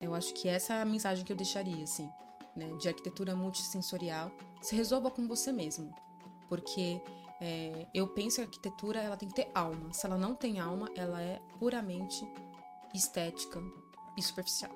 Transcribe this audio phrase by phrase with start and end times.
[0.00, 2.10] Eu acho que essa é a mensagem que eu deixaria, assim,
[2.56, 2.68] né?
[2.78, 4.32] De arquitetura multissensorial.
[4.62, 5.94] Se resolva com você mesmo.
[6.48, 7.02] Porque
[7.40, 9.92] é, eu penso que a arquitetura ela tem que ter alma.
[9.92, 12.26] Se ela não tem alma, ela é puramente
[12.94, 13.60] estética
[14.16, 14.72] e superficial.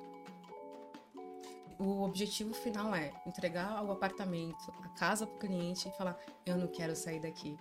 [1.78, 6.16] O objetivo final é entregar o apartamento, a casa para o cliente e falar:
[6.46, 7.58] Eu não quero sair daqui.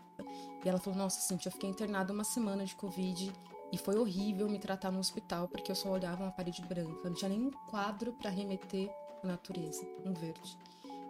[0.64, 3.34] E ela falou: Nossa, Cintia, eu fiquei internada uma semana de Covid
[3.74, 7.16] e foi horrível me tratar no hospital porque eu só olhava uma parede branca, não
[7.16, 8.88] tinha nenhum quadro para remeter
[9.23, 10.55] à natureza, um verde.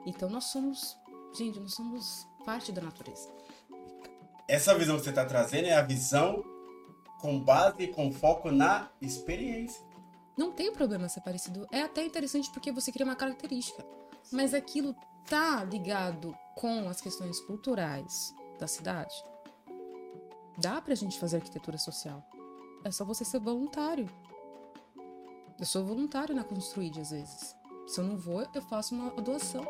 [0.05, 0.97] Então nós somos,
[1.37, 3.29] gente, nós somos parte da natureza.
[4.47, 6.41] Essa visão que você está trazendo é a visão
[7.19, 9.85] com base, com foco na experiência.
[10.37, 11.67] Não tem problema ser parecido.
[11.69, 13.85] É até interessante porque você cria uma característica.
[14.31, 14.95] Mas aquilo
[15.29, 19.13] tá ligado com as questões culturais da cidade.
[20.57, 22.23] Dá pra gente fazer arquitetura social.
[22.83, 24.09] É só você ser voluntário.
[25.57, 27.55] Eu sou voluntário na Construid às vezes.
[27.87, 29.65] Se eu não vou, eu faço uma doação.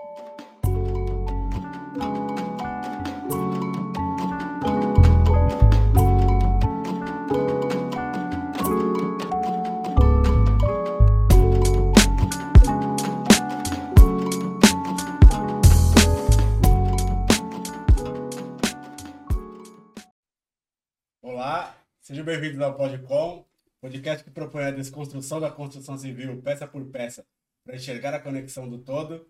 [22.04, 23.48] Sejam bem-vindos ao Podcom,
[23.80, 27.26] podcast que propõe a desconstrução da construção civil, peça por peça,
[27.64, 29.26] para enxergar a conexão do todo.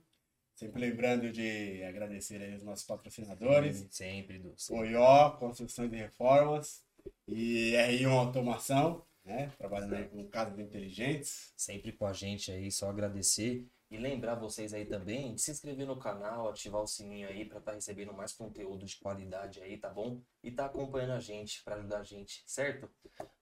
[0.55, 3.77] Sempre lembrando de agradecer aí os nossos patrocinadores.
[3.77, 6.83] Sim, sempre, do OIO, Construções e Reformas,
[7.27, 9.51] e R1 Automação, né?
[9.55, 11.53] Trabalhando aí com casas inteligentes.
[11.55, 13.67] Sempre com a gente aí, só agradecer.
[13.93, 17.59] E lembrar vocês aí também de se inscrever no canal, ativar o sininho aí para
[17.59, 20.19] estar tá recebendo mais conteúdo de qualidade aí, tá bom?
[20.43, 22.89] E tá acompanhando a gente para ajudar a gente, certo?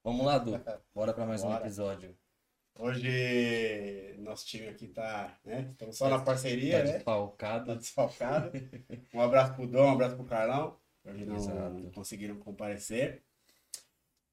[0.04, 0.52] Vamos lá, Du.
[0.94, 1.56] Bora para mais Bora.
[1.56, 2.18] um episódio.
[2.78, 5.70] Hoje nosso time aqui tá, né?
[5.72, 6.92] Estamos só tá, na parceria, tá né?
[6.96, 7.66] Desfalcado.
[7.68, 8.52] Tá desfalcado.
[9.14, 10.78] um abraço pro Dom, um abraço pro Carlão.
[11.06, 13.23] Hoje não, não conseguiram comparecer.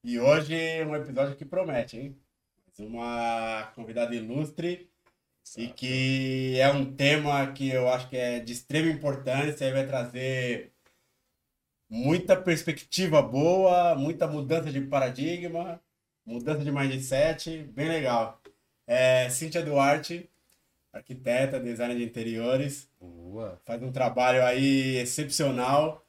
[0.03, 2.21] E hoje um episódio que promete, hein?
[2.77, 4.88] Uma convidada ilustre
[5.57, 9.85] e que é um tema que eu acho que é de extrema importância e vai
[9.85, 10.71] trazer
[11.89, 15.81] muita perspectiva boa, muita mudança de paradigma,
[16.25, 18.41] mudança de mindset, bem legal.
[18.85, 20.29] É, Cíntia Duarte,
[20.93, 23.59] arquiteta, designer de interiores, Boa.
[23.65, 26.05] faz um trabalho aí excepcional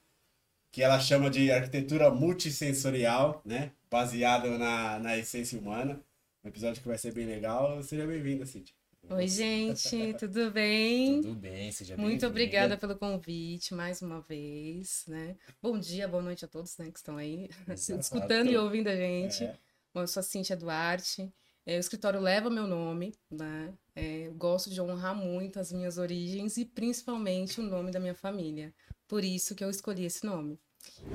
[0.72, 3.72] que ela chama de arquitetura multissensorial, né?
[3.90, 6.00] Baseado na, na essência humana.
[6.44, 7.82] Um episódio que vai ser bem legal.
[7.82, 8.79] Seja bem-vinda, Cíntia.
[9.12, 11.20] Oi, gente, tudo bem?
[11.20, 15.34] Tudo bem, seja Muito obrigada pelo convite mais uma vez, né?
[15.60, 17.98] Bom dia, boa noite a todos né, que estão aí Exato.
[17.98, 19.42] escutando e ouvindo a gente.
[19.42, 19.56] É.
[19.92, 21.28] Bom, eu sou a Cíntia Duarte,
[21.66, 23.74] é, o escritório leva meu nome, né?
[23.96, 28.14] É, eu gosto de honrar muito as minhas origens e principalmente o nome da minha
[28.14, 28.72] família.
[29.08, 30.56] Por isso que eu escolhi esse nome.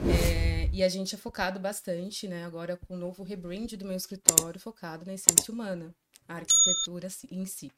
[0.05, 2.44] É, e a gente é focado bastante, né?
[2.44, 5.95] Agora com o novo rebrand do meu escritório, focado na essência humana
[6.27, 7.71] a arquitetura em si.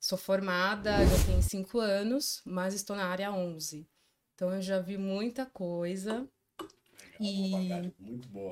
[0.00, 3.88] Sou formada, já tenho cinco anos, mas estou na área 11.
[4.34, 6.12] Então eu já vi muita coisa.
[6.12, 6.30] Legal,
[7.20, 7.92] e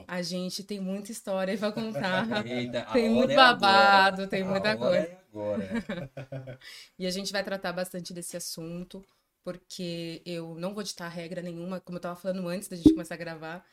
[0.06, 2.26] a gente tem muita história para contar.
[2.46, 4.96] Eita, tem muito é babado, tem muita a coisa.
[4.98, 5.68] É agora.
[6.98, 9.04] e a gente vai tratar bastante desse assunto,
[9.42, 13.14] porque eu não vou ditar regra nenhuma, como eu estava falando antes da gente começar
[13.14, 13.66] a gravar.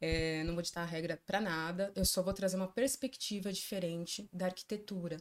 [0.00, 4.46] É, não vou ditar regra para nada, eu só vou trazer uma perspectiva diferente da
[4.46, 5.16] arquitetura,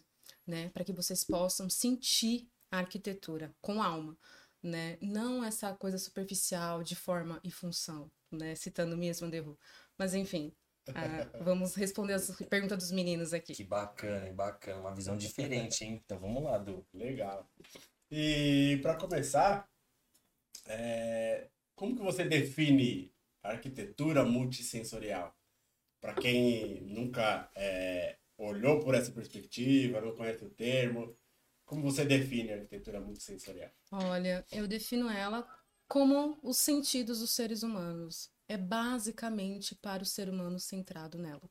[0.46, 0.70] né?
[0.70, 4.18] Para que vocês possam sentir a arquitetura com alma,
[4.62, 4.98] né?
[5.02, 8.56] Não essa coisa superficial de forma e função, né?
[8.56, 9.58] Citando mesmo Derru.
[9.98, 10.54] Mas enfim,
[10.90, 10.94] uh,
[11.44, 13.54] vamos responder as perguntas dos meninos aqui.
[13.54, 16.02] Que bacana, bacana, uma visão diferente, hein?
[16.04, 16.86] Então vamos lá, Du.
[16.94, 17.48] Legal.
[18.10, 19.70] E para começar,
[20.66, 21.48] é...
[21.76, 23.13] como que você define
[23.50, 25.36] arquitetura multissensorial.
[26.02, 31.16] Para quem nunca é, olhou por essa perspectiva, não conhece o termo,
[31.66, 33.72] como você define a arquitetura multissensorial?
[33.92, 35.48] Olha, eu defino ela
[35.88, 38.30] como os sentidos dos seres humanos.
[38.48, 41.50] É basicamente para o ser humano centrado nela.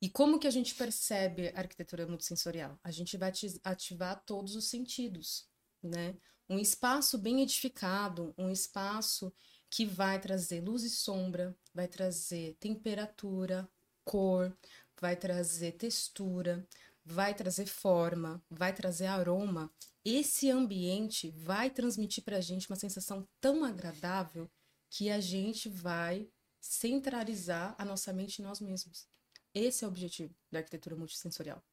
[0.00, 2.78] E como que a gente percebe a arquitetura multissensorial?
[2.82, 3.32] A gente vai
[3.64, 5.48] ativar todos os sentidos,
[5.82, 6.16] né?
[6.48, 9.32] Um espaço bem edificado, um espaço
[9.72, 13.66] que vai trazer luz e sombra, vai trazer temperatura,
[14.04, 14.54] cor,
[15.00, 16.68] vai trazer textura,
[17.02, 19.72] vai trazer forma, vai trazer aroma.
[20.04, 24.46] Esse ambiente vai transmitir para a gente uma sensação tão agradável
[24.90, 26.28] que a gente vai
[26.60, 29.08] centralizar a nossa mente em nós mesmos.
[29.54, 31.64] Esse é o objetivo da arquitetura multissensorial.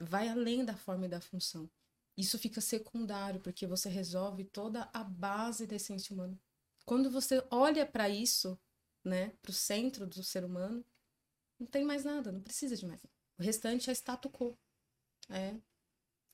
[0.00, 1.70] Vai além da forma e da função.
[2.16, 6.36] isso fica secundário, porque você resolve toda a base da essência humana.
[6.84, 8.58] Quando você olha para isso,
[9.02, 10.84] né, para o centro do ser humano,
[11.58, 13.00] não tem mais nada, não precisa de mais.
[13.38, 14.56] O restante é status quo.
[15.30, 15.54] É,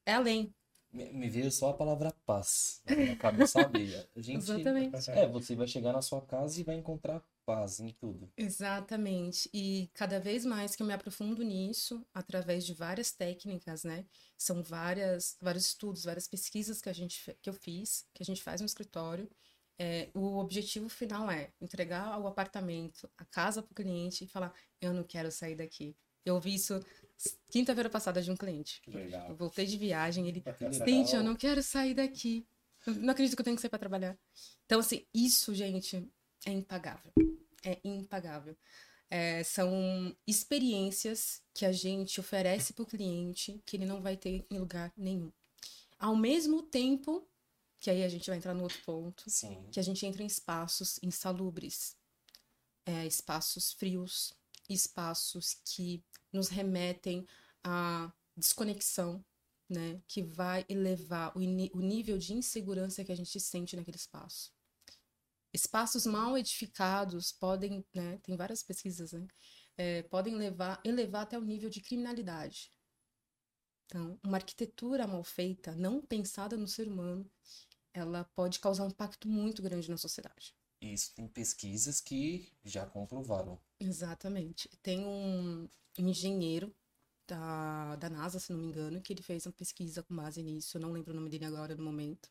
[0.07, 0.55] é além.
[0.93, 4.09] Me, me veio só a palavra paz na cabeça abelha.
[4.17, 5.11] A gente, Exatamente.
[5.11, 8.33] É, você vai chegar na sua casa e vai encontrar paz em tudo.
[8.37, 9.49] Exatamente.
[9.55, 14.05] E cada vez mais que eu me aprofundo nisso, através de várias técnicas, né?
[14.37, 18.43] São várias, vários estudos, várias pesquisas que a gente que eu fiz, que a gente
[18.43, 19.31] faz no escritório.
[19.83, 24.53] É, o objetivo final é entregar o apartamento, a casa para o cliente e falar:
[24.79, 25.97] eu não quero sair daqui.
[26.23, 26.85] Eu ouvi isso
[27.49, 28.83] quinta-feira passada de um cliente.
[28.87, 29.31] Legal.
[29.31, 30.45] Eu voltei de viagem, ele,
[30.85, 32.47] Cintia, eu não quero sair daqui.
[32.87, 34.19] Eu não acredito que eu tenho que sair para trabalhar.
[34.67, 36.07] Então, assim, isso, gente,
[36.45, 37.11] é impagável.
[37.65, 38.55] É impagável.
[39.09, 44.45] É, são experiências que a gente oferece para o cliente que ele não vai ter
[44.51, 45.33] em lugar nenhum.
[45.99, 47.27] Ao mesmo tempo,
[47.81, 49.67] que aí a gente vai entrar no outro ponto, Sim.
[49.73, 51.97] que a gente entra em espaços insalubres,
[52.85, 54.35] é, espaços frios,
[54.69, 57.27] espaços que nos remetem
[57.65, 59.25] à desconexão,
[59.69, 60.01] né?
[60.07, 64.53] Que vai elevar o, o nível de insegurança que a gente sente naquele espaço.
[65.53, 68.19] Espaços mal edificados podem, né?
[68.19, 69.27] Tem várias pesquisas, né?
[69.77, 72.71] É, podem levar, elevar até o nível de criminalidade.
[73.87, 77.29] Então, uma arquitetura mal feita, não pensada no ser humano,
[77.93, 80.55] ela pode causar um impacto muito grande na sociedade.
[80.81, 83.61] Isso tem pesquisas que já comprovaram.
[83.79, 84.69] Exatamente.
[84.83, 86.75] Tem um engenheiro
[87.27, 90.77] da, da NASA, se não me engano, que ele fez uma pesquisa com base nisso.
[90.77, 92.31] Eu não lembro o nome dele agora no momento.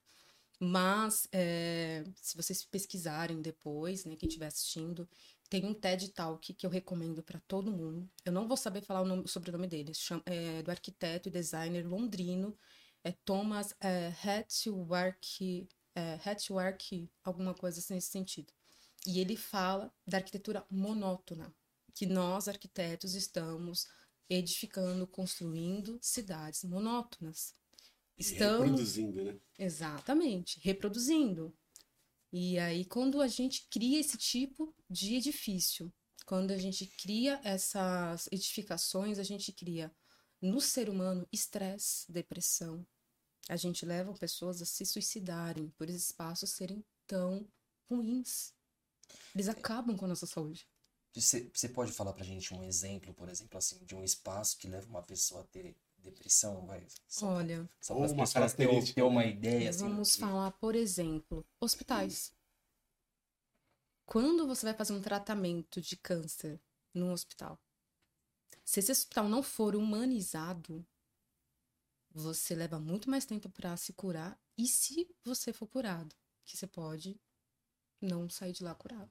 [0.59, 5.07] Mas, é, se vocês pesquisarem depois, né, quem estiver assistindo,
[5.49, 8.09] tem um TED Talk que eu recomendo para todo mundo.
[8.25, 9.93] Eu não vou saber falar o, nome, o sobrenome dele.
[9.93, 12.57] Chama, é, do arquiteto e designer londrino,
[13.03, 16.19] é Thomas é, Hatchwork, é,
[17.23, 18.53] alguma coisa assim nesse sentido.
[19.05, 21.53] E ele fala da arquitetura monótona,
[21.93, 23.87] que nós, arquitetos, estamos
[24.29, 27.53] edificando, construindo cidades monótonas.
[28.17, 28.69] Estamos...
[28.69, 29.39] Reproduzindo, né?
[29.57, 31.53] Exatamente, reproduzindo.
[32.31, 35.91] E aí, quando a gente cria esse tipo de edifício,
[36.25, 39.91] quando a gente cria essas edificações, a gente cria
[40.41, 42.85] no ser humano estresse, depressão.
[43.47, 47.47] A gente leva pessoas a se suicidarem por esses espaços serem tão
[47.89, 48.53] ruins.
[49.33, 50.67] Eles acabam com a nossa saúde.
[51.15, 54.67] Você, você pode falar pra gente um exemplo, por exemplo, assim, de um espaço que
[54.67, 56.85] leva uma pessoa a ter depressão, vai?
[57.07, 59.69] Só Olha, só para as pessoas ter, ter uma ideia.
[59.69, 62.31] Assim, vamos assim, falar, por exemplo, hospitais.
[64.05, 66.59] Quando você vai fazer um tratamento de câncer
[66.93, 67.59] num hospital,
[68.69, 70.85] se esse hospital não for humanizado,
[72.11, 74.39] você leva muito mais tempo para se curar.
[74.55, 77.19] E se você for curado, que você pode
[77.99, 79.09] não sair de lá curado.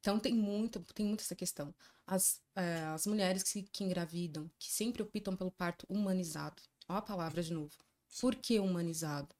[0.00, 1.72] Então tem muito, tem muito essa questão.
[2.04, 6.60] As, é, as mulheres que, que engravidam, que sempre optam pelo parto humanizado.
[6.88, 7.78] Olha a palavra de novo.
[8.20, 9.32] Por que humanizado?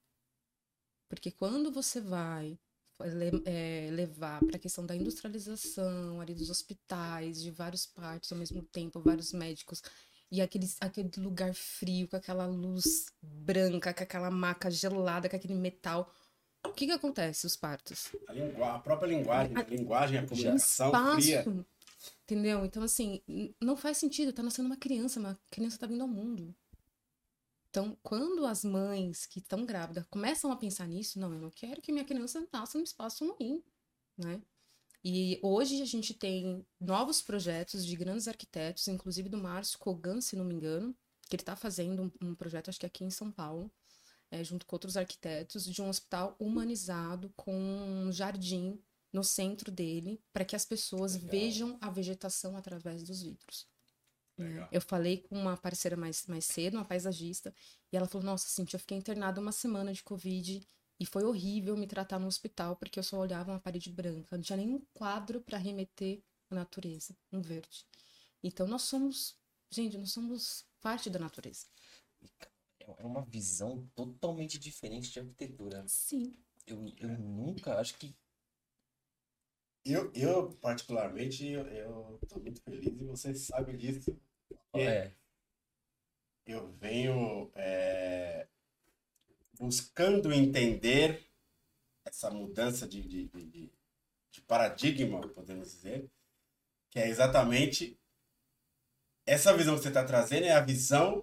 [1.08, 2.56] Porque quando você vai
[3.92, 9.00] levar para a questão da industrialização ali dos hospitais, de vários partos ao mesmo tempo,
[9.00, 9.82] vários médicos,
[10.30, 15.54] e aquele, aquele lugar frio, com aquela luz branca, com aquela maca gelada, com aquele
[15.54, 16.12] metal
[16.64, 18.14] o que que acontece os partos?
[18.26, 21.44] A, a própria linguagem, a, a linguagem, a comunicação espaço, fria.
[22.24, 22.64] Entendeu?
[22.64, 23.22] Então, assim,
[23.60, 24.32] não faz sentido.
[24.32, 26.54] Tá nascendo uma criança, uma criança tá vindo ao mundo.
[27.78, 31.80] Então, quando as mães que estão grávidas começam a pensar nisso, não, eu não quero
[31.80, 33.62] que minha criança nasça num espaço ruim,
[34.16, 34.42] né?
[35.04, 40.34] E hoje a gente tem novos projetos de grandes arquitetos, inclusive do Márcio Kogan, se
[40.34, 40.92] não me engano,
[41.28, 43.70] que ele está fazendo um, um projeto, acho que aqui em São Paulo,
[44.28, 48.76] é, junto com outros arquitetos, de um hospital humanizado com um jardim
[49.12, 51.30] no centro dele, para que as pessoas Legal.
[51.30, 53.68] vejam a vegetação através dos vidros.
[54.38, 57.54] É, eu falei com uma parceira mais, mais cedo, uma paisagista,
[57.92, 60.66] e ela falou: Nossa, Cintia, eu fiquei internada uma semana de Covid
[61.00, 64.42] e foi horrível me tratar no hospital porque eu só olhava uma parede branca, não
[64.42, 67.84] tinha nenhum quadro para remeter à natureza, um verde.
[68.42, 69.36] Então nós somos,
[69.70, 71.66] gente, nós somos parte da natureza
[72.96, 75.84] é uma visão totalmente diferente de arquitetura.
[75.86, 76.34] Sim.
[76.66, 78.14] Eu, eu nunca, acho que.
[79.84, 84.18] Eu, eu particularmente, eu, eu tô muito feliz e você sabe disso.
[84.74, 85.12] É.
[86.46, 88.46] Eu venho é,
[89.58, 91.26] buscando entender
[92.04, 93.72] essa mudança de, de, de,
[94.30, 96.10] de paradigma, podemos dizer,
[96.90, 97.98] que é exatamente
[99.26, 101.22] essa visão que você está trazendo é a visão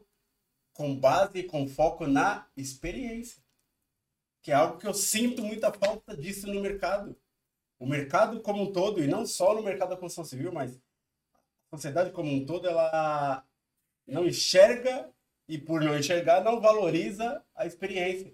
[0.74, 3.44] com base e com foco na experiência.
[4.44, 7.18] Que é algo que eu sinto muita falta disso no mercado.
[7.80, 10.80] O mercado como um todo, e não só no mercado da construção civil, mas
[11.76, 13.46] sociedade como um todo, ela
[14.08, 15.12] não enxerga
[15.48, 18.34] e por não enxergar, não valoriza a experiência.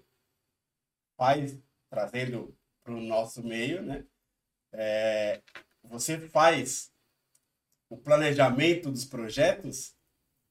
[1.16, 1.58] Faz,
[1.90, 4.04] trazendo para o nosso meio, né?
[4.72, 5.42] É,
[5.82, 6.90] você faz
[7.88, 9.94] o planejamento dos projetos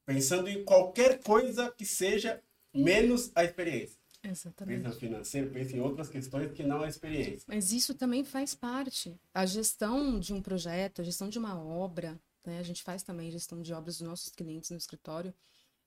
[0.05, 2.41] pensando em qualquer coisa que seja
[2.73, 3.99] menos a experiência.
[4.23, 4.83] Exatamente.
[4.83, 7.43] Pensa financeiro, pensa em outras questões que não a experiência.
[7.47, 9.19] Mas isso também faz parte.
[9.33, 12.59] A gestão de um projeto, a gestão de uma obra, né?
[12.59, 15.33] a gente faz também gestão de obras dos nossos clientes no escritório,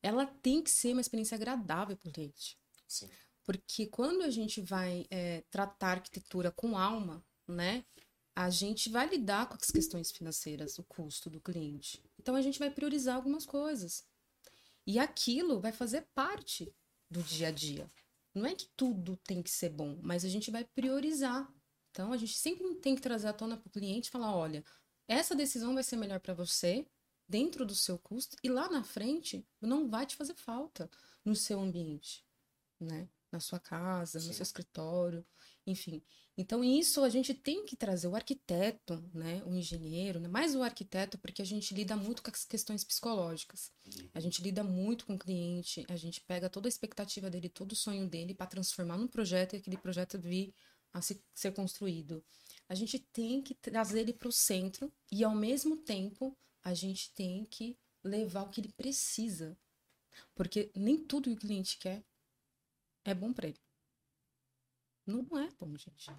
[0.02, 2.58] ela tem que ser uma experiência agradável para o cliente.
[2.87, 3.08] Sim.
[3.44, 7.84] Porque quando a gente vai é, tratar arquitetura com alma, né?
[8.34, 12.02] A gente vai lidar com as questões financeiras, o custo do cliente.
[12.18, 14.04] Então a gente vai priorizar algumas coisas.
[14.87, 16.75] E aquilo vai fazer parte
[17.08, 17.88] do dia a dia.
[18.34, 21.49] Não é que tudo tem que ser bom, mas a gente vai priorizar.
[21.90, 24.64] Então a gente sempre tem que trazer à tona para o cliente e falar: olha,
[25.06, 26.87] essa decisão vai ser melhor para você,
[27.28, 30.90] dentro do seu custo, e lá na frente não vai te fazer falta
[31.25, 32.25] no seu ambiente,
[32.78, 33.08] né?
[33.32, 34.28] Na sua casa, Sim.
[34.28, 35.26] no seu escritório,
[35.66, 36.02] enfim.
[36.37, 39.42] Então, isso a gente tem que trazer o arquiteto, né?
[39.46, 40.28] O engenheiro, né?
[40.28, 43.73] mais o arquiteto, porque a gente lida muito com as questões psicológicas.
[44.12, 47.73] A gente lida muito com o cliente, a gente pega toda a expectativa dele, todo
[47.73, 50.52] o sonho dele para transformar num projeto e aquele projeto vir
[50.92, 52.25] a se, ser construído.
[52.68, 57.12] A gente tem que trazer ele para o centro e, ao mesmo tempo, a gente
[57.12, 59.56] tem que levar o que ele precisa.
[60.35, 62.02] Porque nem tudo que o cliente quer
[63.04, 63.61] é bom para ele.
[65.06, 66.11] Não é bom, gente.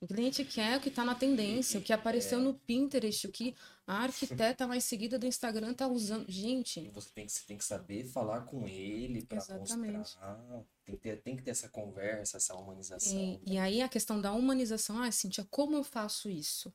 [0.00, 3.54] O cliente quer o que está na tendência, o que apareceu no Pinterest, o que
[3.86, 6.28] a arquiteta mais seguida do Instagram está usando.
[6.28, 6.88] Gente.
[6.88, 10.64] Você tem, que, você tem que saber falar com ele para mostrar.
[10.84, 13.16] Tem que, ter, tem que ter essa conversa, essa humanização.
[13.16, 16.74] E, e aí a questão da humanização, ah, Cintia, como eu faço isso?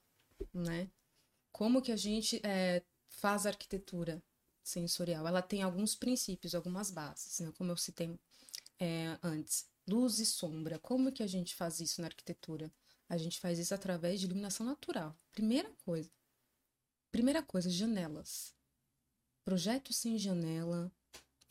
[0.53, 0.89] Né?
[1.51, 4.23] Como que a gente é, faz arquitetura
[4.63, 5.27] sensorial?
[5.27, 7.51] Ela tem alguns princípios, algumas bases, né?
[7.57, 8.17] como eu citei
[8.79, 10.77] é, antes luz e sombra.
[10.79, 12.71] Como que a gente faz isso na arquitetura?
[13.07, 15.17] A gente faz isso através de iluminação natural.
[15.31, 16.11] Primeira coisa.
[17.09, 18.53] Primeira coisa, janelas.
[19.45, 20.91] Projeto sem janela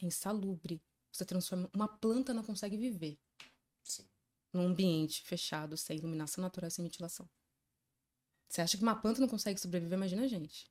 [0.00, 0.82] é insalubre.
[1.16, 1.70] Você transforma.
[1.72, 3.18] Uma planta não consegue viver.
[3.82, 4.06] Sim.
[4.52, 7.26] Num ambiente fechado, sem iluminação natural, sem ventilação.
[8.46, 9.96] Você acha que uma planta não consegue sobreviver?
[9.96, 10.70] Imagina a gente.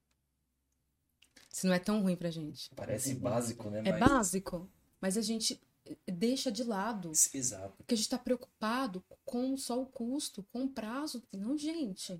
[1.49, 2.69] Se não é tão ruim pra gente.
[2.75, 3.81] Parece básico, né?
[3.85, 3.99] É mas...
[3.99, 4.69] básico.
[5.01, 5.59] Mas a gente
[6.07, 7.11] deixa de lado.
[7.11, 7.75] Exato.
[7.77, 11.23] Porque a gente está preocupado com só o custo, com o prazo.
[11.31, 12.13] Não, gente.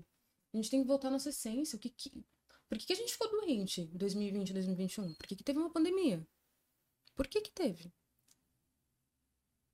[0.52, 1.76] A gente tem que voltar à nossa essência.
[1.76, 2.24] O que, que...
[2.68, 5.14] Por que, que a gente ficou doente em 2020, 2021?
[5.14, 6.26] Por que, que teve uma pandemia?
[7.14, 7.92] Por que que teve?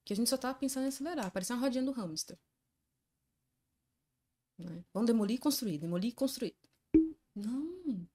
[0.04, 1.30] Que a gente só tava pensando em acelerar.
[1.30, 2.38] Parecia uma rodinha do hamster.
[4.58, 4.84] Né?
[4.92, 6.56] Vamos demolir e construir, demolir e construir.
[7.34, 8.06] Não.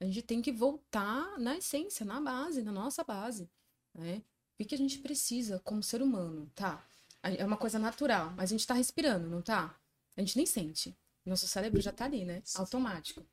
[0.00, 3.48] A gente tem que voltar na essência, na base, na nossa base.
[3.94, 4.22] Né?
[4.58, 6.86] O que a gente precisa como ser humano, tá?
[7.22, 9.78] É uma coisa natural, mas a gente tá respirando, não tá?
[10.16, 10.96] A gente nem sente.
[11.24, 12.42] Nosso cérebro já tá ali, né?
[12.56, 13.24] Automático.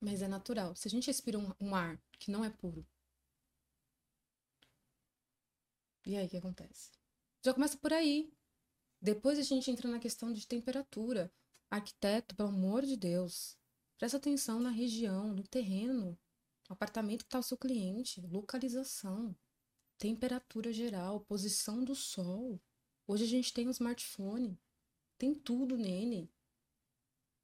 [0.00, 0.74] Mas é natural.
[0.74, 2.86] Se a gente respira um, um ar que não é puro.
[6.08, 6.90] E aí, o que acontece?
[7.44, 8.32] Já começa por aí.
[9.00, 11.32] Depois a gente entra na questão de temperatura.
[11.70, 13.56] Arquiteto, pelo amor de Deus,
[13.96, 16.18] presta atenção na região, no terreno,
[16.68, 19.36] no apartamento que está o seu cliente, localização
[19.98, 22.60] temperatura geral, posição do sol.
[23.06, 24.58] Hoje a gente tem um smartphone,
[25.18, 26.30] tem tudo nele,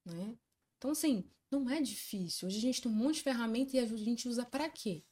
[0.04, 0.38] né?
[0.78, 2.47] Então assim, não é difícil.
[2.47, 5.04] Hoje a gente tem um monte de ferramenta e a gente usa para quê?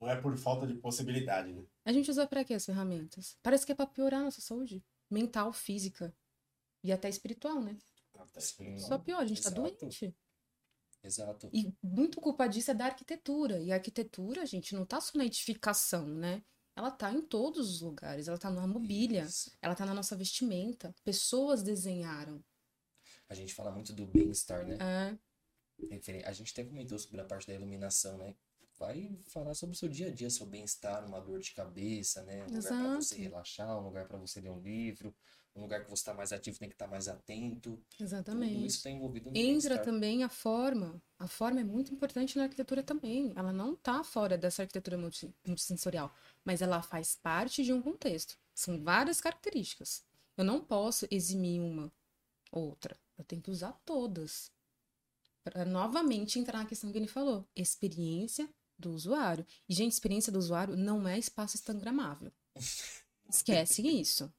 [0.00, 1.64] Não é por falta de possibilidade, né?
[1.84, 3.36] A gente usa para quê as ferramentas?
[3.42, 6.14] Parece que é para piorar a nossa saúde mental, física
[6.82, 7.78] e até espiritual, né?
[8.14, 8.78] Até sim.
[8.78, 9.62] Só pior, a gente tá Exato.
[9.62, 10.16] tá doente.
[11.02, 11.50] Exato.
[11.52, 13.60] E muito culpa disso é da arquitetura.
[13.60, 16.42] E a arquitetura, gente, não tá só na edificação, né?
[16.76, 18.28] ela tá em todos os lugares.
[18.28, 19.50] Ela tá na mobília, Isso.
[19.62, 20.94] ela tá na nossa vestimenta.
[21.02, 22.44] Pessoas desenharam.
[23.28, 24.76] A gente fala muito do bem-estar, né?
[24.78, 26.26] É.
[26.26, 28.34] A gente até comentou sobre a parte da iluminação, né?
[28.78, 32.44] Vai falar sobre o seu dia a dia, seu bem-estar, uma dor de cabeça, né?
[32.44, 32.74] Um Exato.
[32.74, 35.14] lugar para você relaxar, um lugar para você ler um livro,
[35.56, 37.82] um lugar que você está mais ativo tem que estar tá mais atento.
[37.98, 38.52] Exatamente.
[38.52, 41.00] Tudo isso está envolvido no Entra também a forma.
[41.18, 43.32] A forma é muito importante na arquitetura também.
[43.34, 46.14] Ela não está fora dessa arquitetura multissensorial,
[46.44, 48.38] mas ela faz parte de um contexto.
[48.54, 50.04] São várias características.
[50.36, 51.90] Eu não posso eximir uma
[52.52, 52.94] outra.
[53.16, 54.52] Eu tenho que usar todas.
[55.42, 58.46] Para novamente entrar na questão que ele falou: experiência
[58.78, 59.46] do usuário.
[59.68, 62.32] E, gente, experiência do usuário não é espaço instagramável.
[63.28, 64.32] Esquece isso.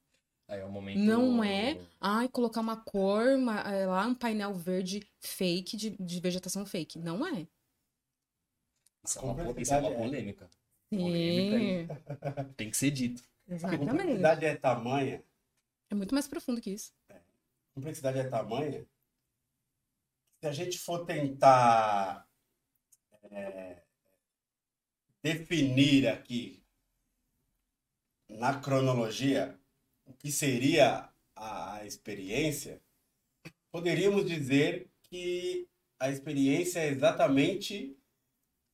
[0.48, 1.00] Aí é o momento...
[1.00, 6.20] Não é, ai, colocar uma cor, uma, é, lá um painel verde fake, de, de
[6.22, 6.98] vegetação fake.
[7.00, 7.48] Não é.
[9.04, 10.50] Isso é uma, isso é uma polêmica.
[10.90, 11.88] Sim.
[12.56, 13.24] Tem que ser dito.
[13.50, 13.90] A Exatamente.
[13.90, 15.24] complexidade é tamanha.
[15.90, 16.94] É muito mais profundo que isso.
[17.10, 17.16] A
[17.76, 18.86] complexidade é tamanha.
[20.40, 22.28] Se a gente for tentar
[23.32, 23.82] é,
[25.28, 26.62] definir aqui
[28.30, 29.60] na cronologia
[30.06, 32.82] o que seria a experiência,
[33.72, 35.68] poderíamos dizer que
[36.00, 37.98] a experiência é exatamente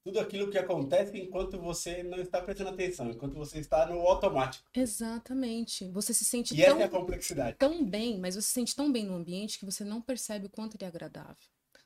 [0.03, 4.67] tudo aquilo que acontece enquanto você não está prestando atenção, enquanto você está no automático.
[4.75, 5.88] Exatamente.
[5.89, 7.57] Você se sente E tão, essa é a complexidade.
[7.57, 10.50] tão bem, mas você se sente tão bem no ambiente que você não percebe o
[10.50, 11.38] quanto ele é agradável.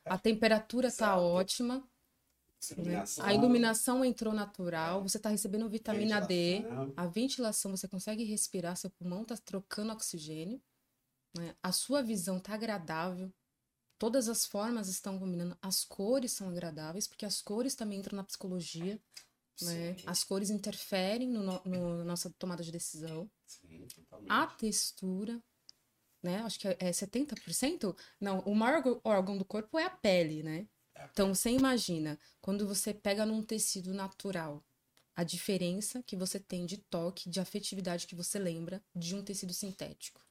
[0.03, 1.21] A temperatura tá Exato.
[1.21, 1.87] ótima?
[2.71, 6.93] Iluminação, a iluminação entrou natural, você tá recebendo vitamina D, ventilação.
[6.97, 10.61] a ventilação, você consegue respirar, seu pulmão tá trocando oxigênio,
[11.35, 11.55] né?
[11.61, 13.31] A sua visão tá agradável,
[13.97, 18.23] todas as formas estão combinando, as cores são agradáveis, porque as cores também entram na
[18.23, 18.99] psicologia,
[19.61, 19.95] né?
[20.05, 23.29] As cores interferem no, no- no- na nossa tomada de decisão.
[23.45, 23.87] Sim.
[24.29, 25.41] A textura,
[26.21, 26.39] né?
[26.41, 27.95] Acho que é é 70%?
[28.19, 30.67] Não, o maior órgão do corpo é a pele, né?
[31.11, 34.63] Então, você imagina, quando você pega num tecido natural,
[35.15, 39.51] a diferença que você tem de toque, de afetividade que você lembra de um tecido
[39.53, 40.21] sintético.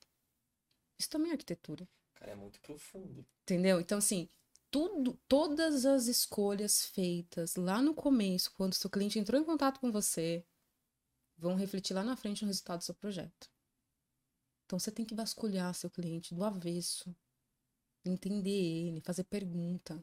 [0.98, 1.88] Isso também é arquitetura.
[2.14, 3.26] Cara, é muito profundo.
[3.42, 3.80] Entendeu?
[3.80, 4.28] Então, assim,
[4.70, 9.80] tudo, todas as escolhas feitas lá no começo, quando o seu cliente entrou em contato
[9.80, 10.44] com você,
[11.36, 13.50] vão refletir lá na frente no resultado do seu projeto.
[14.64, 17.14] Então, você tem que vasculhar seu cliente do avesso,
[18.04, 20.02] entender ele, fazer pergunta.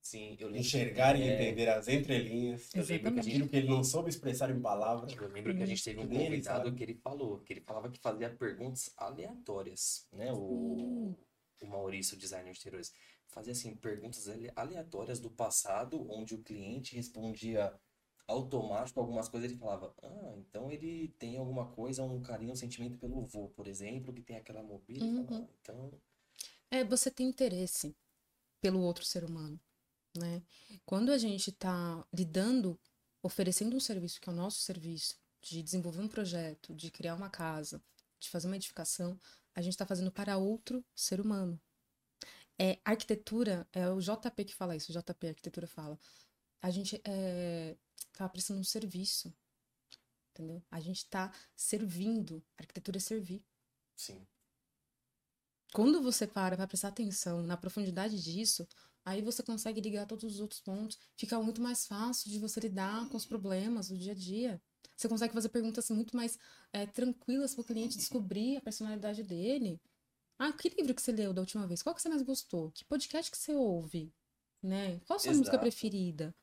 [0.00, 0.60] Sim, eu lembro.
[0.60, 4.50] Enxergar e É, entender as entrelinhas, Eu lembro que aquilo que ele não soube expressar
[4.50, 5.12] em palavras.
[5.12, 7.90] Eu lembro que a gente teve um Que convidado que ele falou, que ele falava
[7.90, 10.32] que fazia perguntas aleatórias, né?
[10.32, 11.14] O,
[11.62, 12.92] o Maurício, designer de interiores,
[13.28, 17.74] fazia assim, perguntas ale- aleatórias do passado, onde o cliente respondia
[18.26, 22.98] automático algumas coisas, ele falava, ah, então ele tem alguma coisa, um carinho, um sentimento
[22.98, 25.26] pelo vô, por exemplo, que tem aquela mobília, Uhum.
[25.28, 25.90] "Ah, então,
[26.70, 27.94] É, você tem interesse
[28.60, 29.60] pelo outro ser humano,
[30.18, 30.42] né?
[30.84, 32.78] Quando a gente está lidando,
[33.22, 37.30] oferecendo um serviço que é o nosso serviço, de desenvolver um projeto, de criar uma
[37.30, 37.82] casa,
[38.18, 39.18] de fazer uma edificação,
[39.54, 41.60] a gente está fazendo para outro ser humano.
[42.58, 45.98] É, arquitetura, é o JP que fala isso, o JP, a arquitetura fala.
[46.60, 47.76] A gente é,
[48.12, 49.32] tá prestando um serviço,
[50.32, 50.62] entendeu?
[50.70, 52.42] A gente está servindo.
[52.56, 53.44] A arquitetura é servir.
[53.94, 54.26] sim,
[55.72, 58.66] Quando você para para prestar atenção na profundidade disso,
[59.08, 60.98] aí você consegue ligar todos os outros pontos.
[61.16, 64.60] Fica muito mais fácil de você lidar com os problemas do dia a dia.
[64.96, 66.38] Você consegue fazer perguntas muito mais
[66.72, 69.80] eh, tranquilas para o cliente descobrir a personalidade dele.
[70.38, 71.82] Ah, que livro que você leu da última vez?
[71.82, 72.70] Qual que você mais gostou?
[72.72, 74.12] Que podcast que você ouve?
[74.62, 75.00] Né?
[75.06, 75.60] Qual a sua música Exato.
[75.60, 76.34] preferida?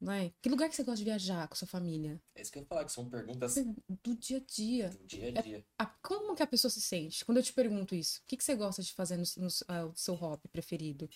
[0.00, 0.32] Né?
[0.40, 2.22] Que lugar que você gosta de viajar com sua família?
[2.34, 3.54] é isso que eu ia falar, que são perguntas
[4.02, 4.90] Do dia a dia.
[4.90, 5.66] do dia a dia.
[5.78, 7.24] A- como que a pessoa se sente?
[7.24, 9.90] Quando eu te pergunto isso, o que, que você gosta de fazer no, no ah,
[9.96, 11.08] seu hobby preferido?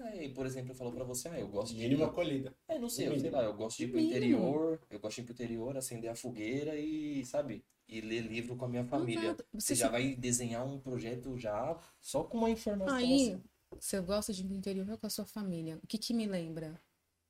[0.00, 2.54] É, e, por exemplo, eu falo pra você, ah, eu gosto de Mínima acolhida.
[2.68, 4.10] É, não sei, eu sei lá, eu gosto de ir pro Mínimo.
[4.16, 8.56] interior, eu gosto de ir pro interior, acender a fogueira e, sabe, e ler livro
[8.56, 9.34] com a minha família.
[9.54, 13.42] Você Você já se- vai desenhar um projeto já só com uma informação Aí, assim.
[13.80, 15.78] você gosta de ir pro interior com a sua família.
[15.82, 16.80] O que que me lembra?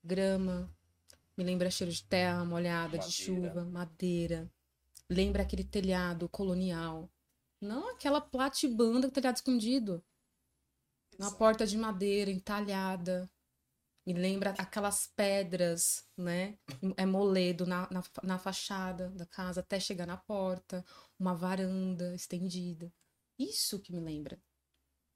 [0.05, 0.71] Grama,
[1.37, 3.11] me lembra cheiro de terra molhada, de Madeira.
[3.13, 4.51] chuva, madeira.
[5.09, 7.11] Lembra aquele telhado colonial.
[7.61, 10.03] Não aquela platibanda com telhado escondido.
[11.19, 13.29] Uma porta de madeira entalhada.
[14.07, 16.57] Me lembra aquelas pedras, né?
[16.97, 20.85] É moledo na, na, na fachada da casa até chegar na porta.
[21.19, 22.91] Uma varanda estendida.
[23.39, 24.39] Isso que me lembra.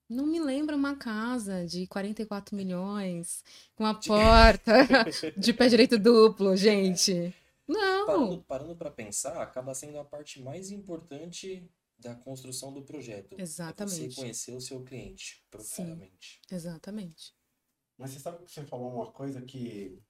[0.09, 3.43] Não me lembra uma casa de 44 milhões
[3.75, 4.87] com a porta
[5.39, 7.35] de pé direito duplo, gente.
[7.67, 8.07] Não.
[8.07, 11.67] Parando, parando para pensar, acaba sendo a parte mais importante
[12.03, 13.37] da construção do projeto.
[13.39, 14.11] É Exatamente.
[14.11, 16.41] você conhecer o seu cliente profundamente.
[16.51, 17.35] Exatamente.
[17.97, 20.03] Mas você sabe que você falou uma coisa que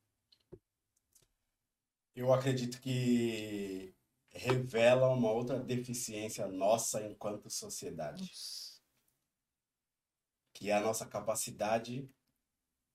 [2.15, 3.95] eu acredito que
[4.31, 8.81] revela uma outra deficiência nossa enquanto sociedade, Nossa.
[10.55, 12.09] que é a nossa capacidade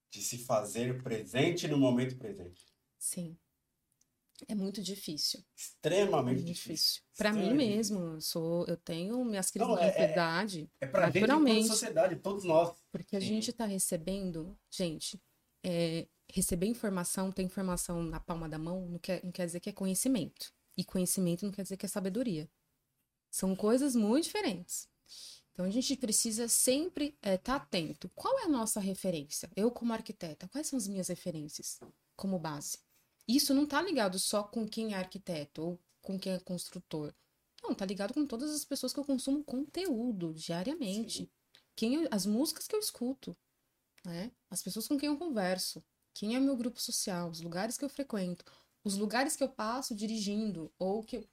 [0.09, 2.65] de se fazer presente no momento presente.
[2.97, 3.37] Sim.
[4.47, 5.43] É muito difícil.
[5.55, 6.73] Extremamente Muito difícil.
[6.75, 7.03] difícil.
[7.17, 10.85] Pra mim mesmo, eu sou, eu tenho minhas crises Não, de é- é- ansiedade, É
[10.87, 11.67] pra gente enquanto Naturalmente.
[11.67, 12.75] sociedade, todos nós.
[12.91, 13.27] porque a Sim.
[13.27, 15.19] gente tá recebendo, gente,
[15.65, 19.69] é, receber informação, ter informação na palma da mão, não quer, não quer dizer que
[19.69, 20.53] é conhecimento.
[20.77, 22.47] E conhecimento não quer dizer que é sabedoria.
[23.31, 24.87] São coisas muito diferentes.
[25.51, 28.09] Então a gente precisa sempre estar é, tá atento.
[28.13, 29.49] Qual é a nossa referência?
[29.55, 31.79] Eu, como arquiteta, quais são as minhas referências
[32.15, 32.77] como base?
[33.27, 37.13] Isso não está ligado só com quem é arquiteto ou com quem é construtor.
[37.61, 41.29] Não, tá ligado com todas as pessoas que eu consumo conteúdo diariamente.
[41.75, 43.35] Quem eu, as músicas que eu escuto,
[44.05, 44.31] né?
[44.49, 47.89] As pessoas com quem eu converso, quem é meu grupo social, os lugares que eu
[47.89, 48.45] frequento,
[48.83, 51.29] os lugares que eu passo dirigindo ou que eu...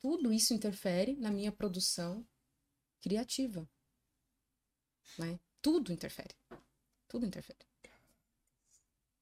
[0.00, 2.26] tudo isso interfere na minha produção
[3.00, 3.68] criativa.
[5.18, 5.38] Né?
[5.60, 6.34] Tudo interfere.
[7.06, 7.58] Tudo interfere.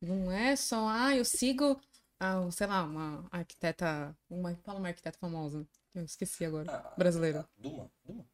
[0.00, 1.80] Não é só, ah, eu sigo,
[2.18, 5.66] ah, sei lá, uma arquiteta, uma, fala uma arquiteta famosa.
[5.94, 6.70] Eu esqueci agora.
[6.70, 7.48] Ah, brasileira.
[7.56, 8.26] Duma, Duma.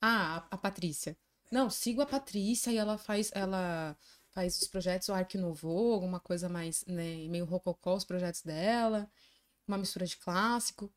[0.00, 1.16] Ah, a, a, Patrícia.
[1.50, 3.96] Não, sigo a Patrícia e ela faz, ela
[4.30, 9.10] faz os projetos o Arque Novo, alguma coisa mais, né, meio rococó, os projetos dela,
[9.66, 10.92] uma mistura de clássico.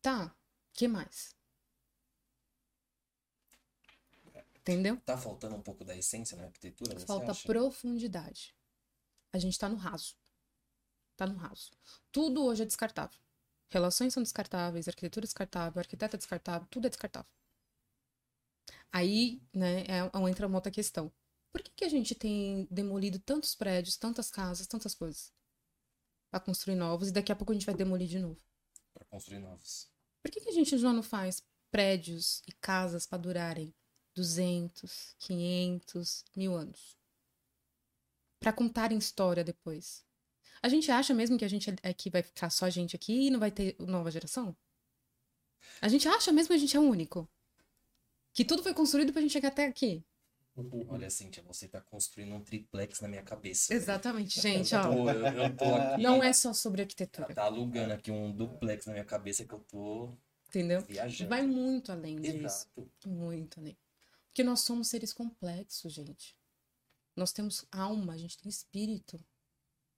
[0.00, 0.34] Tá,
[0.72, 1.36] que mais?
[4.60, 4.98] Entendeu?
[4.98, 7.00] Tá faltando um pouco da essência na arquitetura?
[7.00, 8.54] Falta profundidade.
[9.32, 10.14] A gente tá no raso.
[11.18, 11.72] Tá no raso.
[12.12, 13.18] Tudo hoje é descartável.
[13.70, 17.30] Relações são descartáveis, arquitetura é descartável, arquiteto é descartável, tudo é descartável.
[18.92, 21.12] Aí, né, é, é entra uma outra questão.
[21.50, 25.32] Por que, que a gente tem demolido tantos prédios, tantas casas, tantas coisas?
[26.30, 28.40] Para construir novos e daqui a pouco a gente vai demolir de novo.
[28.94, 29.90] Para construir novos.
[30.22, 33.74] Por que, que a gente já não faz prédios e casas para durarem
[34.14, 36.96] 200, 500, mil anos?
[38.38, 40.06] Para contarem história depois.
[40.62, 43.26] A gente acha mesmo que a gente é que vai ficar só a gente aqui
[43.26, 44.56] e não vai ter nova geração?
[45.80, 47.28] A gente acha mesmo que a gente é único?
[48.32, 50.04] Que tudo foi construído pra gente chegar até aqui?
[50.88, 53.72] Olha, Cíntia, você tá construindo um triplex na minha cabeça.
[53.72, 54.82] Exatamente, gente, ó.
[54.82, 57.32] Tô, eu, eu tô aqui, não é só sobre arquitetura.
[57.32, 60.12] Tá alugando aqui um duplex na minha cabeça que eu tô
[60.48, 60.80] Entendeu?
[60.82, 61.30] viajando.
[61.30, 62.68] Vai muito além disso.
[62.76, 62.88] Exato.
[63.08, 63.78] Muito além.
[64.26, 66.36] Porque nós somos seres complexos, gente.
[67.14, 69.18] Nós temos alma, a gente tem espírito.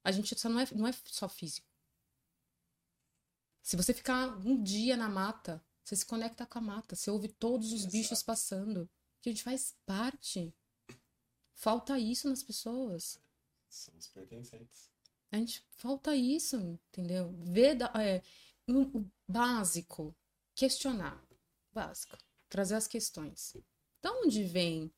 [0.03, 1.69] A gente só não é, não é só físico.
[3.63, 7.29] Se você ficar um dia na mata, você se conecta com a mata, você ouve
[7.29, 7.93] todos os Exato.
[7.93, 8.89] bichos passando.
[9.21, 10.55] Que a gente faz parte.
[11.53, 13.21] Falta isso nas pessoas.
[13.69, 14.91] Somos pertencentes.
[15.31, 17.33] A gente falta isso, entendeu?
[17.33, 18.23] Ver é,
[18.67, 20.17] o básico,
[20.55, 21.23] questionar.
[21.73, 22.17] Básico.
[22.49, 23.57] Trazer as questões.
[24.03, 24.91] De onde vem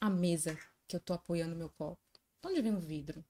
[0.00, 2.00] a mesa que eu tô apoiando meu copo?
[2.42, 3.24] De onde vem o vidro?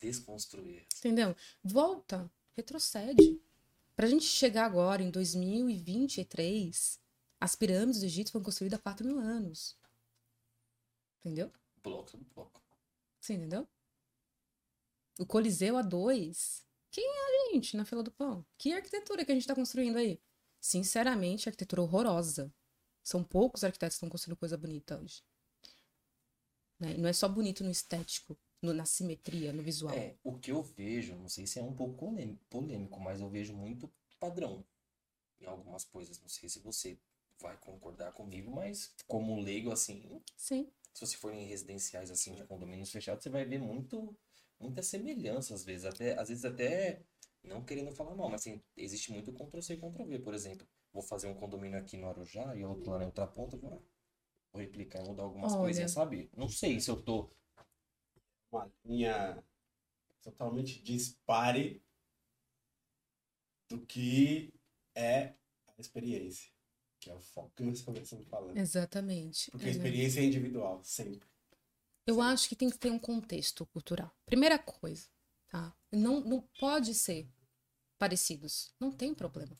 [0.00, 0.86] Desconstruir.
[0.98, 1.34] Entendeu?
[1.62, 3.40] Volta, retrocede.
[3.94, 7.00] Pra gente chegar agora, em 2023,
[7.40, 9.76] as pirâmides do Egito foram construídas há 4 mil anos.
[11.20, 11.50] Entendeu?
[11.82, 12.62] Bloco sobre bloco.
[13.20, 13.66] Você entendeu?
[15.18, 16.64] O Coliseu a 2.
[16.90, 18.44] Quem é a gente na fila do pão?
[18.58, 20.20] Que arquitetura que a gente tá construindo aí?
[20.60, 22.52] Sinceramente, arquitetura horrorosa.
[23.02, 25.22] São poucos arquitetos que estão construindo coisa bonita hoje.
[26.78, 26.96] Né?
[26.96, 29.94] Não é só bonito no estético no, na simetria, no visual.
[29.94, 32.10] É, o que eu vejo, não sei se é um pouco
[32.48, 34.64] polêmico, mas eu vejo muito padrão
[35.40, 36.20] em algumas coisas.
[36.20, 36.98] Não sei se você
[37.40, 40.20] vai concordar comigo, mas como leigo, assim.
[40.36, 40.70] Sim.
[40.92, 44.16] Se você for em residenciais, assim, de condomínios fechados, você vai ver muito,
[44.58, 45.84] muita semelhança, às vezes.
[45.84, 47.02] Até, às vezes, até.
[47.44, 50.66] Não querendo falar mal, mas assim, existe muito Ctrl-C e Ctrl-V, por exemplo.
[50.92, 53.86] Vou fazer um condomínio aqui no Arujá e outro lá na outra ponta, vou,
[54.52, 55.60] vou replicar e mudar algumas Olha.
[55.60, 56.28] coisinhas, sabe?
[56.36, 57.30] Não sei se eu tô
[58.56, 59.42] uma linha
[60.22, 61.82] totalmente dispare
[63.68, 64.52] do que
[64.94, 65.34] é
[65.66, 66.50] a experiência,
[67.00, 68.56] que é o foco que nós começamos falando.
[68.56, 69.50] Exatamente.
[69.50, 71.28] Porque a experiência é individual, sempre.
[72.06, 72.32] Eu sempre.
[72.32, 74.14] acho que tem que ter um contexto cultural.
[74.24, 75.08] Primeira coisa,
[75.48, 75.76] tá?
[75.92, 77.28] Não, não pode ser
[77.98, 78.74] parecidos.
[78.80, 79.58] Não tem problema.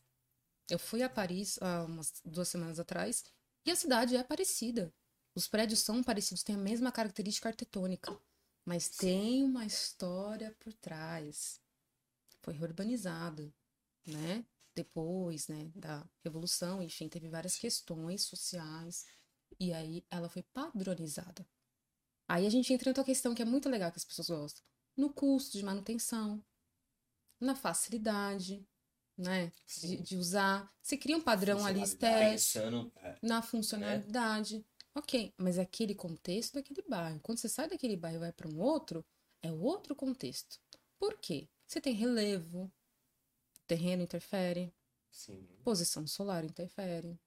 [0.69, 3.25] Eu fui a Paris há umas duas semanas atrás
[3.65, 4.93] e a cidade é parecida.
[5.35, 8.19] Os prédios são parecidos, têm a mesma característica arquitetônica.
[8.67, 11.61] Mas tem uma história por trás.
[12.43, 13.55] Foi reurbanizado,
[14.05, 14.45] né?
[14.75, 19.07] Depois, né, da revolução, enfim, teve várias questões sociais
[19.59, 21.49] e aí ela foi padronizada.
[22.29, 24.63] Aí a gente entra em outra questão que é muito legal que as pessoas gostam,
[24.97, 26.45] no custo de manutenção,
[27.41, 28.67] na facilidade,
[29.17, 29.51] né,
[29.81, 30.71] de, de usar.
[30.83, 34.57] Você cria um padrão ali estético, na funcionalidade.
[34.57, 34.76] É.
[34.97, 37.21] Ok, mas aquele contexto daquele bairro.
[37.21, 39.05] Quando você sai daquele bairro e vai para um outro,
[39.43, 40.59] é outro contexto.
[40.99, 41.51] Por quê?
[41.67, 42.73] Você tem relevo,
[43.67, 44.73] terreno interfere,
[45.11, 45.47] Sim.
[45.63, 47.21] posição solar interfere.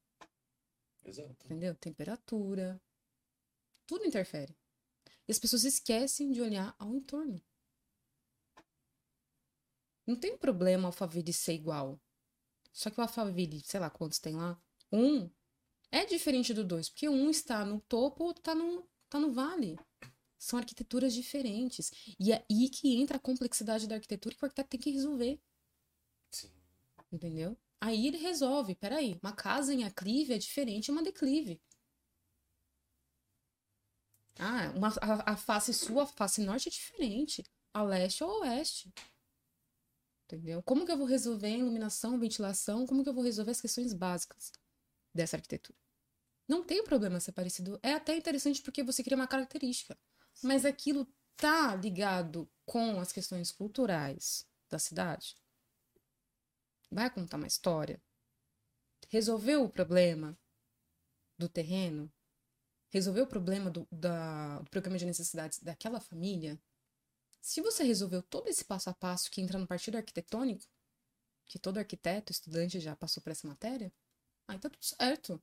[1.06, 1.46] Exato.
[1.46, 1.76] Entendeu?
[1.76, 2.82] Temperatura.
[3.86, 4.58] Tudo interfere.
[5.28, 7.40] E as pessoas esquecem de olhar ao entorno.
[10.08, 12.02] Não tem problema o Alphaville ser igual.
[12.74, 14.60] Só que o Alphaville, sei lá quantos tem lá,
[14.92, 15.30] um
[15.92, 19.78] é diferente do dois, porque um está no topo, outro está no, tá no vale.
[20.38, 21.92] São arquiteturas diferentes.
[22.20, 25.40] E é aí que entra a complexidade da arquitetura que o arquiteto tem que resolver.
[26.32, 26.52] Sim.
[27.12, 27.58] Entendeu?
[27.82, 31.60] Aí ele resolve, peraí, uma casa em aclive é diferente de uma declive.
[34.38, 37.44] Ah, uma, a, a face sul, a face norte é diferente.
[37.74, 38.94] A leste ou a oeste.
[40.26, 40.62] Entendeu?
[40.64, 42.86] Como que eu vou resolver a iluminação, ventilação?
[42.86, 44.52] Como que eu vou resolver as questões básicas
[45.14, 45.78] dessa arquitetura?
[46.48, 47.80] Não tem problema ser parecido.
[47.84, 49.98] É até interessante porque você cria uma característica.
[50.42, 55.38] Mas aquilo tá ligado com as questões culturais da cidade?
[56.92, 58.02] Vai contar uma história?
[59.10, 60.38] Resolveu o problema
[61.38, 62.12] do terreno?
[62.90, 66.60] Resolveu o problema do, da, do programa de necessidades daquela família?
[67.40, 70.66] Se você resolveu todo esse passo a passo que entra no partido arquitetônico,
[71.46, 73.94] que todo arquiteto, estudante já passou por essa matéria,
[74.50, 75.42] aí tá tudo certo.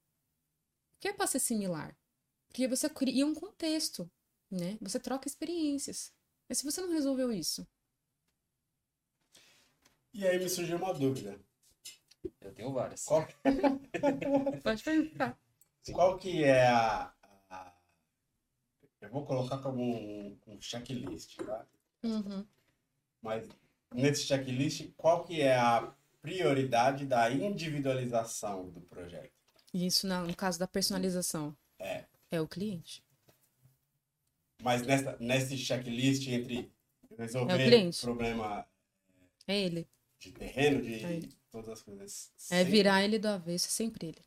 [0.95, 1.97] Porque é para ser similar?
[2.49, 4.11] Porque você cria um contexto,
[4.51, 4.79] né?
[4.81, 6.13] Você troca experiências.
[6.49, 7.67] Mas se você não resolveu isso?
[10.15, 11.39] E aí me surgiu uma dúvida.
[12.41, 13.05] Eu tenho várias.
[13.05, 13.27] Qual,
[14.63, 15.39] Pode perguntar.
[15.93, 17.13] qual que é a,
[17.51, 17.73] a-
[19.01, 21.67] Eu vou colocar como um, um checklist, tá?
[22.03, 22.47] Uhum.
[23.23, 23.49] Mas
[23.95, 25.95] nesse checklist, qual que é a
[26.31, 29.31] prioridade da individualização do projeto?
[29.73, 31.57] Isso no caso da personalização.
[31.79, 32.05] É.
[32.31, 33.05] É o cliente.
[34.61, 36.73] Mas nessa, nesse checklist entre
[37.17, 38.67] resolver É o problema
[39.47, 39.87] É ele.
[40.19, 42.33] de terreno, de É todas as coisas.
[42.51, 44.21] É sempre- virar ele do avesso, é sempre ele.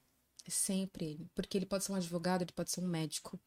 [0.46, 1.30] É sempre ele.
[1.36, 3.38] Porque ele pode ser um advogado, ele pode ser um médico,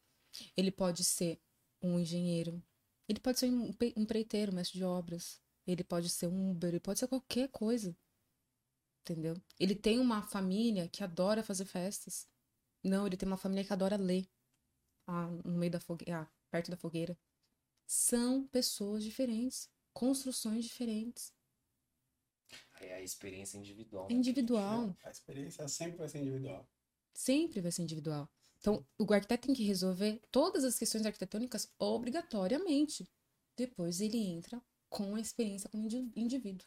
[0.55, 1.39] ele pode ser
[1.81, 2.61] um engenheiro,
[3.09, 6.99] ele pode ser um empreiteiro, mestre de obras, ele pode ser um Uber, ele pode
[6.99, 7.95] ser qualquer coisa.
[9.03, 9.35] Entendeu?
[9.59, 12.27] Ele tem uma família que adora fazer festas.
[12.83, 14.27] Não, ele tem uma família que adora ler.
[15.05, 17.17] Ah, no meio da fogueira, ah, perto da fogueira.
[17.85, 21.33] São pessoas diferentes, construções diferentes.
[22.75, 24.07] Aí é a experiência individual.
[24.09, 24.19] É né?
[24.19, 24.95] individual.
[25.03, 26.67] A experiência sempre vai ser individual.
[27.13, 28.29] Sempre vai ser individual.
[28.59, 33.07] Então, o arquiteto tem que resolver todas as questões arquitetônicas obrigatoriamente.
[33.57, 36.65] Depois ele entra com a experiência como indi- indivíduo,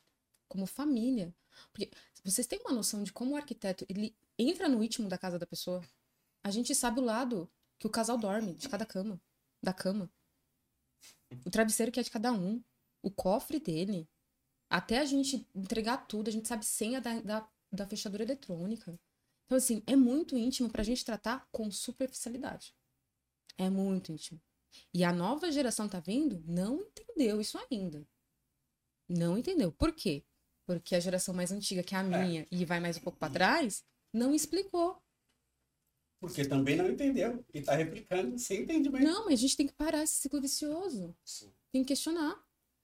[0.49, 1.35] como família.
[1.73, 1.91] Porque
[2.31, 5.47] vocês têm uma noção de como o arquiteto ele entra no íntimo da casa da
[5.47, 5.83] pessoa?
[6.43, 9.21] A gente sabe o lado que o casal dorme, de cada cama,
[9.63, 10.11] da cama.
[11.45, 12.63] O travesseiro que é de cada um,
[13.03, 14.09] o cofre dele.
[14.69, 18.99] Até a gente entregar tudo, a gente sabe senha da, da, da fechadura eletrônica.
[19.45, 22.75] Então, assim, é muito íntimo pra gente tratar com superficialidade.
[23.57, 24.41] É muito íntimo.
[24.93, 28.07] E a nova geração tá vindo, não entendeu isso ainda.
[29.09, 29.71] Não entendeu.
[29.71, 30.25] Por quê?
[30.67, 33.31] Porque a geração mais antiga, que é a minha, e vai mais um pouco pra
[33.31, 35.01] trás, não explicou.
[36.21, 37.45] Porque também não entendeu.
[37.55, 39.05] E tá replicando sem entendimento.
[39.05, 41.17] Não, mas a gente tem que parar esse ciclo vicioso.
[41.25, 41.53] Sim.
[41.71, 42.35] Tem que questionar.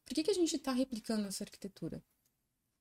[0.04, 2.02] Por que, que a gente tá replicando essa arquitetura?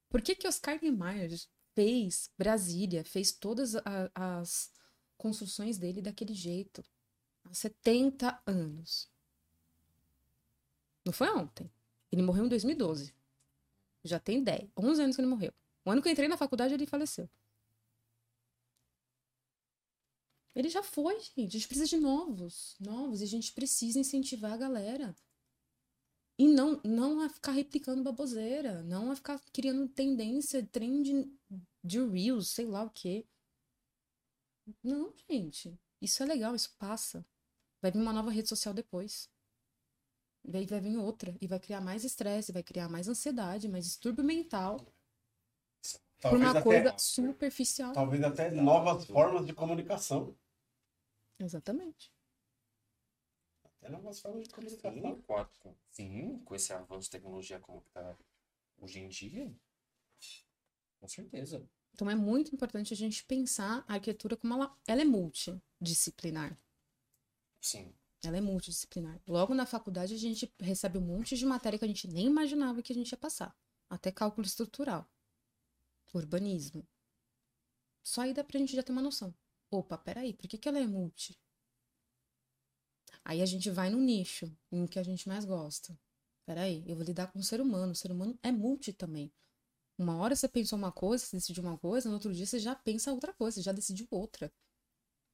[0.09, 1.31] Por que que Oscar Niemeyer
[1.73, 4.71] fez Brasília, fez todas a- as
[5.17, 6.83] construções dele daquele jeito?
[7.45, 9.09] Há 70 anos.
[11.05, 11.71] Não foi ontem.
[12.11, 13.13] Ele morreu em 2012.
[14.03, 15.53] Já tem 10, 11 anos que ele morreu.
[15.85, 17.29] O ano que eu entrei na faculdade, ele faleceu.
[20.55, 21.47] Ele já foi, gente.
[21.47, 23.21] A gente precisa de novos, novos.
[23.21, 25.15] E a gente precisa incentivar a galera.
[26.37, 28.83] E não, não a ficar replicando baboseira.
[28.83, 31.31] Não a ficar criando tendência, trend
[31.83, 33.25] de Reels, sei lá o quê.
[34.83, 35.79] Não, gente.
[36.01, 37.25] Isso é legal, isso passa.
[37.81, 39.29] Vai vir uma nova rede social depois.
[40.43, 41.35] Daí vai vir outra.
[41.41, 44.77] E vai criar mais estresse, vai criar mais ansiedade, mais distúrbio mental.
[44.77, 44.91] Por
[46.21, 47.93] Talvez uma até, coisa superficial.
[47.93, 50.35] talvez até novas formas de comunicação.
[51.39, 52.11] Exatamente.
[53.63, 55.73] Até novas formas de comunicação.
[55.89, 58.15] sim, com esse avanço de tecnologia como que tá
[58.79, 59.51] hoje em dia.
[60.99, 61.67] Com certeza.
[61.93, 66.57] Então é muito importante a gente pensar a arquitetura como ela, ela é multidisciplinar.
[67.61, 67.93] Sim.
[68.23, 69.19] Ela é multidisciplinar.
[69.27, 72.81] Logo na faculdade a gente recebe um monte de matéria que a gente nem imaginava
[72.81, 73.55] que a gente ia passar.
[73.89, 75.09] Até cálculo estrutural.
[76.13, 76.87] Urbanismo.
[78.03, 79.33] Só aí dá pra gente já ter uma noção.
[79.69, 81.37] Opa, peraí, por que, que ela é multi?
[83.23, 85.97] Aí a gente vai no nicho, em que a gente mais gosta.
[86.45, 87.91] Peraí, eu vou lidar com o ser humano.
[87.93, 89.31] O ser humano é multi também.
[89.97, 92.75] Uma hora você pensou uma coisa, você decidiu uma coisa, no outro dia você já
[92.75, 94.51] pensa outra coisa, você já decidiu outra.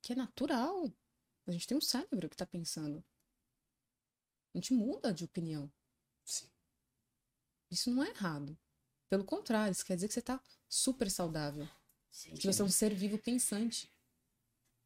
[0.02, 0.92] Que é natural.
[1.48, 3.04] A gente tem um cérebro que tá pensando.
[4.54, 5.72] A gente muda de opinião.
[6.24, 6.50] Sim.
[7.72, 8.58] Isso não é errado.
[9.10, 11.68] Pelo contrário, isso quer dizer que você está super saudável.
[12.12, 13.92] Sim, que você é um ser vivo pensante.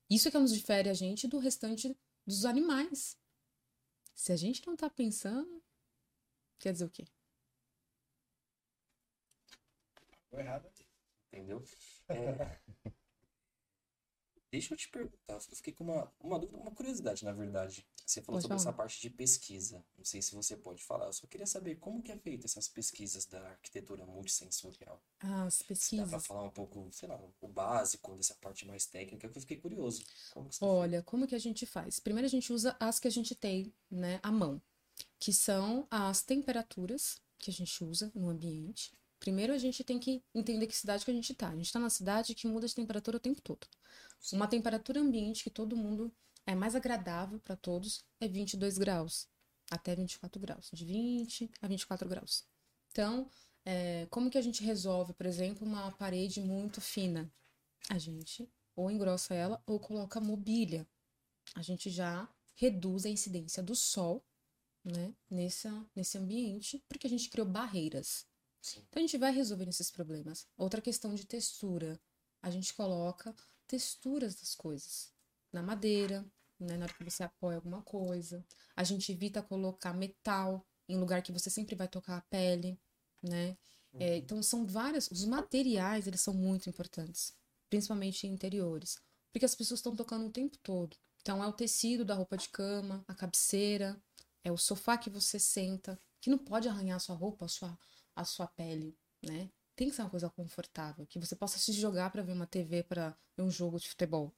[0.09, 3.17] Isso é que nos difere a gente do restante dos animais.
[4.13, 5.63] Se a gente não está pensando,
[6.59, 7.07] quer dizer o quê?
[10.33, 10.69] errado.
[11.31, 11.63] Entendeu?
[12.09, 12.59] É...
[14.51, 17.85] Deixa eu te perguntar, eu fiquei com uma, uma dúvida, uma curiosidade, na verdade.
[18.05, 18.69] Você falou sobre falar.
[18.69, 19.81] essa parte de pesquisa.
[19.97, 21.05] Não sei se você pode falar.
[21.05, 25.01] Eu só queria saber como que é feita essas pesquisas da arquitetura multissensorial.
[25.21, 26.05] Ah, as pesquisas.
[26.05, 29.37] Se dá para falar um pouco, sei lá, o básico dessa parte mais técnica, que
[29.37, 30.03] eu fiquei curioso.
[30.33, 31.99] Como Olha, como que a gente faz?
[31.99, 34.61] Primeiro a gente usa as que a gente tem, né, à mão,
[35.17, 38.91] que são as temperaturas que a gente usa no ambiente.
[39.21, 41.49] Primeiro a gente tem que entender que cidade que a gente está.
[41.49, 43.67] A gente está numa cidade que muda de temperatura o tempo todo.
[44.19, 44.35] Sim.
[44.35, 46.11] Uma temperatura ambiente que todo mundo
[46.43, 49.27] é mais agradável para todos é 22 graus,
[49.69, 52.47] até 24 graus, de 20 a 24 graus.
[52.91, 53.29] Então,
[53.63, 57.31] é, como que a gente resolve, por exemplo, uma parede muito fina?
[57.89, 60.87] A gente ou engrossa ela ou coloca mobília.
[61.53, 64.25] A gente já reduz a incidência do sol
[64.83, 68.25] né, nessa, nesse ambiente, porque a gente criou barreiras.
[68.61, 68.83] Sim.
[68.89, 70.47] Então a gente vai resolvendo esses problemas.
[70.57, 71.99] Outra questão de textura.
[72.41, 73.35] A gente coloca
[73.67, 75.11] texturas das coisas.
[75.51, 76.25] Na madeira,
[76.59, 78.45] né, na hora que você apoia alguma coisa.
[78.75, 82.79] A gente evita colocar metal em lugar que você sempre vai tocar a pele,
[83.21, 83.49] né?
[83.49, 84.01] É, uhum.
[84.01, 85.09] É, então são várias.
[85.09, 87.33] Os materiais eles são muito importantes,
[87.69, 88.97] principalmente em interiores,
[89.31, 90.95] porque as pessoas estão tocando o tempo todo.
[91.21, 94.01] Então é o tecido da roupa de cama, a cabeceira,
[94.43, 97.77] é o sofá que você senta, que não pode arranhar a sua roupa, a sua
[98.15, 99.49] a sua pele, né?
[99.75, 102.83] Tem que ser uma coisa confortável, que você possa se jogar para ver uma TV,
[102.83, 104.33] para ver um jogo de futebol.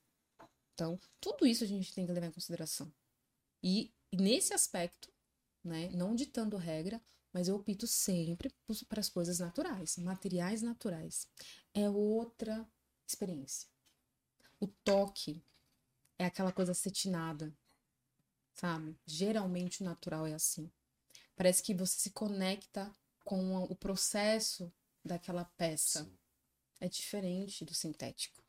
[0.73, 2.91] Então, tudo isso a gente tem que levar em consideração.
[3.62, 5.12] E, e nesse aspecto,
[5.63, 8.53] né, não ditando regra, mas eu opto sempre
[8.88, 11.27] para as coisas naturais, materiais naturais.
[11.73, 12.67] É outra
[13.07, 13.67] experiência.
[14.59, 15.43] O toque
[16.17, 17.53] é aquela coisa cetinada,
[18.53, 18.95] sabe?
[19.05, 20.71] Geralmente o natural é assim.
[21.36, 24.71] Parece que você se conecta com o processo
[25.03, 26.03] daquela peça.
[26.03, 26.17] Sim.
[26.79, 28.43] É diferente do sintético.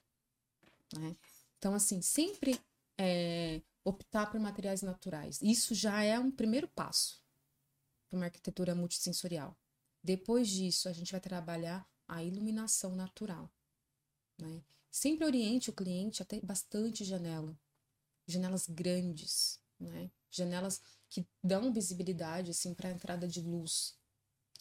[0.96, 1.16] Né?
[1.58, 2.60] Então, assim, sempre
[2.98, 5.40] é, optar por materiais naturais.
[5.40, 7.22] Isso já é um primeiro passo
[8.08, 9.56] para uma arquitetura multissensorial.
[10.02, 13.50] Depois disso, a gente vai trabalhar a iluminação natural.
[14.38, 14.62] Né?
[14.90, 17.58] Sempre oriente o cliente a ter bastante janela.
[18.26, 20.10] Janelas grandes, né?
[20.30, 23.96] janelas que dão visibilidade assim, para a entrada de luz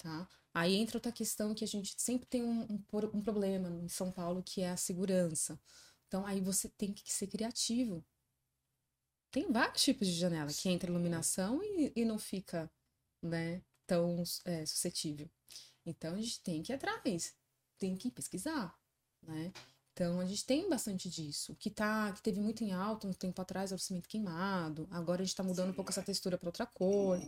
[0.03, 0.29] tá?
[0.53, 4.11] Aí entra outra questão que a gente sempre tem um, um, um problema em São
[4.11, 5.59] Paulo, que é a segurança.
[6.07, 8.05] Então, aí você tem que ser criativo.
[9.31, 12.71] Tem vários tipos de janela que entra iluminação e, e não fica
[13.19, 15.27] né, tão é, suscetível.
[15.83, 17.33] Então, a gente tem que ir atrás,
[17.79, 18.77] tem que pesquisar,
[19.23, 19.51] né?
[19.93, 21.53] Então a gente tem bastante disso.
[21.53, 24.87] O que tá, que teve muito em alta um tempo atrás é o cimento queimado.
[24.89, 27.19] Agora a gente está mudando Sim, um pouco essa textura para outra cor.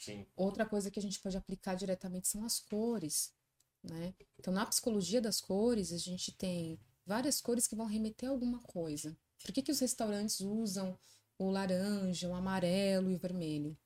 [0.00, 0.24] Sim.
[0.36, 3.32] Outra coisa que a gente pode aplicar diretamente são as cores,
[3.82, 4.14] né?
[4.38, 8.60] Então na psicologia das cores a gente tem várias cores que vão remeter a alguma
[8.60, 9.16] coisa.
[9.42, 10.96] Por que, que os restaurantes usam
[11.36, 13.76] o laranja, o amarelo e o vermelho,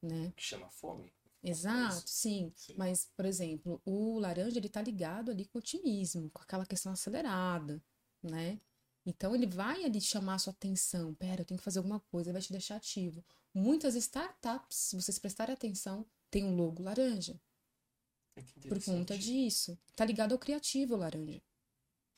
[0.00, 0.32] né?
[0.34, 1.12] Que chama fome.
[1.44, 2.52] Exato, sim.
[2.56, 2.74] sim.
[2.76, 6.92] Mas, por exemplo, o laranja ele tá ligado ali com o otimismo, com aquela questão
[6.92, 7.82] acelerada,
[8.22, 8.58] né?
[9.06, 11.14] Então ele vai ali chamar a sua atenção.
[11.14, 13.22] Pera, eu tenho que fazer alguma coisa, vai te deixar ativo.
[13.52, 17.38] Muitas startups, se vocês prestarem atenção, tem um logo laranja.
[18.36, 19.78] É por conta disso.
[19.94, 21.42] Tá ligado ao criativo laranja.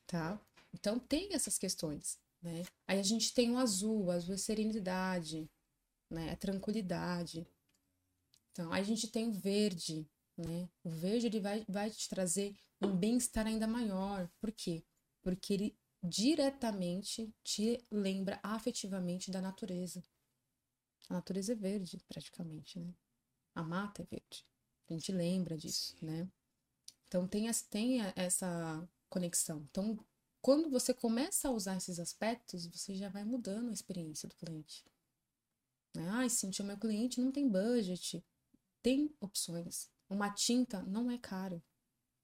[0.07, 0.41] Tá?
[0.73, 2.65] Então tem essas questões, né?
[2.87, 5.51] Aí a gente tem o azul, o azul é serenidade,
[6.09, 6.31] né?
[6.31, 7.47] É tranquilidade.
[8.57, 10.67] Então, a gente tem o verde, né?
[10.83, 14.31] O verde ele vai, vai te trazer um bem-estar ainda maior.
[14.41, 14.83] Por quê?
[15.23, 20.03] Porque ele diretamente te lembra afetivamente da natureza.
[21.11, 22.95] A natureza é verde, praticamente, né?
[23.55, 24.47] A mata é verde.
[24.89, 26.27] A gente lembra disso, né?
[27.09, 29.67] Então tem, tem essa conexão.
[29.71, 30.03] Então,
[30.41, 34.83] quando você começa a usar esses aspectos, você já vai mudando a experiência do cliente.
[35.95, 36.09] Né?
[36.09, 38.25] Ai, Cintia, meu cliente não tem budget
[38.87, 39.91] tem opções.
[40.09, 41.61] Uma tinta não é caro.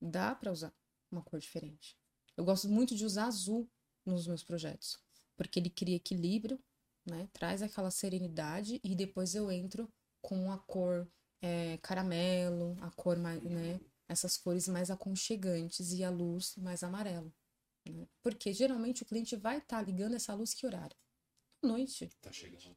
[0.00, 0.72] Dá para usar
[1.10, 1.98] uma cor diferente.
[2.36, 3.68] Eu gosto muito de usar azul
[4.06, 4.96] nos meus projetos,
[5.36, 6.62] porque ele cria equilíbrio,
[7.04, 7.28] né?
[7.32, 11.10] Traz aquela serenidade e depois eu entro com a cor
[11.40, 13.80] é, caramelo, a cor mais, né?
[14.08, 17.34] Essas cores mais aconchegantes e a luz mais amarelo.
[17.84, 18.06] Né?
[18.22, 20.96] Porque geralmente o cliente vai estar tá ligando essa luz que horário?
[21.60, 22.08] Noite.
[22.20, 22.30] Tá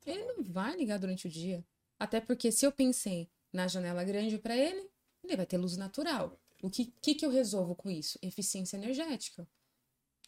[0.07, 1.63] ele não vai ligar durante o dia.
[1.99, 4.89] Até porque se eu pensei na janela grande para ele,
[5.23, 6.39] ele vai ter luz natural.
[6.61, 8.19] O que, que, que eu resolvo com isso?
[8.21, 9.47] Eficiência energética.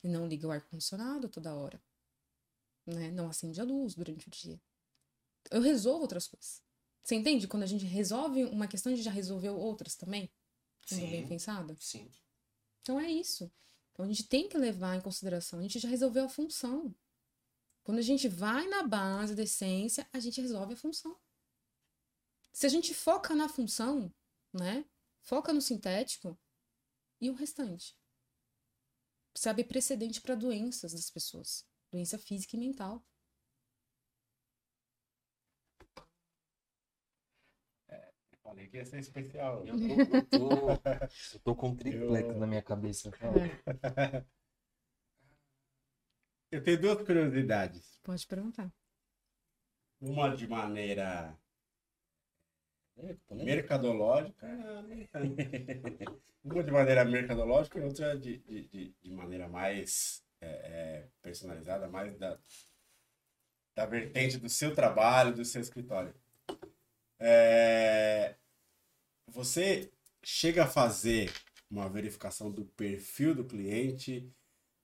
[0.03, 1.81] Não liga o ar-condicionado toda hora.
[2.85, 3.11] Né?
[3.11, 4.59] Não acende a luz durante o dia.
[5.51, 6.61] Eu resolvo outras coisas.
[7.03, 7.47] Você entende?
[7.47, 10.29] Quando a gente resolve uma questão, a gente já resolveu outras também?
[10.85, 11.75] Sendo bem pensada?
[11.79, 12.09] Sim.
[12.81, 13.51] Então é isso.
[13.91, 15.59] Então a gente tem que levar em consideração.
[15.59, 16.93] A gente já resolveu a função.
[17.83, 21.17] Quando a gente vai na base da essência, a gente resolve a função.
[22.51, 24.13] Se a gente foca na função,
[24.53, 24.85] né?
[25.21, 26.39] Foca no sintético
[27.21, 27.95] e o restante.
[29.35, 33.05] Sabe precedente para doenças das pessoas, doença física e mental.
[37.87, 39.67] É, falei que ia ser especial.
[39.67, 40.71] Eu tô, eu tô,
[41.33, 42.39] eu tô com um triplex eu...
[42.39, 43.11] na minha cabeça.
[43.21, 44.25] É.
[46.49, 47.99] Eu tenho duas curiosidades.
[48.01, 48.73] Pode perguntar.
[49.99, 51.37] Uma de maneira
[53.31, 54.47] mercadológica.
[56.43, 62.17] Uma de maneira mercadológica e outra de, de, de, maneira mais é, é, personalizada, mais
[62.17, 62.39] da,
[63.75, 66.13] da vertente do seu trabalho, do seu escritório.
[67.19, 68.35] É,
[69.27, 69.91] você
[70.23, 71.31] chega a fazer
[71.69, 74.31] uma verificação do perfil do cliente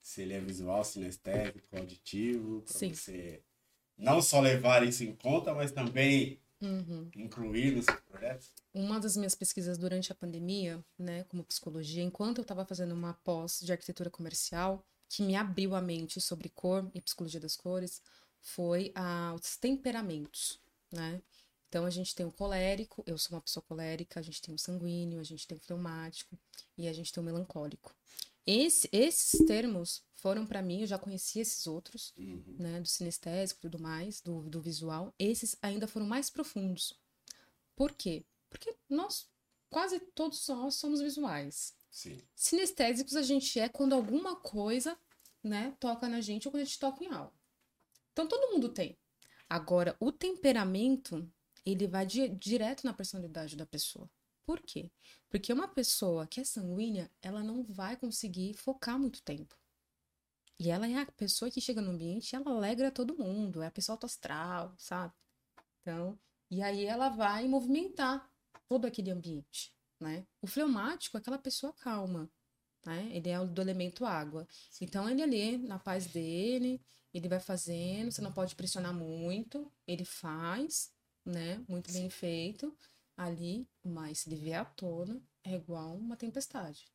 [0.01, 3.41] se ele é visual, sinestésico, auditivo, para você
[3.97, 7.09] não só levar isso em conta, mas também uhum.
[7.15, 8.51] incluir nos projetos?
[8.73, 13.13] Uma das minhas pesquisas durante a pandemia, né, como psicologia, enquanto eu estava fazendo uma
[13.13, 18.01] pós de arquitetura comercial, que me abriu a mente sobre cor e psicologia das cores,
[18.41, 20.59] foi a, os temperamentos,
[20.91, 21.21] né?
[21.69, 24.59] Então a gente tem o colérico, eu sou uma pessoa colérica, a gente tem o
[24.59, 26.37] sanguíneo, a gente tem o fleumático
[26.77, 27.95] e a gente tem o melancólico.
[28.45, 32.55] Esse, esses termos foram para mim, eu já conhecia esses outros, uhum.
[32.59, 35.13] né, do sinestésico e tudo mais, do, do visual.
[35.17, 36.99] Esses ainda foram mais profundos.
[37.75, 38.25] Por quê?
[38.49, 39.29] Porque nós,
[39.69, 41.73] quase todos nós, somos visuais.
[41.89, 42.21] Sim.
[42.35, 44.97] Sinestésicos a gente é quando alguma coisa,
[45.43, 47.33] né, toca na gente ou quando a gente toca em algo.
[48.11, 48.97] Então todo mundo tem.
[49.49, 51.29] Agora, o temperamento,
[51.65, 54.09] ele vai di direto na personalidade da pessoa.
[54.45, 54.91] Por quê?
[55.29, 59.57] Porque uma pessoa que é sanguínea, ela não vai conseguir focar muito tempo.
[60.59, 63.67] E ela é a pessoa que chega no ambiente e ela alegra todo mundo, é
[63.67, 65.13] a pessoa autoastral, sabe?
[65.81, 66.19] Então,
[66.49, 68.29] e aí ela vai movimentar
[68.67, 70.25] todo aquele ambiente, né?
[70.41, 72.29] O fleumático é aquela pessoa calma,
[72.85, 73.09] né?
[73.11, 74.47] Ele é do elemento água.
[74.79, 76.81] Então, ele ali, na paz dele,
[77.13, 80.93] ele vai fazendo, você não pode pressionar muito, ele faz,
[81.25, 81.63] né?
[81.67, 82.77] Muito bem feito
[83.17, 86.87] ali, mas se ele vier à tona, é igual uma tempestade,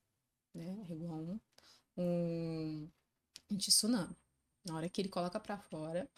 [0.54, 0.86] né?
[0.88, 1.40] É igual um,
[1.96, 2.88] um,
[3.50, 4.16] um tsunami.
[4.64, 6.08] Na hora que ele coloca para fora,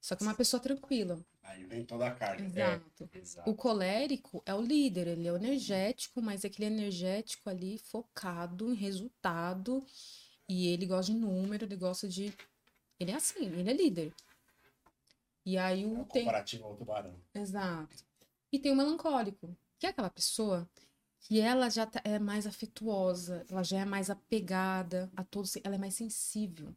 [0.00, 1.20] só que uma pessoa tranquila.
[1.42, 2.44] Aí vem toda a carga.
[2.44, 3.10] Exato.
[3.12, 3.50] É, exato.
[3.50, 8.72] O colérico é o líder, ele é o energético, mas é aquele energético ali focado
[8.72, 9.84] em resultado.
[10.48, 12.32] E ele gosta de número, ele gosta de.
[13.00, 14.14] Ele é assim, ele é líder.
[15.44, 16.02] E aí o.
[16.02, 16.24] É tem...
[16.24, 17.20] comparativo ao tubarão.
[17.34, 18.05] Exato.
[18.56, 20.66] E tem o melancólico, que é aquela pessoa
[21.20, 25.74] que ela já tá, é mais afetuosa, ela já é mais apegada a todos, ela
[25.74, 26.74] é mais sensível.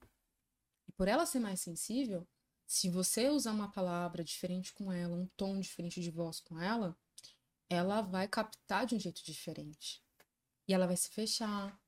[0.90, 2.28] E por ela ser mais sensível,
[2.68, 6.98] se você usar uma palavra diferente com ela, um tom diferente de voz com ela,
[7.70, 10.04] ela vai captar de um jeito diferente.
[10.68, 11.80] E ela vai se fechar.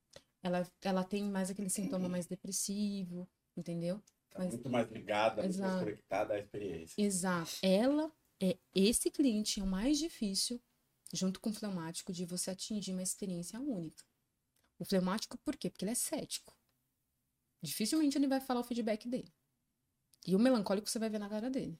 [0.41, 4.01] Ela, ela tem mais aquele sintoma mais depressivo, entendeu?
[4.29, 6.95] Tá Mas, muito mais ligada, muito mais conectada à experiência.
[6.97, 7.51] Exato.
[7.61, 8.09] Ela
[8.41, 10.59] é esse cliente é o mais difícil,
[11.13, 14.03] junto com o fleumático, de você atingir uma experiência única.
[14.79, 15.69] O fleumático, por quê?
[15.69, 16.57] Porque ele é cético.
[17.61, 19.31] Dificilmente ele vai falar o feedback dele.
[20.25, 21.79] E o melancólico você vai ver na cara dele.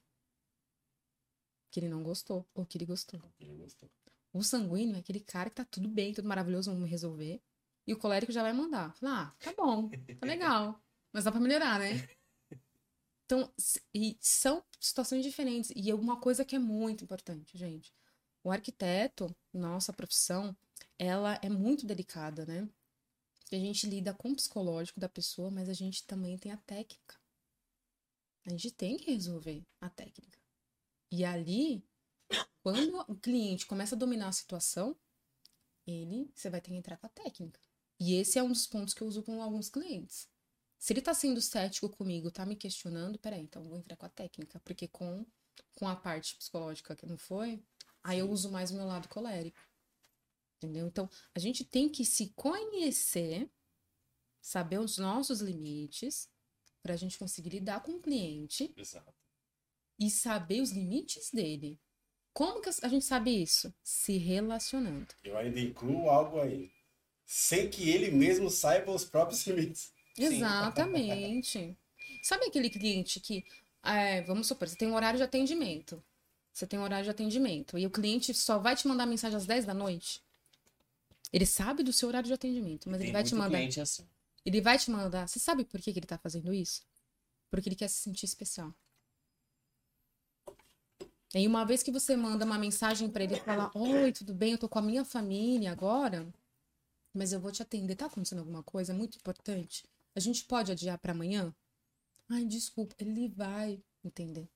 [1.70, 3.20] Que ele não gostou, ou que ele gostou.
[3.40, 3.90] Ele gostou.
[4.32, 7.42] O sanguíneo é aquele cara que tá tudo bem, tudo maravilhoso, vamos resolver.
[7.86, 8.94] E o colérico já vai mandar.
[8.94, 10.80] Falar, ah, tá bom, tá legal.
[11.12, 11.90] Mas dá pra melhorar, né?
[13.32, 13.50] Então,
[13.94, 15.72] e são situações diferentes.
[15.74, 17.90] E uma coisa que é muito importante, gente.
[18.44, 20.54] O arquiteto, nossa profissão,
[20.98, 22.68] ela é muito delicada, né?
[23.50, 27.18] A gente lida com o psicológico da pessoa, mas a gente também tem a técnica.
[28.44, 30.38] A gente tem que resolver a técnica.
[31.10, 31.82] E ali,
[32.62, 34.94] quando o cliente começa a dominar a situação,
[35.86, 37.60] ele, você vai ter que entrar com a técnica.
[37.98, 40.28] E esse é um dos pontos que eu uso com alguns clientes.
[40.82, 44.08] Se ele tá sendo cético comigo, tá me questionando, peraí, então vou entrar com a
[44.08, 45.24] técnica, porque com,
[45.76, 47.62] com a parte psicológica que não foi,
[48.02, 49.60] aí eu uso mais o meu lado colérico.
[50.56, 50.88] Entendeu?
[50.88, 53.48] Então, a gente tem que se conhecer,
[54.40, 56.28] saber os nossos limites,
[56.82, 58.74] para a gente conseguir lidar com o cliente.
[58.76, 59.14] Exato.
[60.00, 61.80] E saber os limites dele.
[62.32, 63.72] Como que a gente sabe isso?
[63.84, 65.14] Se relacionando.
[65.22, 66.72] Eu ainda incluo algo aí.
[67.24, 69.92] sem que ele mesmo saiba os próprios limites.
[70.16, 71.76] Exatamente.
[72.22, 73.44] Sabe aquele cliente que,
[73.82, 76.02] é, vamos supor, você tem um horário de atendimento.
[76.52, 77.78] Você tem um horário de atendimento.
[77.78, 80.22] E o cliente só vai te mandar mensagem às 10 da noite.
[81.32, 83.58] Ele sabe do seu horário de atendimento, mas Tem ele vai te mandar.
[83.80, 84.06] assim.
[84.44, 85.26] Ele vai te mandar.
[85.26, 86.82] Você sabe por que, que ele tá fazendo isso?
[87.50, 88.74] Porque ele quer se sentir especial.
[91.34, 94.52] E uma vez que você manda uma mensagem pra ele e fala: Oi, tudo bem?
[94.52, 96.26] Eu tô com a minha família agora,
[97.14, 97.96] mas eu vou te atender.
[97.96, 99.84] Tá acontecendo alguma coisa muito importante?
[100.14, 101.54] A gente pode adiar pra amanhã?
[102.28, 102.94] Ai, desculpa.
[102.98, 104.48] Ele vai entender.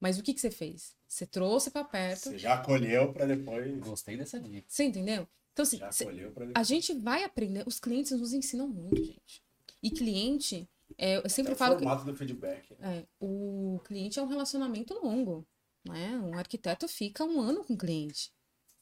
[0.00, 0.96] Mas o que, que você fez?
[1.06, 2.30] Você trouxe pra perto.
[2.30, 3.78] Você já acolheu para depois.
[3.80, 4.66] Gostei dessa dica.
[4.68, 5.28] Você entendeu?
[5.52, 7.64] Então, assim, Já cê- para a gente vai aprender.
[7.66, 9.42] Os clientes nos ensinam muito, gente.
[9.82, 12.72] E cliente, é, eu sempre É o falo que formato do feedback.
[12.80, 15.46] é, o cliente é um relacionamento longo.
[15.84, 16.18] Né?
[16.18, 18.32] Um arquiteto fica um ano com o cliente.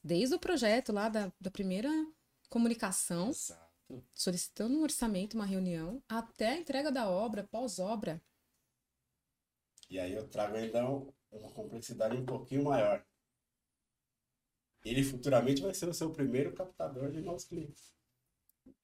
[0.02, 1.88] Desde o projeto lá da, da primeira
[2.48, 3.67] comunicação, Exato.
[4.14, 8.22] Solicitando um orçamento, uma reunião, até a entrega da obra, pós-obra.
[9.91, 13.05] E aí eu trago ainda um- uma complexidade um pouquinho maior.
[14.84, 17.93] Ele futuramente vai ser o seu primeiro captador de novos clientes.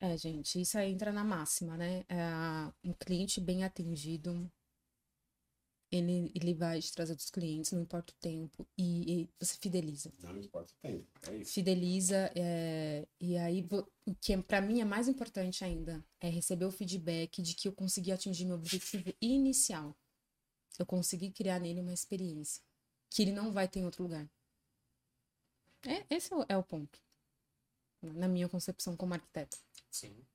[0.01, 2.05] É, gente, isso aí entra na máxima, né?
[2.09, 2.17] É,
[2.85, 4.51] um cliente bem atendido,
[5.95, 10.13] ele, ele vai te trazer dos clientes, não importa o tempo, e, e você fideliza.
[10.21, 11.07] Não importa o tempo.
[11.29, 11.53] É isso.
[11.53, 13.67] Fideliza, é, e aí
[14.05, 17.73] o que para mim é mais importante ainda é receber o feedback de que eu
[17.73, 19.97] consegui atingir meu objetivo inicial.
[20.77, 22.61] Eu consegui criar nele uma experiência
[23.09, 24.29] que ele não vai ter em outro lugar.
[25.87, 27.01] É, esse é o, é o ponto,
[28.03, 29.57] na minha concepção como arquiteto.
[29.91, 30.27] Sim.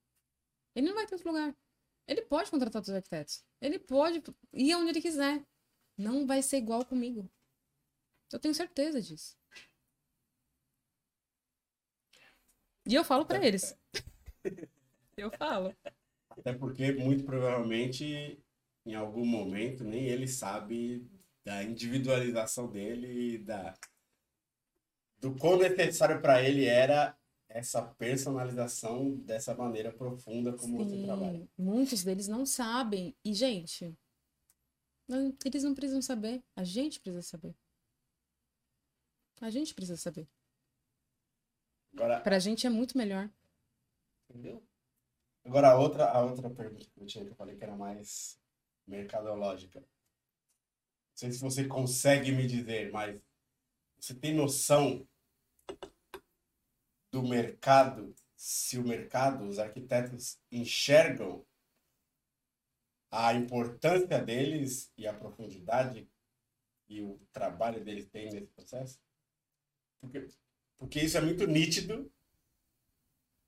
[0.73, 1.53] Ele não vai ter outro lugar.
[2.09, 3.45] Ele pode contratar outros arquitetos.
[3.61, 5.45] Ele pode ir onde ele quiser.
[5.95, 7.29] Não vai ser igual comigo.
[8.33, 9.37] Eu tenho certeza disso.
[12.87, 13.77] E eu falo pra eles.
[15.15, 15.75] Eu falo.
[16.29, 18.41] Até porque, muito provavelmente,
[18.85, 21.05] em algum momento, nem ele sabe
[21.43, 23.77] da individualização dele e da,
[25.17, 27.18] do quão necessário para ele era
[27.49, 31.39] essa personalização dessa maneira profunda como você trabalha.
[31.39, 33.15] Sim, muitos deles não sabem.
[33.25, 33.97] E, gente,
[35.07, 36.43] não- eles não precisam saber.
[36.55, 37.55] A gente precisa saber.
[39.41, 40.27] A gente precisa saber.
[41.93, 43.29] Agora, Pra gente é muito melhor.
[44.29, 44.63] Entendeu?
[45.43, 48.39] agora a outra, a outra pergunta que eu tinha que eu falei que era mais
[48.85, 49.79] mercadológica.
[49.79, 49.87] Não
[51.15, 53.19] sei se você consegue me dizer, mas
[53.99, 55.07] você tem noção
[57.11, 61.45] do mercado, se o mercado, os arquitetos enxergam
[63.11, 66.07] a importância deles e a profundidade
[66.87, 68.99] e o trabalho deles tem nesse processo?
[69.99, 70.27] Porque,
[70.77, 72.11] porque isso é muito nítido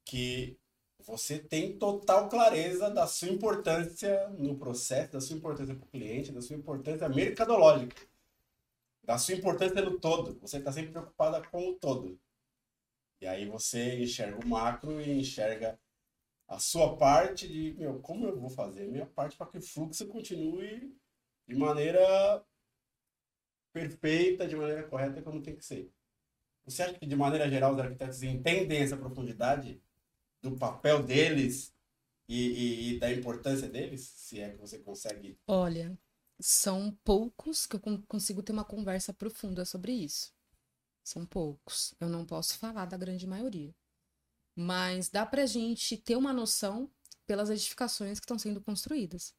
[0.03, 0.59] que
[0.99, 6.31] você tem total clareza da sua importância no processo, da sua importância para o cliente,
[6.31, 7.95] da sua importância mercadológica,
[9.03, 10.39] da sua importância no todo.
[10.39, 12.19] Você está sempre preocupada com o todo.
[13.21, 15.79] E aí você enxerga o macro e enxerga
[16.47, 20.07] a sua parte de, meu, como eu vou fazer minha parte para que o fluxo
[20.07, 20.95] continue
[21.47, 22.43] de maneira
[23.73, 25.89] perfeita, de maneira correta, como tem que ser.
[26.65, 29.81] Você acha que, de maneira geral, os arquitetos entendem essa profundidade
[30.41, 31.73] do papel deles
[32.29, 34.01] e, e- e da importância deles?
[34.07, 35.37] Se é que você consegue.
[35.47, 35.97] Olha,
[36.39, 40.33] são poucos que eu con- consigo ter uma conversa profunda sobre isso.
[41.03, 41.93] São poucos.
[41.99, 43.73] Eu não posso falar da grande maioria.
[44.55, 46.89] Mas dá pra gente ter uma noção
[47.27, 49.33] pelas edificações que estão sendo construídas.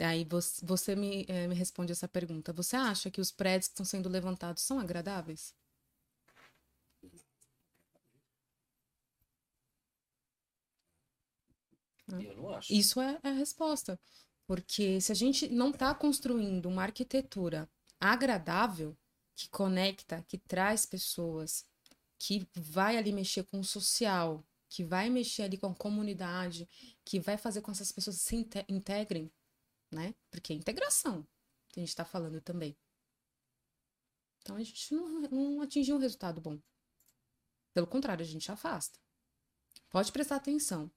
[0.00, 0.26] Aí
[0.62, 2.52] você, me, eh, me responde essa pergunta.
[2.52, 5.54] Você acha que os prédios que estão sendo levantados são agradáveis?
[12.08, 12.72] Eu não acho.
[12.72, 13.98] Isso é, é a resposta.
[14.46, 17.68] Porque se a gente não está construindo uma arquitetura
[18.02, 18.96] agradável,
[19.36, 21.64] que conecta, que traz pessoas,
[22.18, 26.68] que vai ali mexer com o social, que vai mexer ali com a comunidade,
[27.04, 29.30] que vai fazer com que essas pessoas se inte- integrem,
[29.90, 30.14] né?
[30.30, 31.26] Porque é integração
[31.68, 32.76] que a gente está falando também.
[34.40, 36.60] Então a gente não, não atingiu um resultado bom.
[37.72, 38.98] Pelo contrário, a gente afasta.
[39.88, 40.90] Pode prestar atenção.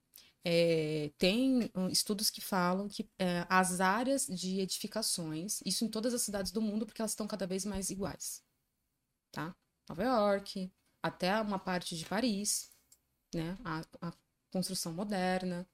[0.48, 6.14] É, tem hum, estudos que falam que é, as áreas de edificações, isso em todas
[6.14, 8.44] as cidades do mundo, porque elas estão cada vez mais iguais,
[9.32, 9.56] tá?
[9.90, 10.72] Nova York,
[11.02, 12.70] até uma parte de Paris,
[13.34, 13.58] né?
[13.66, 14.14] A, a
[14.52, 15.68] construção moderna,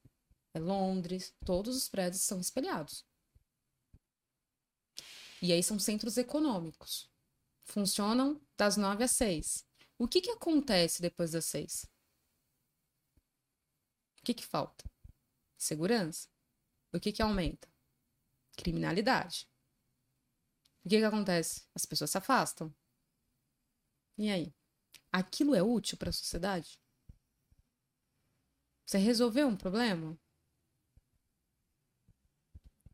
[0.53, 3.05] é Londres, todos os prédios são espelhados.
[5.41, 7.09] E aí são centros econômicos.
[7.63, 9.65] Funcionam das nove às seis.
[9.97, 11.85] O que, que acontece depois das seis?
[14.21, 14.85] O que, que falta?
[15.57, 16.29] Segurança.
[16.93, 17.67] O que, que aumenta?
[18.55, 19.47] Criminalidade.
[20.85, 21.63] O que, que acontece?
[21.73, 22.73] As pessoas se afastam.
[24.17, 24.53] E aí?
[25.11, 26.79] Aquilo é útil para a sociedade?
[28.85, 30.17] Você resolveu um problema?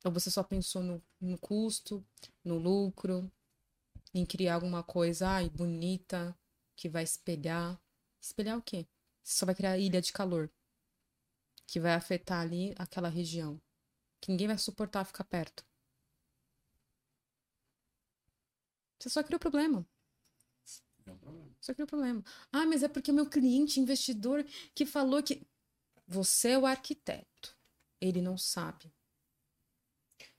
[0.05, 2.05] Ou você só pensou no, no custo,
[2.43, 3.29] no lucro,
[4.13, 6.37] em criar alguma coisa ai, bonita,
[6.75, 7.81] que vai espelhar?
[8.21, 8.87] Espelhar o quê?
[9.23, 10.49] Você só vai criar ilha de calor,
[11.67, 13.61] que vai afetar ali aquela região,
[14.21, 15.65] que ninguém vai suportar ficar perto.
[18.97, 19.85] Você só criou problema.
[21.61, 22.23] Só criou problema.
[22.51, 24.43] Ah, mas é porque o meu cliente investidor
[24.73, 25.45] que falou que.
[26.09, 27.57] Você é o arquiteto.
[27.99, 28.93] Ele não sabe.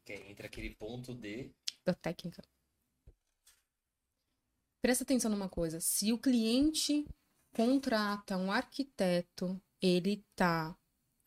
[0.05, 1.55] Que entra aquele ponto de.
[1.85, 2.43] Da técnica.
[4.81, 5.81] Presta atenção numa coisa.
[5.81, 7.07] Se o cliente
[7.53, 10.77] contrata um arquiteto, ele tá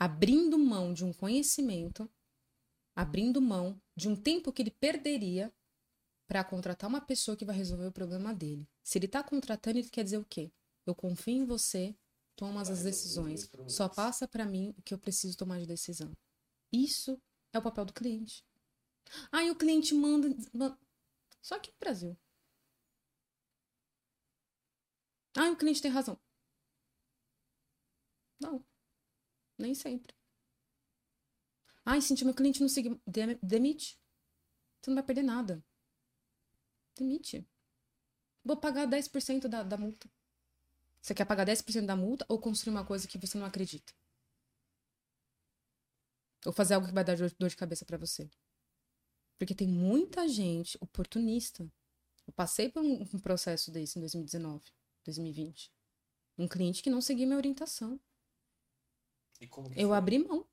[0.01, 2.09] abrindo mão de um conhecimento,
[2.95, 5.53] abrindo mão de um tempo que ele perderia
[6.27, 8.67] para contratar uma pessoa que vai resolver o problema dele.
[8.81, 10.51] Se ele tá contratando, ele quer dizer o quê?
[10.87, 11.95] Eu confio em você,
[12.35, 13.47] toma as decisões.
[13.67, 16.11] Só passa para mim o que eu preciso tomar de decisão.
[16.73, 17.21] Isso
[17.53, 18.43] é o papel do cliente.
[19.31, 20.35] Aí o cliente manda.
[21.43, 22.17] Só aqui no Brasil.
[25.37, 26.19] Ah, o cliente tem razão.
[28.39, 28.65] Não.
[29.61, 30.15] Nem sempre.
[31.85, 32.99] Ai, Cintia, meu cliente não segue.
[33.41, 33.99] Demite.
[34.81, 35.63] Você não vai perder nada.
[36.95, 37.47] Demite.
[38.43, 40.09] Vou pagar 10% da, da multa.
[41.01, 43.93] Você quer pagar 10% da multa ou construir uma coisa que você não acredita?
[46.45, 48.29] Ou fazer algo que vai dar dor de cabeça para você?
[49.37, 51.63] Porque tem muita gente oportunista.
[52.27, 54.63] Eu passei por um processo desse em 2019,
[55.05, 55.71] 2020.
[56.37, 57.99] Um cliente que não seguia minha orientação.
[59.75, 59.97] Eu foi?
[59.97, 60.47] abri mão.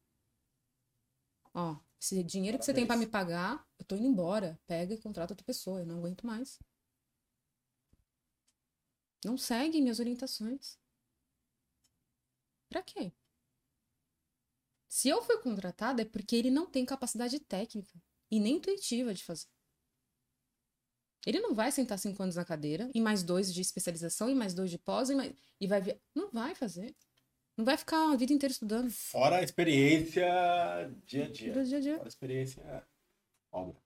[1.55, 2.61] Ó, esse dinheiro Parabéns.
[2.61, 4.59] que você tem para me pagar, eu tô indo embora.
[4.67, 5.81] Pega e contrata outra pessoa.
[5.81, 6.59] Eu não aguento mais.
[9.25, 10.79] Não segue minhas orientações.
[12.69, 13.13] Para quê?
[14.89, 17.93] Se eu fui contratada é porque ele não tem capacidade técnica
[18.31, 19.49] e nem intuitiva de fazer.
[21.27, 24.55] Ele não vai sentar cinco anos na cadeira, e mais dois de especialização, e mais
[24.55, 25.35] dois de pós, e, mais...
[25.61, 26.01] e vai ver.
[26.15, 26.97] Não vai fazer.
[27.59, 28.89] Não vai ficar a vida inteira estudando.
[28.89, 30.25] Fora a experiência
[31.05, 31.65] dia a dia.
[31.65, 31.95] Dia a dia.
[31.97, 32.89] Fora a experiência
[33.51, 33.83] obra.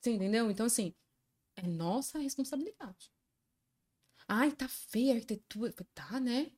[0.00, 0.48] Você entendeu?
[0.48, 0.94] Então, assim,
[1.56, 3.12] é nossa responsabilidade.
[4.28, 5.74] Ai, tá feia a arquitetura.
[5.92, 6.52] Tá, né?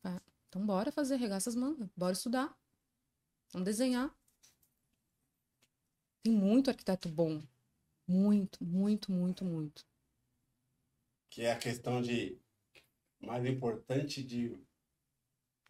[0.00, 0.20] Tá.
[0.48, 1.88] Então, bora fazer, regaça as mangas.
[1.96, 2.52] Bora estudar.
[3.52, 4.12] Vamos desenhar.
[6.24, 7.40] Tem muito arquiteto bom.
[8.04, 9.86] Muito, muito, muito, muito.
[11.30, 12.36] Que é a questão de
[13.20, 14.60] mais importante de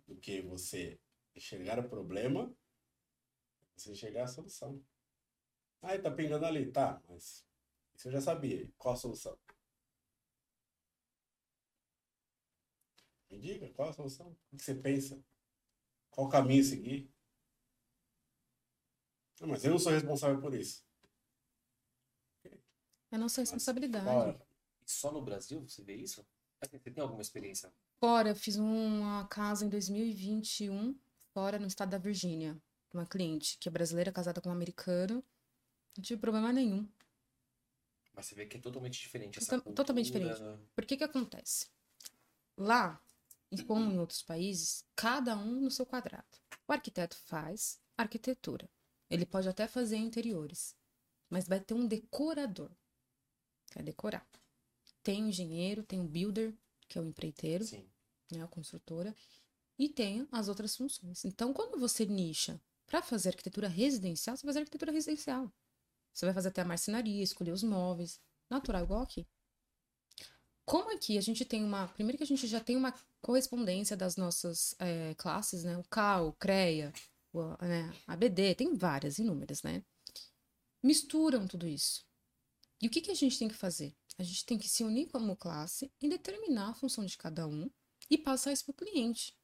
[0.07, 1.01] do que você
[1.35, 2.55] enxergar o problema,
[3.77, 4.83] você enxergar a solução.
[5.81, 7.45] Ah, tá pingando ali, tá, mas
[7.95, 8.71] isso eu já sabia.
[8.79, 9.39] Qual a solução?
[13.31, 14.37] Me diga, qual a solução?
[14.53, 15.23] O que você pensa?
[16.11, 17.11] Qual o caminho seguir?
[19.41, 20.85] Não, mas eu não sou responsável por isso.
[23.11, 24.07] É nossa responsabilidade.
[24.07, 24.37] Mas,
[24.85, 26.27] só no Brasil você vê isso?
[26.61, 27.73] Você tem alguma experiência
[28.03, 30.99] Fora, fiz uma casa em 2021,
[31.33, 32.61] fora no estado da Virgínia,
[32.93, 35.25] uma cliente que é brasileira, casada com um americano.
[35.97, 36.85] Não tive problema nenhum.
[38.13, 39.77] Mas você vê que é totalmente diferente essa cultura...
[39.77, 40.41] Totalmente diferente.
[40.75, 41.69] Por que que acontece?
[42.57, 43.01] Lá,
[43.53, 46.27] e como em outros países, cada um no seu quadrado.
[46.67, 48.69] O arquiteto faz arquitetura.
[49.09, 50.75] Ele pode até fazer interiores,
[51.31, 52.73] mas vai ter um decorador.
[53.71, 54.27] Quer decorar.
[55.05, 56.53] Tem o engenheiro, tem o builder,
[56.89, 57.65] que é o empreiteiro.
[57.65, 57.92] Sim
[58.31, 59.15] né, a construtora,
[59.79, 61.25] e tem as outras funções.
[61.25, 65.53] Então, quando você nicha para fazer arquitetura residencial, você vai fazer arquitetura residencial.
[66.13, 68.21] Você vai fazer até a marcenaria, escolher os móveis,
[68.51, 69.27] natural, igual aqui.
[70.65, 71.89] Como aqui a gente tem uma.
[71.89, 75.77] Primeiro que a gente já tem uma correspondência das nossas é, classes, né?
[75.77, 76.93] O CAL, o CREA,
[77.33, 77.93] o né?
[78.07, 79.83] ABD, tem várias, inúmeras, né?
[80.83, 82.05] Misturam tudo isso.
[82.81, 83.95] E o que, que a gente tem que fazer?
[84.19, 87.71] A gente tem que se unir como classe e determinar a função de cada um
[88.11, 89.37] e passar isso para o cliente.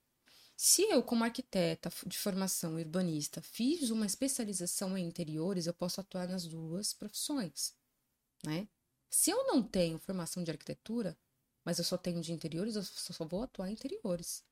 [0.56, 6.26] Se eu, como arquiteta de formação urbanista, fiz uma especialização em interiores, eu posso atuar
[6.26, 7.76] nas duas profissões,
[8.44, 8.68] né?
[9.09, 11.16] Se eu não tenho formação de arquitetura,
[11.64, 14.44] mas eu só tenho de interiores, eu só vou atuar em interiores.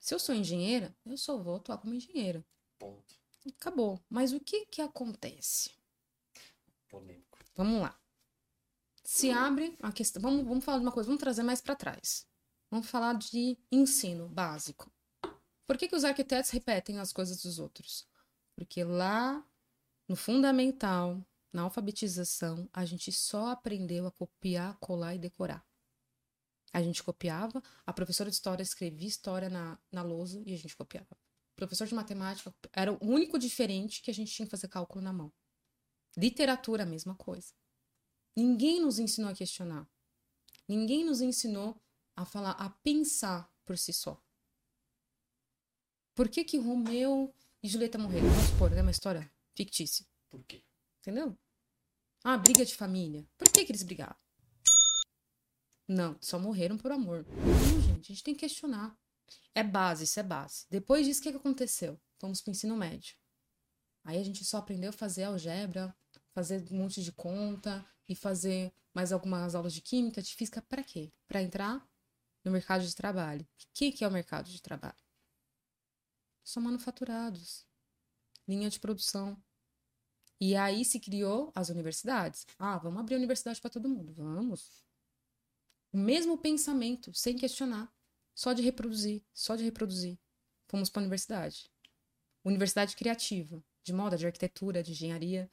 [0.00, 2.44] Se eu sou engenheira, eu só vou atuar como engenheira.
[2.78, 3.14] Ponto.
[3.46, 4.00] Acabou.
[4.08, 5.70] Mas o que que acontece?
[6.88, 7.38] Polêmico.
[7.54, 7.98] Vamos lá.
[9.04, 10.22] se abre a questão.
[10.22, 12.26] Vamos, vamos falar de uma coisa, vamos trazer mais para trás.
[12.72, 14.90] Vamos falar de ensino básico.
[15.66, 18.08] Por que, que os arquitetos repetem as coisas dos outros?
[18.56, 19.46] Porque lá
[20.08, 25.62] no fundamental, na alfabetização, a gente só aprendeu a copiar, colar e decorar.
[26.72, 30.74] A gente copiava, a professora de história escrevia história na, na lousa e a gente
[30.74, 31.14] copiava.
[31.52, 35.04] O professor de matemática era o único diferente que a gente tinha que fazer cálculo
[35.04, 35.30] na mão.
[36.16, 37.52] Literatura, a mesma coisa.
[38.34, 39.86] Ninguém nos ensinou a questionar.
[40.66, 41.78] Ninguém nos ensinou
[42.16, 44.22] a falar, a pensar por si só.
[46.14, 48.28] Por que que Romeu e Julieta morreram?
[48.28, 50.06] Vamos supor, é uma história fictícia.
[50.28, 50.62] Por quê?
[51.00, 51.36] Entendeu?
[52.22, 53.26] Ah, briga de família.
[53.36, 54.16] Por que, que eles brigaram?
[55.88, 57.26] Não, só morreram por amor.
[57.28, 58.96] Não, gente, a gente tem que questionar.
[59.54, 60.66] É base, isso é base.
[60.70, 62.00] Depois disso, o que, que aconteceu?
[62.18, 63.16] Fomos para o ensino médio.
[64.04, 65.94] Aí a gente só aprendeu a fazer algebra,
[66.32, 70.82] fazer um monte de conta e fazer mais algumas aulas de química, de física, para
[70.82, 71.12] quê?
[71.26, 71.86] Para entrar
[72.44, 73.42] no mercado de trabalho.
[73.42, 74.96] O que, que é o mercado de trabalho?
[76.44, 77.66] São manufaturados,
[78.46, 79.40] linha de produção.
[80.40, 82.46] E aí se criou as universidades.
[82.58, 84.12] Ah, vamos abrir a universidade para todo mundo.
[84.12, 84.84] Vamos.
[85.92, 87.92] O mesmo pensamento, sem questionar.
[88.34, 90.18] Só de reproduzir, só de reproduzir.
[90.66, 91.70] Fomos para a universidade.
[92.44, 95.50] Universidade criativa, de moda, de arquitetura, de engenharia.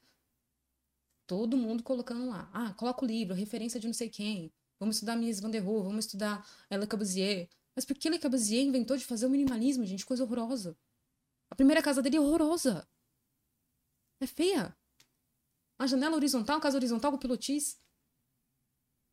[1.28, 2.50] Todo mundo colocando lá.
[2.52, 4.52] Ah, coloca o livro, referência de não sei quem.
[4.80, 7.50] Vamos estudar Mies van der Rohe, vamos estudar Le Corbusier.
[7.76, 10.06] Mas por que Le Corbusier inventou de fazer o minimalismo, gente?
[10.06, 10.78] Coisa horrorosa.
[11.50, 12.88] A primeira casa dele é horrorosa.
[14.22, 14.76] É feia.
[15.78, 17.82] A janela horizontal, casa horizontal com pilotis.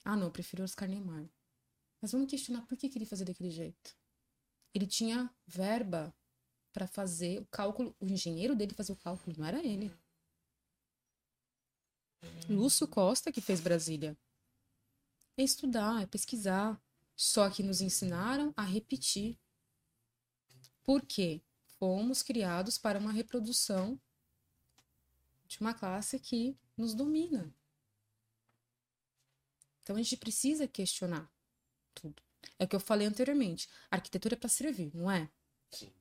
[0.05, 1.31] Ah, não, eu prefiro Oscar Niemeyer.
[2.01, 3.97] Mas vamos questionar por que, que ele fazia daquele jeito.
[4.75, 6.15] Ele tinha verba
[6.73, 7.97] para fazer o cálculo.
[7.99, 9.91] O engenheiro dele fazia o cálculo, não era ele.
[12.49, 14.17] Lúcio Costa, que fez Brasília.
[15.37, 16.81] É estudar, é pesquisar.
[17.15, 19.39] Só que nos ensinaram a repetir.
[20.83, 21.43] Por quê?
[21.79, 24.01] Fomos criados para uma reprodução
[25.47, 27.55] de uma classe que nos domina.
[29.83, 31.31] Então a gente precisa questionar
[31.95, 32.23] tudo.
[32.59, 33.69] É o que eu falei anteriormente.
[33.91, 35.31] A arquitetura é para servir, não é?
[35.71, 35.93] Sim.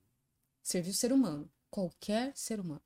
[0.62, 1.52] Servir o ser humano.
[1.70, 2.84] Qualquer ser humano.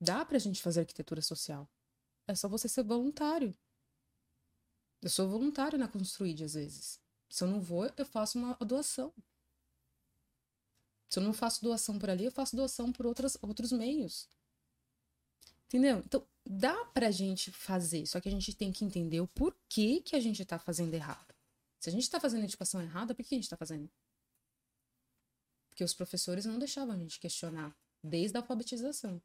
[0.00, 1.68] Dá pra gente fazer arquitetura social.
[2.26, 3.56] É só você ser voluntário.
[5.04, 6.98] Eu sou voluntário na Construide, às vezes.
[7.28, 9.12] Se eu não vou, eu faço uma doação.
[11.10, 14.30] Se eu não faço doação por ali, eu faço doação por outras, outros meios.
[15.66, 15.98] Entendeu?
[15.98, 20.16] Então, dá pra gente fazer, só que a gente tem que entender o porquê que
[20.16, 21.34] a gente tá fazendo errado.
[21.78, 23.90] Se a gente tá fazendo a educação errada, por que a gente tá fazendo?
[25.68, 29.20] Porque os professores não deixavam a gente questionar desde a alfabetização.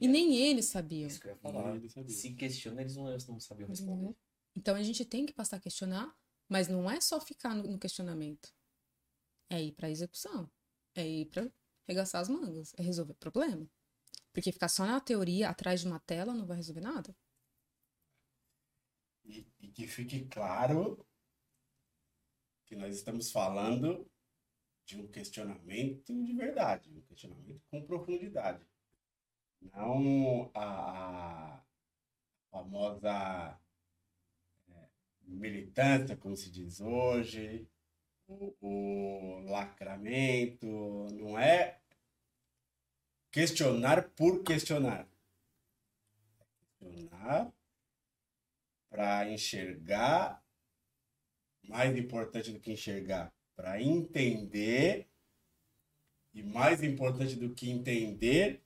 [0.00, 0.08] E é.
[0.08, 1.08] nem eles sabiam.
[1.08, 1.78] Isso que eu ia falar.
[2.08, 4.06] Se questiona, eles não, eles não sabiam responder.
[4.06, 4.27] Uhum.
[4.56, 6.14] Então a gente tem que passar a questionar,
[6.48, 8.52] mas não é só ficar no, no questionamento.
[9.50, 10.50] É ir pra execução.
[10.94, 11.50] É ir pra
[11.86, 12.72] regaçar as mangas.
[12.76, 13.68] É resolver problema.
[14.32, 17.16] Porque ficar só na teoria, atrás de uma tela, não vai resolver nada.
[19.24, 21.06] E, e que fique claro
[22.66, 24.10] que nós estamos falando
[24.84, 28.66] de um questionamento de verdade, um questionamento com profundidade.
[29.60, 31.62] Não a,
[32.50, 33.60] famosa
[35.28, 37.66] militância, como se diz hoje,
[38.26, 40.66] o, o lacramento,
[41.12, 41.78] não é
[43.30, 45.08] questionar por questionar.
[46.78, 47.52] Questionar
[48.90, 50.42] para enxergar,
[51.62, 55.06] mais importante do que enxergar, para entender,
[56.32, 58.62] e mais importante do que entender,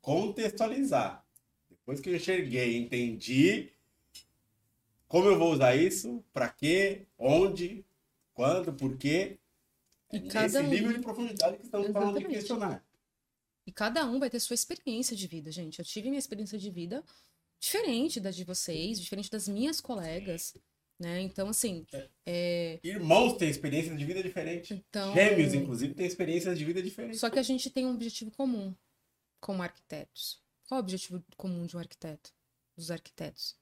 [0.00, 1.24] contextualizar.
[1.68, 3.72] Depois que eu enxerguei, entendi
[5.10, 7.84] como eu vou usar isso, para quê, onde,
[8.32, 9.40] quando, por quê.
[10.12, 10.92] E é cada nível um...
[10.92, 12.12] de profundidade que estamos Exatamente.
[12.12, 12.84] falando de questionar.
[13.66, 15.80] E cada um vai ter sua experiência de vida, gente.
[15.80, 17.02] Eu tive minha experiência de vida
[17.58, 20.56] diferente da de vocês, diferente das minhas colegas.
[20.96, 21.22] Né?
[21.22, 21.84] Então, assim.
[21.92, 22.08] É.
[22.24, 22.80] É...
[22.84, 24.74] Irmãos têm experiência de vida diferente.
[24.74, 25.12] Então...
[25.12, 27.18] Gêmeos, inclusive, têm experiências de vida diferentes.
[27.18, 28.72] Só que a gente tem um objetivo comum
[29.40, 30.40] como arquitetos.
[30.68, 32.32] Qual é o objetivo comum de um arquiteto?
[32.76, 33.59] Dos arquitetos?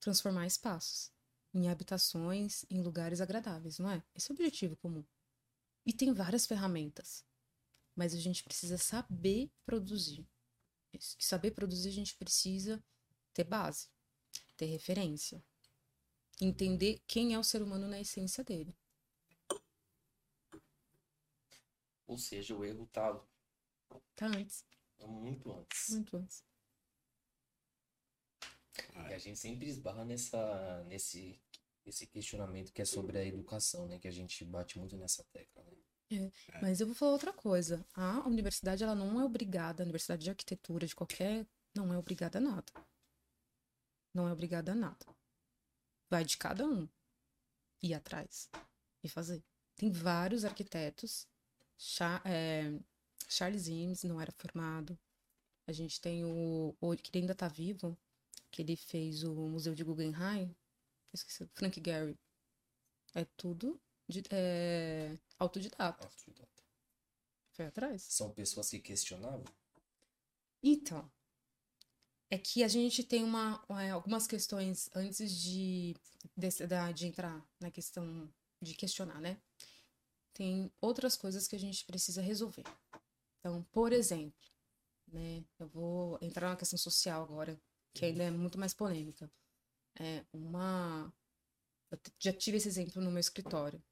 [0.00, 1.10] Transformar espaços
[1.56, 4.02] em habitações, em lugares agradáveis, não é?
[4.14, 5.04] Esse é o objetivo comum.
[5.84, 7.24] E tem várias ferramentas.
[7.94, 10.28] Mas a gente precisa saber produzir.
[10.92, 12.82] E saber produzir, a gente precisa
[13.32, 13.88] ter base,
[14.56, 15.42] ter referência.
[16.40, 18.76] Entender quem é o ser humano na essência dele.
[22.06, 23.18] Ou seja, o erro tá.
[24.14, 24.64] Tá antes.
[25.00, 25.88] Muito antes.
[25.90, 26.44] Muito antes.
[29.08, 31.40] E a gente sempre esbarra nessa, nesse,
[31.84, 33.98] esse questionamento que é sobre a educação, né?
[33.98, 35.72] Que a gente bate muito nessa tecla, né?
[36.10, 36.30] É,
[36.62, 37.84] mas eu vou falar outra coisa.
[37.94, 41.46] A universidade, ela não é obrigada, a universidade de arquitetura, de qualquer.
[41.74, 42.72] Não é obrigada a nada.
[44.14, 45.06] Não é obrigada a nada.
[46.08, 46.88] Vai de cada um.
[47.82, 48.48] Ir atrás
[49.02, 49.42] e fazer.
[49.74, 51.26] Tem vários arquitetos.
[51.76, 52.78] Char, é,
[53.28, 54.98] Charles Eames não era formado.
[55.66, 57.98] A gente tem o, o que ainda tá vivo,
[58.56, 60.56] que ele fez o Museu de Guggenheim.
[61.12, 62.18] Esqueci, Frank Gehry.
[63.14, 63.78] É tudo
[64.08, 66.06] de, é, autodidata.
[66.06, 66.62] Autodidata.
[67.52, 68.02] Foi atrás.
[68.02, 69.44] São pessoas que questionavam?
[70.62, 71.10] Então,
[72.30, 75.94] é que a gente tem uma, é, algumas questões antes de,
[76.34, 76.48] de,
[76.94, 78.32] de entrar na questão
[78.62, 79.38] de questionar, né?
[80.32, 82.64] Tem outras coisas que a gente precisa resolver.
[83.38, 84.48] Então, por exemplo,
[85.08, 87.60] né, eu vou entrar na questão social agora,
[87.96, 89.30] que ainda é muito mais polêmica.
[89.98, 91.10] É uma.
[91.90, 93.82] Eu já tive esse exemplo no meu escritório.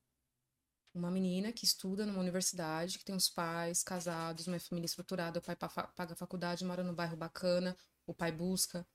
[0.92, 5.42] Uma menina que estuda numa universidade, que tem os pais casados, uma família estruturada, o
[5.42, 7.76] pai paga faculdade, mora no bairro bacana,
[8.07, 8.86] o pai busca,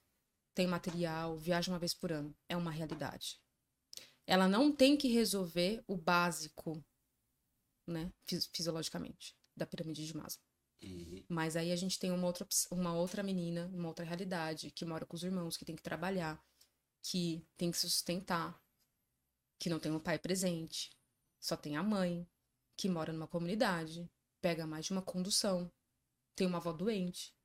[0.53, 2.33] tem material, viaja uma vez por ano.
[2.47, 3.41] É uma realidade.
[4.27, 6.81] Ela não tem que resolver o básico,
[7.87, 8.13] né,
[8.53, 10.48] fisiologicamente, da pirâmide de Maslow.
[10.81, 14.85] E Mas aí a gente tem uma outra, uma outra menina, uma outra realidade, que
[14.85, 16.41] mora com os irmãos, que tem que trabalhar,
[17.01, 18.59] que tem que se sustentar,
[19.57, 20.89] que não tem um pai presente,
[21.39, 22.27] só tem a mãe,
[22.77, 24.09] que mora numa comunidade,
[24.41, 25.71] pega mais de uma condução,
[26.35, 27.35] tem uma avó doente.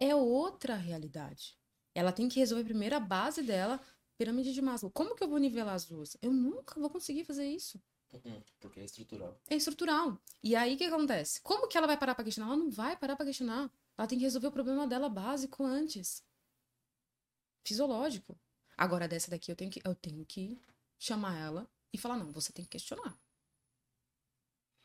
[0.00, 1.56] É outra realidade.
[1.94, 3.80] Ela tem que resolver primeiro a base dela,
[4.16, 4.90] pirâmide de Maslow.
[4.90, 6.16] Como que eu vou nivelar as duas?
[6.20, 7.80] Eu nunca vou conseguir fazer isso.
[8.12, 9.40] Uhum, porque é estrutural.
[9.48, 10.18] É estrutural.
[10.42, 11.40] E aí o que acontece?
[11.42, 12.48] Como que ela vai parar pra questionar?
[12.48, 13.70] Ela não vai parar pra questionar.
[13.96, 16.24] Ela tem que resolver o problema dela básico antes.
[17.64, 18.38] Fisiológico.
[18.76, 20.60] Agora, dessa daqui eu tenho que, eu tenho que
[20.98, 23.18] chamar ela e falar: não, você tem que questionar.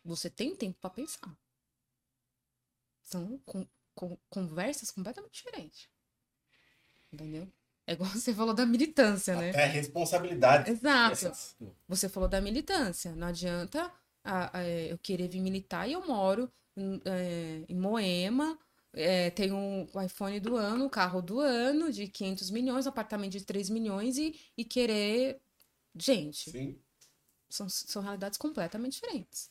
[0.03, 1.35] Você tem tempo para pensar.
[3.01, 5.89] São com, com, conversas completamente diferentes.
[7.11, 7.51] Entendeu?
[7.87, 9.49] É igual você falou da militância, né?
[9.51, 10.71] Até responsabilidade.
[10.71, 11.31] Exato.
[11.87, 13.15] Você falou da militância.
[13.15, 13.91] Não adianta
[14.23, 16.51] a, a, eu querer vir militar e eu moro
[17.05, 18.59] é, em Moema,
[18.91, 23.33] é, tenho o iPhone do ano, o carro do ano de 500 milhões, um apartamento
[23.33, 25.41] de 3 milhões e, e querer.
[25.97, 26.79] Gente, Sim.
[27.49, 29.49] São, são realidades completamente diferentes.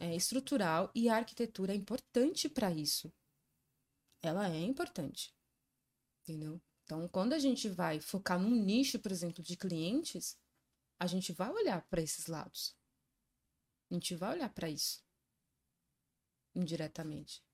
[0.00, 3.12] É estrutural e a arquitetura é importante para isso.
[4.22, 5.32] Ela é importante.
[6.22, 6.60] Entendeu?
[6.88, 10.38] Então, quando a gente vai focar num nicho, por exemplo, de clientes,
[10.98, 12.74] a gente vai olhar para esses lados.
[13.90, 15.04] A gente vai olhar para isso
[16.54, 17.44] indiretamente.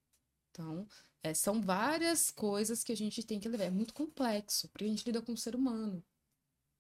[0.53, 0.87] Então,
[1.21, 3.65] é, são várias coisas que a gente tem que levar.
[3.65, 6.01] É muito complexo, porque a gente lida com o ser humano.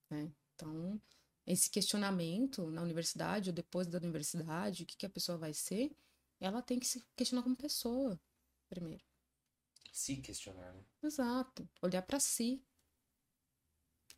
[0.09, 0.32] Né?
[0.55, 1.02] Então,
[1.44, 5.90] esse questionamento na universidade ou depois da universidade, o que, que a pessoa vai ser,
[6.38, 8.16] ela tem que se questionar como pessoa,
[8.68, 9.05] primeiro.
[9.95, 10.82] Se questionar, né?
[11.05, 11.68] Exato.
[11.80, 12.61] Olhar para si.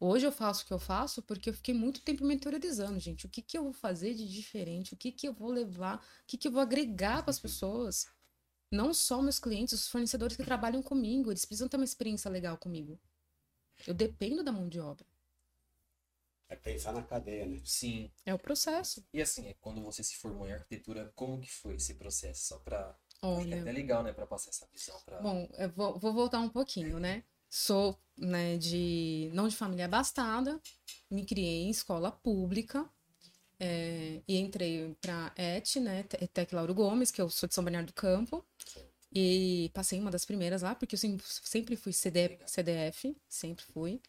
[0.01, 3.27] Hoje eu faço o que eu faço porque eu fiquei muito tempo me interiorizando, gente.
[3.27, 4.95] O que, que eu vou fazer de diferente?
[4.95, 5.99] O que, que eu vou levar?
[5.99, 8.07] O que, que eu vou agregar para as pessoas?
[8.73, 11.31] Não só meus clientes, os fornecedores que trabalham comigo.
[11.31, 12.99] Eles precisam ter uma experiência legal comigo.
[13.87, 15.05] Eu dependo da mão de obra.
[16.49, 17.61] É pensar na cadeia, né?
[17.67, 18.11] Sim.
[18.25, 19.05] É o processo.
[19.13, 22.47] E assim, é quando você se formou em arquitetura, como que foi esse processo?
[22.47, 22.99] Só pra.
[23.27, 23.39] Olha...
[23.39, 24.13] Acho que é até legal, né?
[24.13, 25.21] Pra passar essa visão pra.
[25.21, 27.25] Bom, eu vou, vou voltar um pouquinho, né?
[27.49, 29.31] Sou, né, de.
[29.33, 30.61] não de família abastada,
[31.11, 32.89] me criei em escola pública.
[33.59, 37.87] É, e entrei para ET, né, Tec Lauro Gomes, que eu sou de São Bernardo
[37.87, 38.45] do Campo.
[39.13, 44.01] E passei uma das primeiras lá, porque eu sempre fui CD, CDF, sempre fui.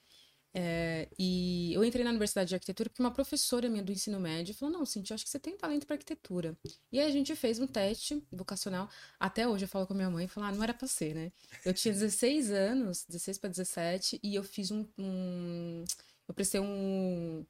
[0.59, 4.55] É, e eu entrei na Universidade de Arquitetura porque uma professora minha do ensino médio
[4.55, 6.57] falou: Não, Cintia, acho que você tem talento para arquitetura.
[6.91, 8.89] E aí a gente fez um teste vocacional.
[9.19, 11.31] Até hoje eu falo com minha mãe e falo: Ah, não era para ser, né?
[11.63, 15.83] Eu tinha 16 anos, 16 para 17, e eu fiz um, um.
[16.27, 17.45] eu prestei um.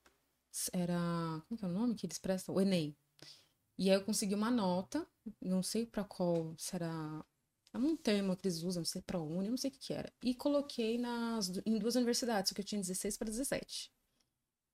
[0.73, 1.41] Era.
[1.47, 2.55] Como é, é o nome que eles prestam?
[2.55, 2.93] O Enem.
[3.77, 5.07] E aí eu consegui uma nota,
[5.41, 7.23] não sei para qual será
[7.77, 9.93] é um termo que eles usam, não sei para uni, não sei o que, que
[9.93, 10.11] era.
[10.21, 13.91] E coloquei nas, em duas universidades, que eu tinha 16 para 17.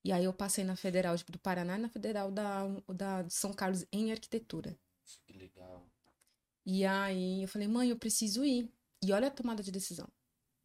[0.06, 3.86] E aí eu passei na Federal do Paraná e na Federal da, da São Carlos
[3.92, 4.78] em arquitetura.
[5.26, 5.88] Que legal.
[6.66, 8.70] E aí eu falei, mãe, eu preciso ir.
[9.02, 10.08] E olha a tomada de decisão.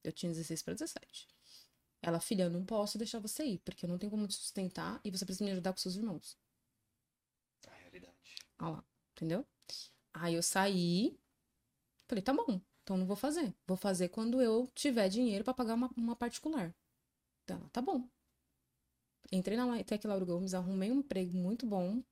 [0.03, 1.29] Eu tinha 16 para 17.
[2.01, 5.01] Ela, filha, eu não posso deixar você ir, porque eu não tenho como te sustentar
[5.05, 6.39] e você precisa me ajudar com seus irmãos.
[7.67, 8.37] A realidade.
[8.61, 9.45] Olha lá, entendeu?
[10.13, 11.19] Aí eu saí,
[12.09, 12.61] Falei, tá bom.
[12.83, 13.55] Então não vou fazer.
[13.67, 16.75] Vou fazer quando eu tiver dinheiro para pagar uma, uma particular.
[17.45, 18.09] Tá, tá bom.
[19.31, 22.03] Entrei na Tec Lauro Gomes, arrumei um emprego muito bom,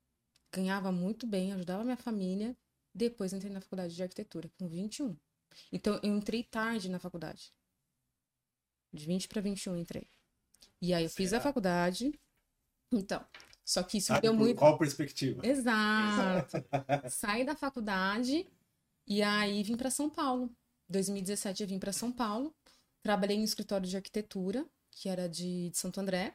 [0.53, 2.55] ganhava muito bem, ajudava minha família.
[2.95, 5.17] Depois entrei na faculdade de arquitetura, com 21.
[5.73, 7.55] Então eu entrei tarde na faculdade.
[8.93, 10.11] De 20 para 21 entrei.
[10.81, 11.17] E aí eu Será?
[11.17, 12.13] fiz a faculdade.
[12.93, 13.25] Então,
[13.65, 14.59] só que isso Sabe deu muito.
[14.59, 15.45] Qual perspectiva?
[15.47, 16.57] Exato.
[17.09, 18.47] Saí da faculdade
[19.07, 20.51] e aí vim para São Paulo.
[20.89, 22.55] 2017 eu vim para São Paulo.
[23.03, 26.35] Trabalhei no escritório de arquitetura, que era de, de Santo André.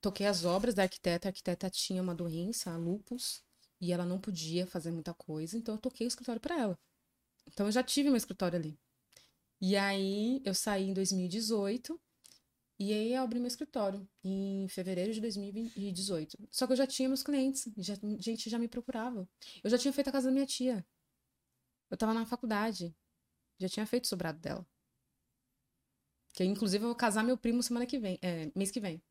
[0.00, 1.28] Toquei as obras da arquiteta.
[1.28, 3.42] A arquiteta tinha uma doença, lupus,
[3.80, 6.78] e ela não podia fazer muita coisa, então eu toquei o escritório para ela.
[7.46, 8.78] Então eu já tive meu escritório ali.
[9.60, 12.00] E aí eu saí em 2018
[12.78, 16.38] e aí eu abri meu escritório em fevereiro de 2018.
[16.50, 19.28] Só que eu já tinha meus clientes, já, gente já me procurava.
[19.64, 20.86] Eu já tinha feito a casa da minha tia.
[21.90, 22.94] Eu tava na faculdade.
[23.58, 24.66] Já tinha feito o sobrado dela.
[26.32, 29.02] Que inclusive eu vou casar meu primo semana que vem, é, mês que vem.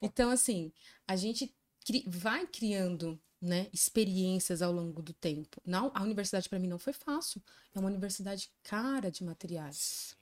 [0.00, 0.72] Então, assim,
[1.06, 1.54] a gente
[1.84, 5.60] cri vai criando né, experiências ao longo do tempo.
[5.64, 7.42] Não, a universidade para mim não foi fácil.
[7.74, 10.16] É uma universidade cara de materiais.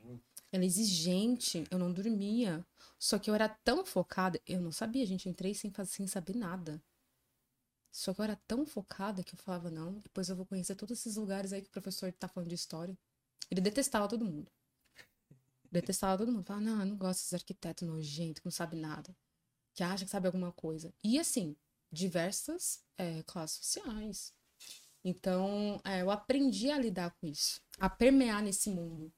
[0.51, 2.67] Ela é exigente, eu não dormia.
[2.99, 6.07] Só que eu era tão focada, eu não sabia, gente, eu entrei sem, fazer, sem
[6.07, 6.83] saber nada.
[7.93, 10.99] Só que eu era tão focada que eu falava, não, depois eu vou conhecer todos
[10.99, 12.99] esses lugares aí que o professor tá falando de história.
[13.51, 14.51] Ele detestava todo mundo.
[15.71, 16.45] Detestava todo mundo.
[16.45, 19.15] Falava, não, eu não gosto desses arquitetos nojentos, que não sabe nada.
[19.75, 20.93] Que acha que sabe alguma coisa.
[21.05, 21.55] E assim,
[21.93, 24.35] diversas é, classes sociais.
[25.05, 29.13] Então, é, eu aprendi a lidar com isso, a permear nesse mundo,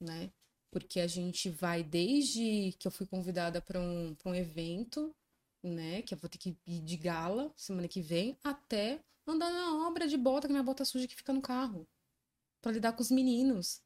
[0.00, 0.32] né?
[0.76, 5.14] porque a gente vai desde que eu fui convidada para um, um evento,
[5.66, 9.86] né, que eu vou ter que ir de gala semana que vem, até andar na
[9.86, 11.86] obra de bota, que minha bota suja que fica no carro,
[12.60, 13.82] para lidar com os meninos,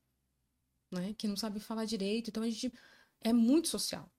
[0.91, 2.28] né, que não sabem falar direito.
[2.28, 2.72] Então a gente
[3.20, 4.11] é muito social.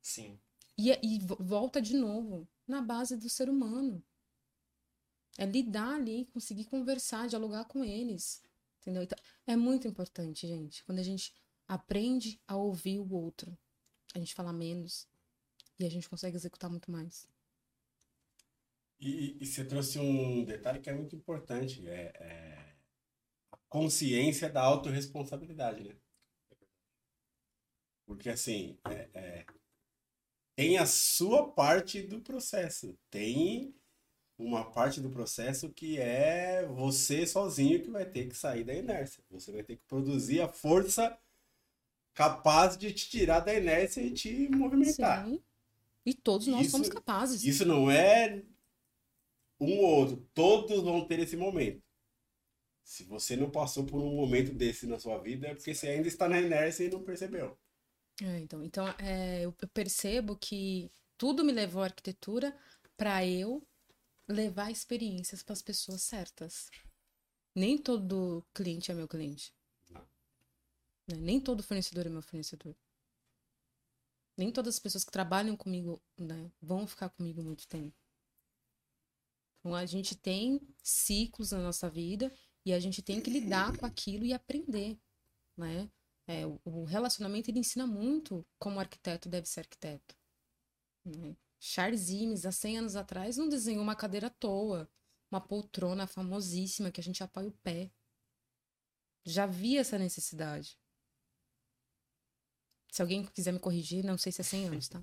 [0.00, 0.38] Sim.
[0.76, 4.02] E, é, e volta de novo na base do ser humano.
[5.38, 8.42] É lidar ali, conseguir conversar, dialogar com eles.
[8.80, 9.02] Entendeu?
[9.02, 10.84] Então, é muito importante, gente.
[10.84, 11.32] Quando a gente
[11.66, 13.56] aprende a ouvir o outro.
[14.14, 15.08] A gente fala menos
[15.82, 17.28] e a gente consegue executar muito mais.
[19.00, 22.76] E, e você trouxe um detalhe que é muito importante, é, é
[23.50, 25.96] a consciência da autorresponsabilidade, né?
[28.06, 29.46] Porque assim, é, é,
[30.54, 33.74] tem a sua parte do processo, tem
[34.38, 39.24] uma parte do processo que é você sozinho que vai ter que sair da inércia.
[39.30, 41.18] Você vai ter que produzir a força
[42.14, 45.26] capaz de te tirar da inércia e te movimentar.
[45.26, 45.42] Sim.
[46.04, 47.44] E todos nós isso, somos capazes.
[47.44, 48.42] Isso não é
[49.60, 50.28] um ou outro.
[50.34, 51.82] Todos vão ter esse momento.
[52.84, 56.08] Se você não passou por um momento desse na sua vida, é porque você ainda
[56.08, 57.56] está na inércia e não percebeu.
[58.20, 62.56] É, então, então é, eu percebo que tudo me levou à arquitetura
[62.96, 63.66] para eu
[64.28, 66.68] levar experiências para as pessoas certas.
[67.54, 69.54] Nem todo cliente é meu cliente.
[71.06, 71.16] Né?
[71.16, 72.74] Nem todo fornecedor é meu fornecedor.
[74.36, 77.94] Nem todas as pessoas que trabalham comigo né, vão ficar comigo muito tempo.
[79.60, 82.32] Então a gente tem ciclos na nossa vida
[82.64, 84.98] e a gente tem que lidar com aquilo e aprender,
[85.56, 85.90] né?
[86.26, 90.16] É, o relacionamento ele ensina muito como arquiteto deve ser arquiteto.
[91.04, 91.36] Né?
[91.58, 94.90] Charles Imes, há 100 anos atrás, não desenhou uma cadeira à toa,
[95.30, 97.90] uma poltrona famosíssima que a gente apoia o pé.
[99.24, 100.78] Já via essa necessidade.
[102.92, 105.02] Se alguém quiser me corrigir, não sei se é 100 anos, tá?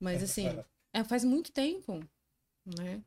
[0.00, 0.46] Mas assim,
[0.92, 2.04] é, faz muito tempo,
[2.66, 3.04] né?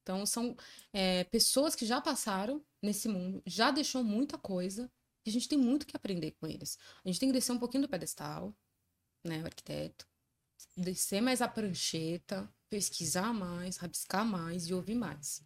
[0.00, 0.56] Então são
[0.92, 4.88] é, pessoas que já passaram nesse mundo, já deixou muita coisa,
[5.26, 6.78] e a gente tem muito que aprender com eles.
[7.04, 8.54] A gente tem que descer um pouquinho do pedestal,
[9.24, 10.06] né, o arquiteto,
[10.76, 15.42] descer mais a prancheta, pesquisar mais, rabiscar mais e ouvir mais.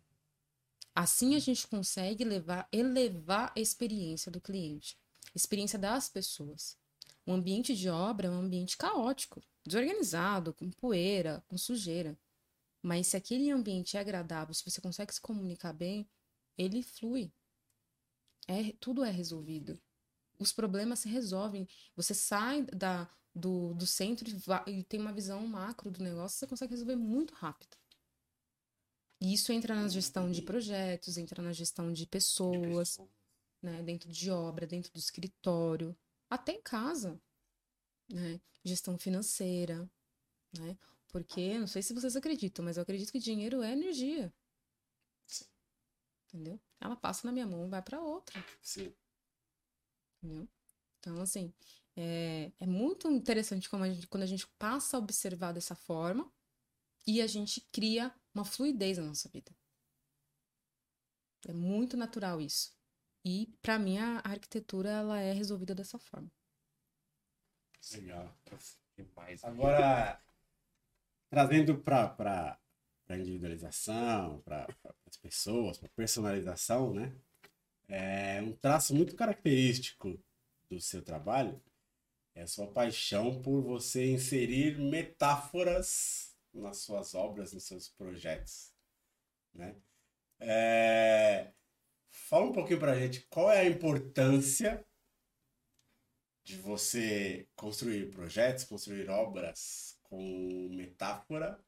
[0.94, 4.98] Assim a gente consegue levar, elevar a experiência do cliente,
[5.34, 6.76] experiência das pessoas.
[7.28, 12.18] O ambiente de obra é um ambiente caótico, desorganizado, com poeira, com sujeira.
[12.82, 16.08] Mas se aquele ambiente é agradável, se você consegue se comunicar bem,
[16.56, 17.30] ele flui.
[18.46, 19.78] É, tudo é resolvido.
[20.38, 21.68] Os problemas se resolvem.
[21.94, 24.26] Você sai da, do, do centro
[24.66, 27.76] e, e tem uma visão macro do negócio, você consegue resolver muito rápido.
[29.20, 32.98] E isso entra na gestão de projetos, entra na gestão de pessoas,
[33.60, 35.94] né, dentro de obra, dentro do escritório
[36.28, 37.20] até em casa,
[38.10, 38.40] né?
[38.64, 39.90] Gestão financeira,
[40.58, 40.76] né?
[41.08, 44.32] Porque, não sei se vocês acreditam, mas eu acredito que dinheiro é energia.
[46.28, 46.60] Entendeu?
[46.78, 48.44] Ela passa na minha mão e vai para outra.
[48.60, 48.94] Sim.
[50.22, 50.48] Entendeu?
[50.98, 51.52] Então, assim,
[51.96, 56.30] é, é muito interessante a gente, quando a gente passa a observar dessa forma
[57.06, 59.56] e a gente cria uma fluidez na nossa vida.
[61.46, 62.77] É muito natural isso.
[63.24, 66.30] E, para mim, a arquitetura ela é resolvida dessa forma.
[67.92, 68.36] Legal.
[69.42, 70.20] Agora,
[71.30, 72.58] trazendo para
[73.10, 74.66] individualização, para
[75.06, 77.14] as pessoas, para personalização, né?
[77.88, 80.22] É um traço muito característico
[80.68, 81.60] do seu trabalho
[82.38, 88.72] é a sua paixão por você inserir metáforas nas suas obras, nos seus projetos,
[89.52, 89.74] né?
[90.38, 91.52] É...
[92.10, 94.84] Fala um pouquinho pra gente qual é a importância
[96.44, 101.58] de você construir projetos, construir obras com metáfora?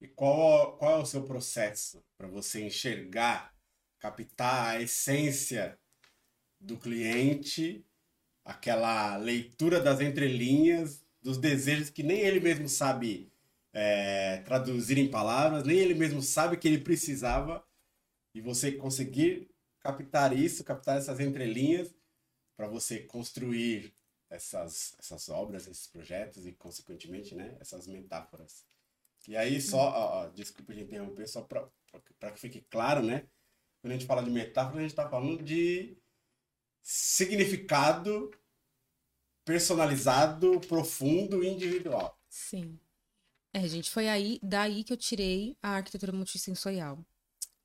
[0.00, 3.54] E qual, qual é o seu processo para você enxergar,
[4.00, 5.78] captar a essência
[6.58, 7.84] do cliente,
[8.44, 13.32] aquela leitura das entrelinhas, dos desejos que nem ele mesmo sabe
[13.72, 17.64] é, traduzir em palavras, nem ele mesmo sabe que ele precisava,
[18.34, 19.51] e você conseguir
[19.82, 21.94] captar isso, captar essas entrelinhas
[22.56, 23.94] para você construir
[24.30, 28.64] essas, essas obras, esses projetos e, consequentemente, né, essas metáforas.
[29.28, 33.28] E aí, só, ó, ó, desculpa de interromper, só para que fique claro, né?
[33.80, 35.96] Quando a gente fala de metáfora, a gente está falando de
[36.82, 38.30] significado
[39.44, 42.18] personalizado, profundo e individual.
[42.28, 42.78] Sim.
[43.52, 47.04] É, gente, foi aí, daí que eu tirei a arquitetura multissensorial.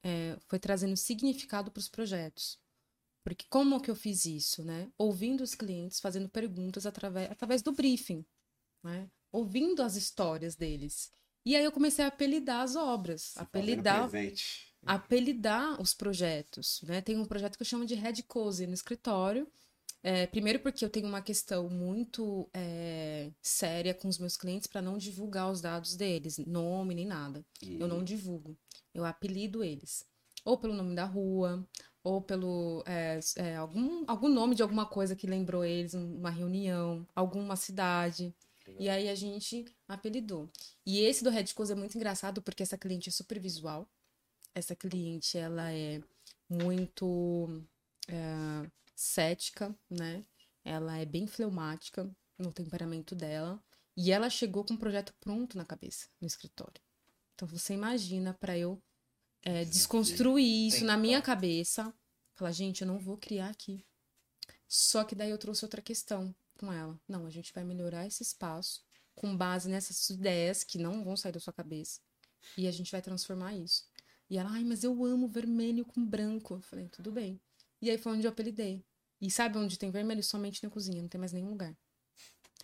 [0.07, 2.57] É, foi trazendo significado para os projetos.
[3.25, 4.89] Porque como que eu fiz isso, né?
[4.97, 8.25] Ouvindo os clientes, fazendo perguntas através, através do briefing,
[8.81, 9.09] né?
[9.33, 11.11] Ouvindo as histórias deles.
[11.45, 14.09] E aí eu comecei a apelidar as obras, Você apelidar,
[14.85, 17.01] apelidar os projetos, né?
[17.01, 19.45] Tem um projeto que eu chamo de Red Cozy no escritório.
[20.01, 24.81] É, primeiro porque eu tenho uma questão muito é, séria com os meus clientes para
[24.81, 27.45] não divulgar os dados deles, nome nem nada.
[27.61, 27.77] Uhum.
[27.77, 28.03] Eu não uhum.
[28.05, 28.57] divulgo.
[28.97, 30.03] Eu apelido eles.
[30.43, 31.63] Ou pelo nome da rua,
[32.03, 37.07] ou pelo é, é, algum, algum nome de alguma coisa que lembrou eles, uma reunião,
[37.15, 38.33] alguma cidade.
[38.79, 40.49] E aí a gente apelidou.
[40.83, 43.87] E esse do Red Coast é muito engraçado porque essa cliente é super visual.
[44.55, 46.01] Essa cliente, ela é
[46.49, 47.63] muito
[48.07, 50.23] é, cética, né?
[50.65, 53.61] Ela é bem fleumática no temperamento dela.
[53.95, 56.81] E ela chegou com um projeto pronto na cabeça, no escritório.
[57.35, 58.81] Então você imagina para eu
[59.47, 61.93] é, desconstruir isso na minha cabeça.
[62.35, 63.85] Falar, gente, eu não vou criar aqui.
[64.67, 66.99] Só que daí eu trouxe outra questão com ela.
[67.07, 68.83] Não, a gente vai melhorar esse espaço
[69.15, 72.01] com base nessas ideias que não vão sair da sua cabeça.
[72.57, 73.85] E a gente vai transformar isso.
[74.29, 76.55] E ela, ai, mas eu amo vermelho com branco.
[76.55, 77.39] Eu falei, tudo bem.
[77.81, 78.83] E aí foi onde eu apelidei.
[79.21, 80.21] E sabe onde tem vermelho?
[80.21, 81.75] Somente na cozinha, não tem mais nenhum lugar.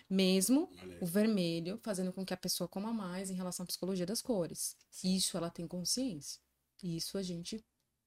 [0.10, 0.70] Mesmo
[1.00, 4.76] o vermelho fazendo com que a pessoa coma mais em relação à psicologia das cores.
[5.02, 6.43] Isso ela tem consciência.
[6.84, 7.64] Isso a gente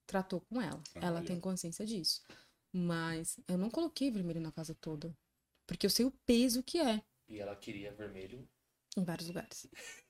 [0.06, 0.82] tratou com ela.
[0.94, 2.22] Ela tem consciência disso.
[2.72, 5.16] Mas eu não coloquei vermelho na casa toda.
[5.66, 7.02] Porque eu sei o peso que é.
[7.26, 8.46] E ela queria vermelho?
[8.96, 9.66] Em vários lugares.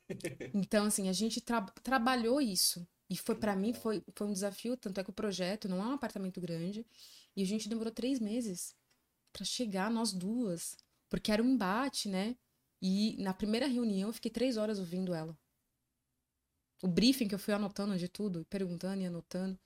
[0.53, 2.87] então, assim, a gente tra trabalhou isso.
[3.09, 5.87] E foi para mim foi, foi um desafio, tanto é que o projeto não é
[5.87, 6.85] um apartamento grande.
[7.37, 8.75] E a gente demorou três meses
[9.33, 10.77] para chegar, nós duas.
[11.09, 12.37] Porque era um embate, né?
[12.83, 15.39] E na primeira reunião eu fiquei três horas ouvindo ela.
[16.83, 19.59] O briefing que eu fui anotando de tudo, perguntando e anotando.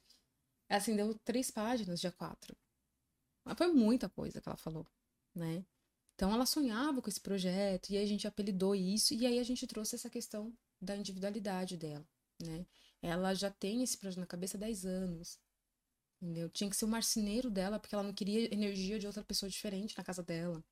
[0.69, 2.57] Assim, deu três páginas, dia quatro.
[3.45, 4.87] Mas foi muita coisa que ela falou,
[5.35, 5.65] né?
[6.15, 9.43] Então ela sonhava com esse projeto e aí a gente apelidou isso e aí a
[9.43, 12.07] gente trouxe essa questão da individualidade dela,
[12.41, 12.67] né?
[13.03, 15.41] Ela já tem esse projeto na cabeça há 10 anos.
[16.21, 16.51] Entendeu?
[16.51, 19.97] Tinha que ser o marceneiro dela porque ela não queria energia de outra pessoa diferente
[19.97, 20.63] na casa dela.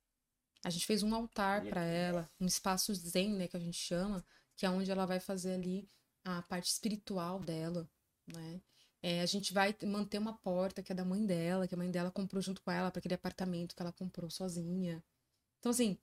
[0.63, 4.23] A gente fez um altar para ela, um espaço zen, né, que a gente chama,
[4.55, 5.89] que é onde ela vai fazer ali
[6.37, 7.89] a parte espiritual dela,
[8.27, 8.61] né?
[9.01, 11.89] É, a gente vai manter uma porta que é da mãe dela, que a mãe
[11.89, 15.01] dela comprou junto com ela para aquele apartamento que ela comprou sozinha.
[15.59, 15.97] Então, assim,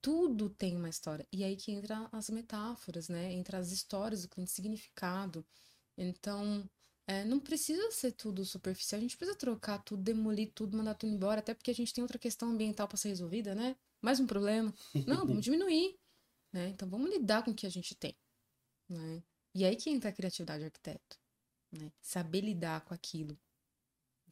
[0.00, 1.26] tudo tem uma história.
[1.32, 3.32] E aí que entra as metáforas, né?
[3.32, 5.46] Entra as histórias, o cliente significado.
[5.96, 6.68] Então,
[7.06, 8.98] é, não precisa ser tudo superficial.
[8.98, 11.40] A gente precisa trocar tudo, demolir tudo, mandar tudo embora.
[11.40, 13.76] Até porque a gente tem outra questão ambiental para ser resolvida, né?
[14.02, 14.74] Mais um problema.
[15.06, 15.98] Não, vamos diminuir.
[16.52, 16.68] Né?
[16.68, 18.16] Então, vamos lidar com o que a gente tem.
[18.88, 19.22] Né?
[19.54, 21.18] E aí que entra a criatividade do arquiteto.
[21.72, 21.92] Né?
[22.00, 23.38] Saber lidar com aquilo.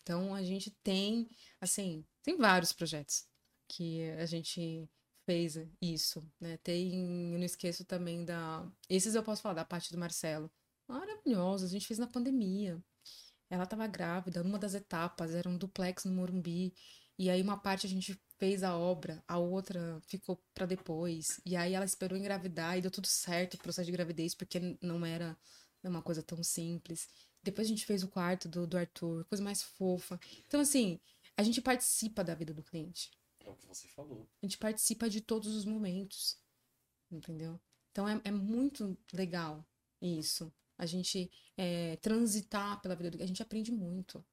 [0.00, 1.28] Então, a gente tem,
[1.60, 3.26] assim, tem vários projetos
[3.68, 4.88] que a gente
[5.26, 6.56] fez isso, né?
[6.58, 10.50] Tem, eu não esqueço também da, esses eu posso falar da parte do Marcelo,
[10.88, 12.82] maravilhosa, a gente fez na pandemia.
[13.50, 16.74] Ela estava grávida, numa das etapas era um duplex no Morumbi,
[17.18, 21.40] e aí uma parte a gente fez a obra, a outra ficou para depois.
[21.44, 25.04] E aí ela esperou engravidar e deu tudo certo o processo de gravidez, porque não
[25.04, 25.36] era
[25.82, 27.08] uma coisa tão simples.
[27.42, 30.18] Depois a gente fez o quarto do, do Arthur, coisa mais fofa.
[30.46, 31.00] Então, assim,
[31.36, 33.10] a gente participa da vida do cliente.
[33.44, 34.28] É o que você falou.
[34.42, 36.36] A gente participa de todos os momentos.
[37.10, 37.58] Entendeu?
[37.90, 39.66] Então é, é muito legal
[40.00, 40.52] isso.
[40.76, 43.22] A gente é, transitar pela vida do.
[43.22, 44.24] A gente aprende muito.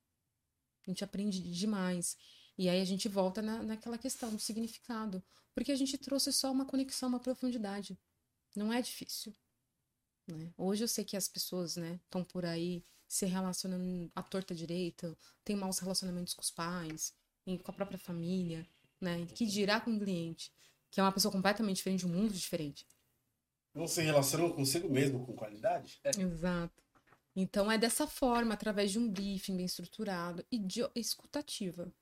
[0.85, 2.17] A gente aprende demais.
[2.57, 5.23] E aí a gente volta na, naquela questão do significado.
[5.53, 7.97] Porque a gente trouxe só uma conexão, uma profundidade.
[8.55, 9.33] Não é difícil.
[10.27, 10.51] Né?
[10.57, 15.15] Hoje eu sei que as pessoas estão né, por aí se relacionando à torta direita,
[15.43, 17.13] tem maus relacionamentos com os pais,
[17.45, 18.67] com a própria família,
[18.99, 19.25] né?
[19.27, 20.51] Que dirá com o cliente,
[20.89, 22.87] que é uma pessoa completamente diferente, um mundo diferente.
[23.73, 25.99] Não se relacionam consigo mesmo com qualidade?
[26.03, 26.09] É.
[26.19, 26.83] Exato.
[27.35, 31.93] Então é dessa forma, através de um briefing bem estruturado e de escutativa.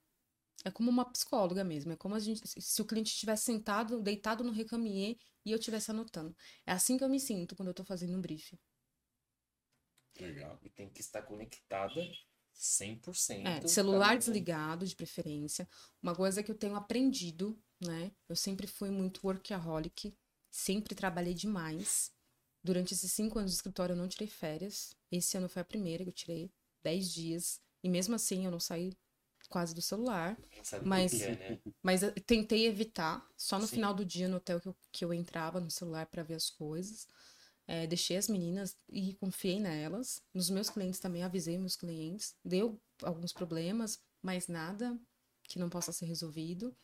[0.65, 1.91] É como uma psicóloga mesmo.
[1.91, 5.91] É como a gente, se o cliente estivesse sentado, deitado no recamier e eu estivesse
[5.91, 6.35] anotando.
[6.65, 8.57] É assim que eu me sinto quando eu estou fazendo um briefing.
[10.19, 10.59] Legal.
[10.63, 12.01] E tem que estar conectada
[12.55, 13.45] 100%.
[13.45, 15.67] É, celular desligado, de preferência.
[16.01, 18.11] Uma coisa que eu tenho aprendido, né?
[18.29, 20.15] Eu sempre fui muito workaholic,
[20.49, 22.11] sempre trabalhei demais.
[22.63, 24.95] Durante esses cinco anos de escritório eu não tirei férias.
[25.11, 27.59] Esse ano foi a primeira que eu tirei, dez dias.
[27.83, 28.93] E mesmo assim eu não saí
[29.49, 30.37] quase do celular.
[30.83, 31.59] Mas, é, né?
[31.81, 33.27] mas tentei evitar.
[33.37, 33.75] Só no Sim.
[33.75, 36.49] final do dia no hotel que eu, que eu entrava no celular para ver as
[36.49, 37.07] coisas.
[37.65, 40.21] É, deixei as meninas e confiei nelas.
[40.33, 42.35] Nos meus clientes também avisei meus clientes.
[42.43, 44.97] Deu alguns problemas, mas nada
[45.43, 46.75] que não possa ser resolvido.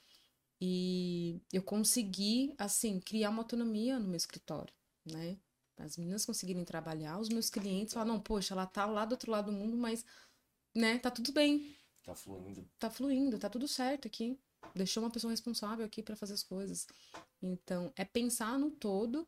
[0.62, 4.74] E eu consegui, assim, criar uma autonomia no meu escritório,
[5.06, 5.38] né?
[5.78, 9.32] As meninas conseguirem trabalhar, os meus clientes falam, não, poxa, ela tá lá do outro
[9.32, 10.04] lado do mundo, mas,
[10.76, 11.74] né, tá tudo bem.
[12.04, 12.70] Tá fluindo.
[12.80, 14.40] Tá fluindo, tá tudo certo aqui.
[14.76, 16.88] Deixou uma pessoa responsável aqui para fazer as coisas.
[17.42, 19.28] Então, é pensar no todo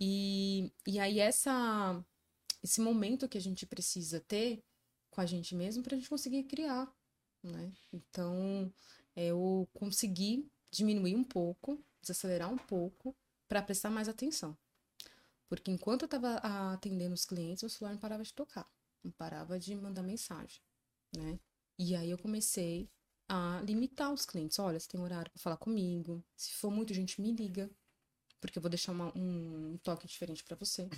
[0.00, 2.04] e, e aí essa
[2.62, 4.62] esse momento que a gente precisa ter
[5.10, 6.92] com a gente mesmo para a gente conseguir criar,
[7.42, 7.72] né?
[7.92, 8.72] Então,
[9.16, 13.16] eu consegui diminuir um pouco, desacelerar um pouco
[13.48, 14.56] para prestar mais atenção.
[15.48, 16.34] Porque enquanto eu estava
[16.72, 18.70] atendendo os clientes, o celular não parava de tocar,
[19.02, 20.60] não parava de mandar mensagem,
[21.16, 21.38] né?
[21.78, 22.90] E aí eu comecei
[23.28, 24.58] a limitar os clientes.
[24.58, 26.24] Olha, você tem horário para falar comigo.
[26.36, 27.70] Se for muito gente, me liga
[28.40, 30.88] porque eu vou deixar uma, um, toque diferente para você.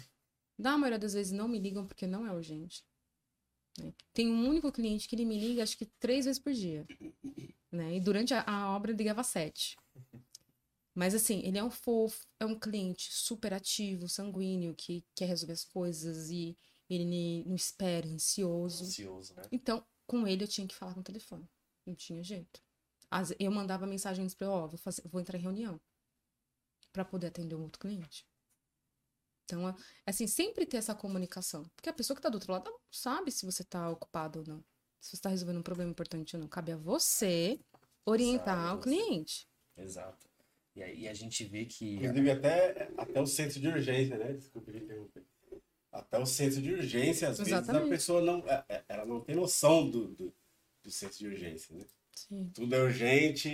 [0.58, 2.84] Da maioria das vezes não me ligam porque não é urgente.
[3.78, 3.94] Né?
[4.12, 6.86] Tem um único cliente que ele me liga acho que três vezes por dia.
[7.72, 7.96] Né?
[7.96, 9.76] E durante a, a obra ele ligava sete.
[10.94, 15.54] Mas assim, ele é um fofo, é um cliente super ativo, sanguíneo, que quer resolver
[15.54, 16.56] as coisas e
[16.90, 18.84] ele não espera, ansioso.
[18.84, 19.42] Ansioso, né?
[19.52, 21.48] Então, com ele eu tinha que falar no telefone.
[21.86, 22.60] Não tinha jeito.
[23.38, 25.80] Eu mandava mensagens para ele, ó, oh, vou, fazer, vou entrar em reunião
[26.92, 28.26] para poder atender um outro cliente.
[29.44, 29.74] Então, é,
[30.04, 31.62] assim, sempre ter essa comunicação.
[31.76, 34.44] Porque a pessoa que está do outro lado não sabe se você está ocupado ou
[34.44, 34.64] não.
[35.00, 36.48] Se você está resolvendo um problema importante ou não.
[36.48, 37.60] Cabe a você
[38.04, 39.46] orientar o cliente.
[39.76, 40.28] Exato.
[40.74, 41.96] E aí a gente vê que.
[41.96, 44.32] Inclusive, até, até o centro de urgência, né?
[44.32, 45.24] Desculpa me interromper.
[45.92, 47.72] Até o centro de urgência, às Exatamente.
[47.72, 48.48] vezes a pessoa não.
[48.48, 50.34] É, é, ela não tem noção do, do,
[50.82, 51.84] do centro de urgência, né?
[52.14, 52.50] Sim.
[52.54, 53.48] Tudo é urgente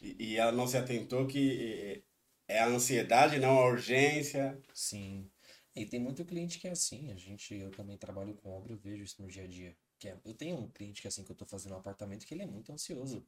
[0.00, 2.04] e, e ela não se atentou que
[2.48, 4.60] é a ansiedade, não a urgência.
[4.74, 5.30] Sim.
[5.74, 7.10] E tem muito cliente que é assim.
[7.10, 9.76] A gente, eu também trabalho com obra, eu vejo isso no dia a dia.
[9.98, 12.26] Que é, eu tenho um cliente que é assim que eu tô fazendo um apartamento
[12.26, 13.26] que ele é muito ansioso.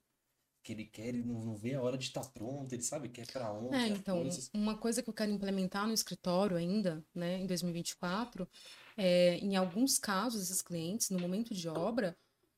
[0.68, 3.08] Que ele quer, ele não, não vê a hora de estar tá pronto, ele sabe
[3.08, 3.74] que é para onde.
[3.74, 4.50] É, então, coisas.
[4.52, 8.46] uma coisa que eu quero implementar no escritório ainda, né, em 2024,
[8.94, 12.14] é, em alguns casos, esses clientes, no momento de obra,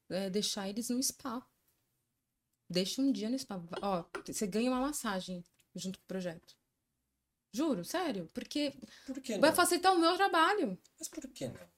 [0.08, 1.46] é, deixar eles no spa.
[2.68, 3.62] Deixa um dia no spa.
[3.80, 5.44] Ó, você ganha uma massagem
[5.76, 6.56] junto com o projeto.
[7.52, 8.28] Juro, sério.
[8.34, 8.74] Porque
[9.06, 10.76] por que vai facilitar o meu trabalho.
[10.98, 11.70] Mas por que não?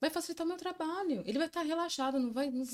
[0.00, 1.22] Vai facilitar o meu trabalho.
[1.26, 2.50] Ele vai estar relaxado, não vai.
[2.50, 2.64] Não...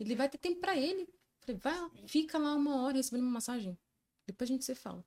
[0.00, 1.08] Ele vai ter tempo para ele.
[1.54, 3.78] Vai, fica lá uma hora recebendo uma massagem.
[4.26, 5.04] Depois a gente se fala.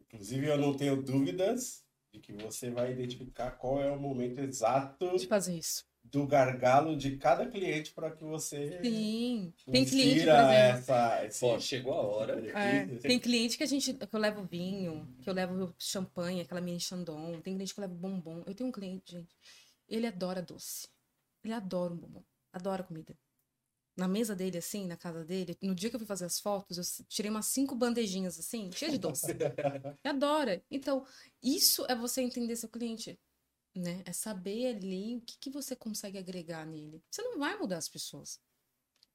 [0.00, 5.16] Inclusive, eu não tenho dúvidas de que você vai identificar qual é o momento exato
[5.16, 9.52] de fazer isso do gargalo de cada cliente para que você Sim.
[9.70, 11.40] Tem cliente, por essa, esse...
[11.40, 12.42] Pô, chegou a hora.
[12.52, 12.86] É.
[12.98, 16.80] Tem cliente que a gente que eu levo vinho, que eu levo champanhe, aquela mini
[16.80, 17.40] chandon.
[17.40, 18.42] Tem cliente que eu levo bombom.
[18.46, 19.34] Eu tenho um cliente, gente,
[19.88, 20.88] ele adora doce.
[21.44, 23.16] Ele adora um bombom, adora comida.
[23.96, 26.78] Na mesa dele, assim, na casa dele, no dia que eu fui fazer as fotos,
[26.78, 29.26] eu tirei umas cinco bandejinhas, assim, cheias de doce.
[29.32, 30.64] ele adora.
[30.70, 31.04] Então,
[31.42, 33.18] isso é você entender seu cliente
[33.74, 34.02] né?
[34.04, 37.02] É saber ali o que, que você consegue agregar nele.
[37.10, 38.40] Você não vai mudar as pessoas.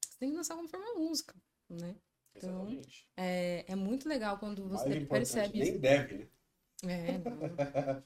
[0.00, 1.34] Você tem que dançar conforme a música,
[1.68, 1.96] né?
[2.34, 2.80] Então,
[3.16, 5.78] é, é muito legal quando você percebe nem isso.
[5.78, 6.28] deve,
[6.84, 7.08] né?
[7.10, 8.04] É, não.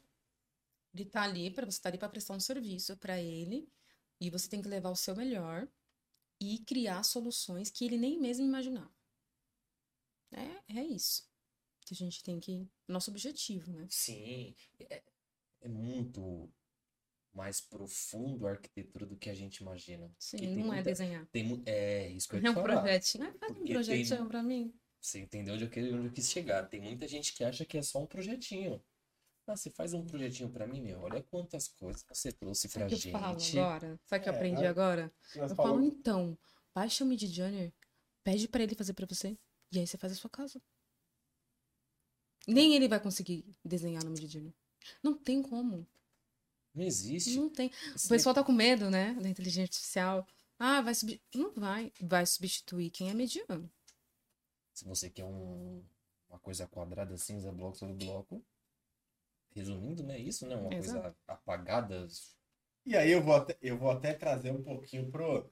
[0.94, 3.69] Ele tá ali para você tá ali para prestar um serviço para ele
[4.20, 5.66] e você tem que levar o seu melhor
[6.44, 8.93] e criar soluções que ele nem mesmo imaginava.
[10.32, 11.31] É, é isso
[11.85, 13.86] que a gente tem que nosso objetivo, né?
[13.90, 14.55] Sim,
[14.89, 15.02] é,
[15.62, 16.48] é muito
[17.35, 20.10] mais profundo a arquitetura do que a gente imagina.
[20.19, 21.27] Sim, não é muita- desenhar.
[21.32, 22.82] Tem, é isso que eu ia É um falar.
[22.82, 23.24] projetinho.
[23.24, 24.74] Ah, faz um Porque tem- projetinho pra mim.
[25.01, 26.69] Você entendeu onde eu, quis, onde eu quis chegar.
[26.69, 28.81] Tem muita gente que acha que é só um projetinho.
[29.47, 31.01] Ah, você faz um projetinho pra mim, meu.
[31.01, 33.59] Olha quantas coisas você trouxe pra Sabe o que eu falo gente.
[33.59, 34.01] agora?
[34.06, 35.12] Sabe o que eu É, aprendi agora?
[35.35, 36.39] Eu falamos- falo, então,
[36.74, 37.74] baixa o Mid Journey,
[38.23, 39.36] pede pra ele fazer pra você,
[39.73, 40.62] e aí você faz a sua casa.
[42.47, 44.55] Nem ele vai conseguir desenhar no Mid Journey.
[45.02, 45.86] Não tem como.
[46.74, 47.36] Não existe.
[47.36, 47.70] Não tem.
[47.94, 50.27] Esse O pessoal tá com medo, né, da inteligência artificial.
[50.59, 51.40] Ah, vai substituir.
[51.43, 51.93] Não vai.
[52.01, 53.70] Vai substituir quem é mediano.
[54.73, 55.85] Se você quer um-
[56.28, 58.43] uma coisa quadrada, cinza, bloco sobre bloco.
[59.55, 60.19] Resumindo, né?
[60.19, 60.57] Isso, né?
[60.57, 61.01] Uma Exato.
[61.03, 62.07] coisa apagada.
[62.87, 65.51] E aí eu vou até, eu vou até trazer um pouquinho pro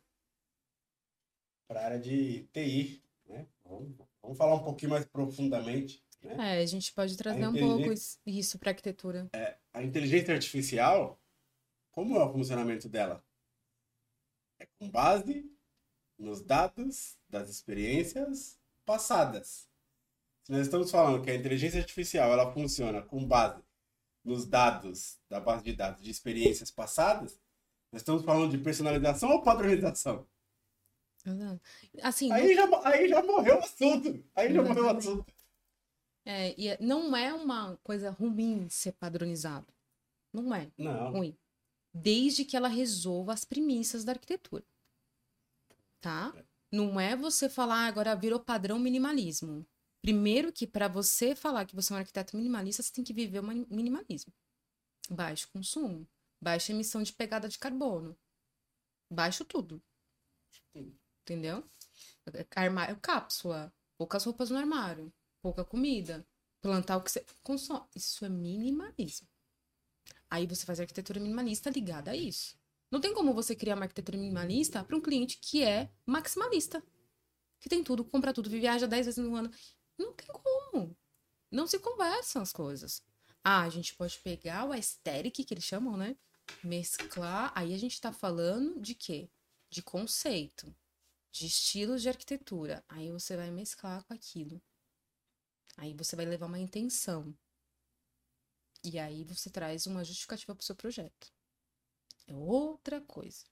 [1.68, 3.46] para a área de TI, né?
[3.64, 6.58] Vamos, vamos falar um pouquinho mais profundamente, né?
[6.58, 9.28] É, a gente pode trazer um inteligência- pouco isso- pra arquitetura.
[9.72, 11.20] A inteligência artificial,
[11.92, 13.24] como é o funcionamento dela?
[14.58, 15.48] É com base
[16.18, 19.68] nos dados das experiências passadas.
[20.42, 23.62] Se nós estamos falando que a inteligência artificial ela funciona com base
[24.24, 27.40] nos dados da base de dados de experiências passadas,
[27.92, 30.26] nós estamos falando de personalização ou padronização?
[32.02, 34.24] Assim, Aí já, aí já morreu o assunto.
[34.34, 35.32] Aí já morreu o assunto.
[36.24, 39.66] é, e é- não é uma coisa ruim ser padronizado.
[40.32, 40.70] Não é.
[40.78, 41.12] Não.
[41.12, 41.36] ruim.
[41.92, 44.64] Desde que ela resolva as premissas da arquitetura.
[46.00, 46.32] Tá?
[46.72, 49.66] Não é você falar "Ah, agora virou padrão minimalismo.
[50.02, 53.40] Primeiro que para você falar que você é um arquiteto minimalista, você tem que viver
[53.40, 54.32] o minimalismo.
[55.10, 56.08] Baixo consumo,
[56.40, 58.16] baixa emissão de pegada de carbono.
[59.10, 59.82] Baixo tudo.
[60.74, 61.68] Entendeu?
[62.54, 65.12] Armário, cápsula, poucas roupas no armário,
[65.42, 66.26] pouca comida,
[66.62, 67.86] plantar o que você consome.
[67.94, 69.28] Isso é minimalismo.
[70.30, 72.58] Aí você faz arquitetura minimalista ligada a isso.
[72.90, 76.82] Não tem como você criar uma arquitetura minimalista para um cliente que é maximalista.
[77.60, 79.50] Que tem tudo, compra tudo, viaja 10 vezes no ano.
[80.00, 80.96] Não tem como.
[81.50, 83.02] Não se conversam as coisas.
[83.44, 86.16] Ah, a gente pode pegar o aesthetic, que eles chamam, né?
[86.64, 87.52] Mesclar.
[87.54, 89.30] Aí a gente tá falando de quê?
[89.68, 90.74] De conceito.
[91.30, 92.82] De estilos de arquitetura.
[92.88, 94.60] Aí você vai mesclar com aquilo.
[95.76, 97.34] Aí você vai levar uma intenção.
[98.82, 101.32] E aí você traz uma justificativa para o seu projeto.
[102.26, 103.44] É outra coisa,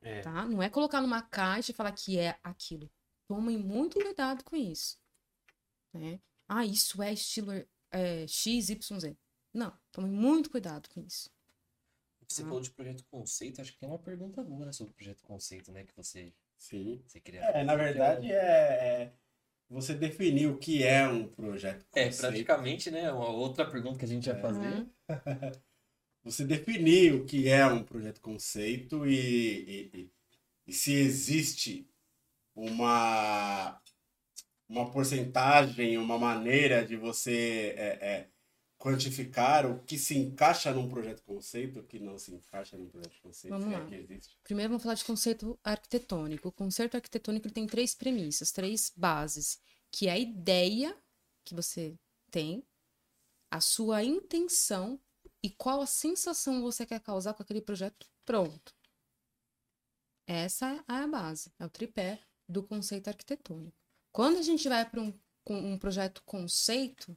[0.00, 0.20] É.
[0.22, 0.44] tá?
[0.46, 2.90] Não é colocar numa caixa e falar que é aquilo.
[3.28, 4.99] Tomem muito cuidado com isso.
[5.92, 6.20] Né?
[6.48, 7.52] Ah, isso é estilo
[7.92, 9.16] é, X, Y, Z.
[9.52, 11.30] Não, tomem muito cuidado com isso.
[12.28, 12.46] Você Ah.
[12.46, 15.72] falou de projeto conceito, acho que tem uma pergunta boa né, sobre o projeto conceito,
[15.72, 15.84] né?
[15.84, 17.02] Que você, Sim.
[17.06, 18.36] você queria É, na verdade, é,
[19.04, 19.12] é
[19.68, 22.20] você definir o que é um projeto É, conceito.
[22.20, 23.10] praticamente, né?
[23.12, 24.40] Uma outra pergunta que a gente ia É.
[24.40, 24.74] fazer.
[24.76, 24.90] Uhum.
[26.22, 30.10] Você definir o que é um projeto conceito e, e- e-
[30.66, 31.88] e se existe
[32.54, 33.80] uma,
[34.70, 38.28] uma porcentagem, uma maneira de você é, é,
[38.78, 43.20] quantificar o que se encaixa num projeto conceito, o que não se encaixa num projeto
[43.20, 43.84] conceito, Vamos é lá.
[43.84, 44.38] que existe.
[44.44, 46.48] Primeiro vamos falar de conceito arquitetônico.
[46.48, 49.60] O conceito arquitetônico ele tem três premissas, três bases,
[49.90, 50.96] que é a ideia
[51.44, 51.98] que você
[52.30, 52.64] tem,
[53.50, 55.00] a sua intenção
[55.42, 58.72] e qual a sensação você quer causar com aquele projeto pronto.
[60.28, 63.76] Essa é a base, é o tripé do conceito arquitetônico.
[64.12, 65.12] Quando a gente vai para um,
[65.48, 67.16] um projeto conceito,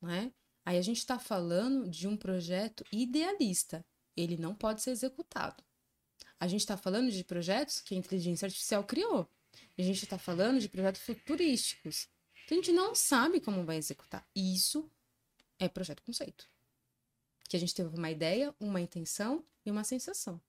[0.00, 0.32] né?
[0.64, 3.84] Aí a gente está falando de um projeto idealista.
[4.16, 5.62] Ele não pode ser executado.
[6.38, 9.28] A gente está falando de projetos que a inteligência artificial criou.
[9.78, 12.08] A gente está falando de projetos futurísticos.
[12.46, 14.26] Que a gente não sabe como vai executar.
[14.34, 14.90] Isso
[15.58, 16.48] é projeto conceito.
[17.48, 20.40] Que a gente teve uma ideia, uma intenção e uma sensação.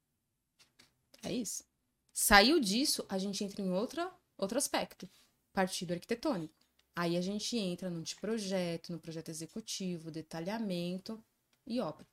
[1.24, 1.64] É isso.
[2.11, 5.10] Saiu disso, a gente entra em outra, outro aspecto.
[5.53, 6.53] Partido arquitetônico.
[6.95, 11.23] Aí a gente entra no de projeto, no projeto executivo, detalhamento
[11.65, 12.05] e obra.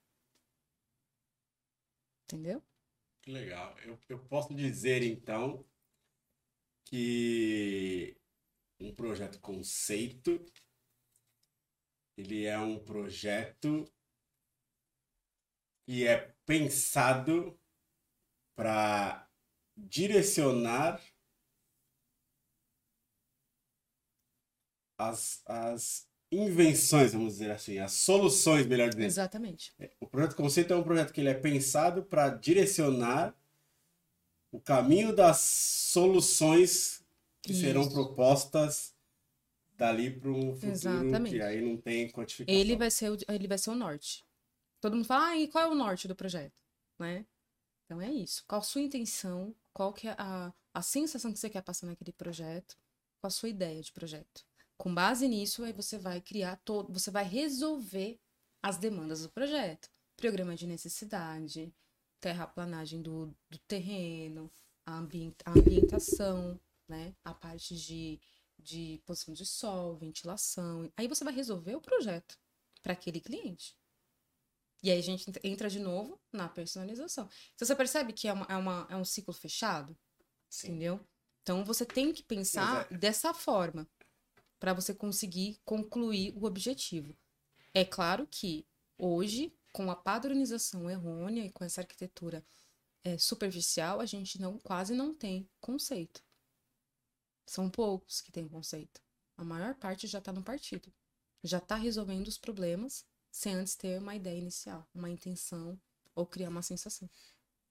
[2.25, 2.63] Entendeu?
[3.23, 3.77] Que legal.
[3.81, 5.67] Eu, eu posso dizer, então,
[6.85, 8.17] que
[8.79, 10.45] um projeto conceito,
[12.17, 13.85] ele é um projeto
[15.85, 17.59] que é pensado
[18.55, 19.29] para
[19.77, 21.03] direcionar
[25.01, 29.07] as, as invenções, vamos dizer assim, as soluções, melhor dizendo.
[29.07, 29.73] Exatamente.
[29.99, 33.35] O projeto conceito é um projeto que ele é pensado para direcionar
[34.53, 37.05] o caminho das soluções
[37.43, 37.63] que Isso.
[37.63, 38.95] serão propostas
[39.77, 41.37] dali para um futuro Exatamente.
[41.37, 42.61] que aí não tem quantificação.
[42.61, 44.27] Ele vai ser o, ele vai ser o norte.
[44.81, 46.63] Todo mundo fala, ah, e qual é o norte do projeto?
[46.99, 47.25] Né?
[47.87, 48.45] Então é isso.
[48.47, 49.55] Qual a sua intenção?
[49.73, 52.77] Qual que é a, a sensação que você quer passar naquele projeto?
[53.21, 54.50] Qual a sua ideia de projeto?
[54.81, 58.19] Com base nisso, aí você vai criar todo, você vai resolver
[58.63, 59.91] as demandas do projeto.
[60.17, 61.71] Programa de necessidade,
[62.19, 64.51] terraplanagem do, do terreno,
[64.87, 66.59] a, ambient, a ambientação,
[66.89, 67.15] né?
[67.23, 68.19] A parte de,
[68.59, 70.91] de posição de sol, ventilação.
[70.97, 72.39] Aí você vai resolver o projeto
[72.83, 73.77] para aquele cliente.
[74.83, 77.29] E aí a gente entra de novo na personalização.
[77.55, 79.95] Então você percebe que é, uma, é, uma, é um ciclo fechado?
[80.49, 80.69] Sim.
[80.69, 81.07] Entendeu?
[81.43, 82.97] Então você tem que pensar é.
[82.97, 83.87] dessa forma
[84.61, 87.17] para você conseguir concluir o objetivo.
[87.73, 88.67] É claro que
[88.99, 92.45] hoje, com a padronização errônea e com essa arquitetura
[93.03, 96.23] é, superficial, a gente não quase não tem conceito.
[97.47, 99.01] São poucos que têm conceito.
[99.37, 100.93] A maior parte já está no partido.
[101.43, 105.81] Já está resolvendo os problemas sem antes ter uma ideia inicial, uma intenção
[106.15, 107.09] ou criar uma sensação.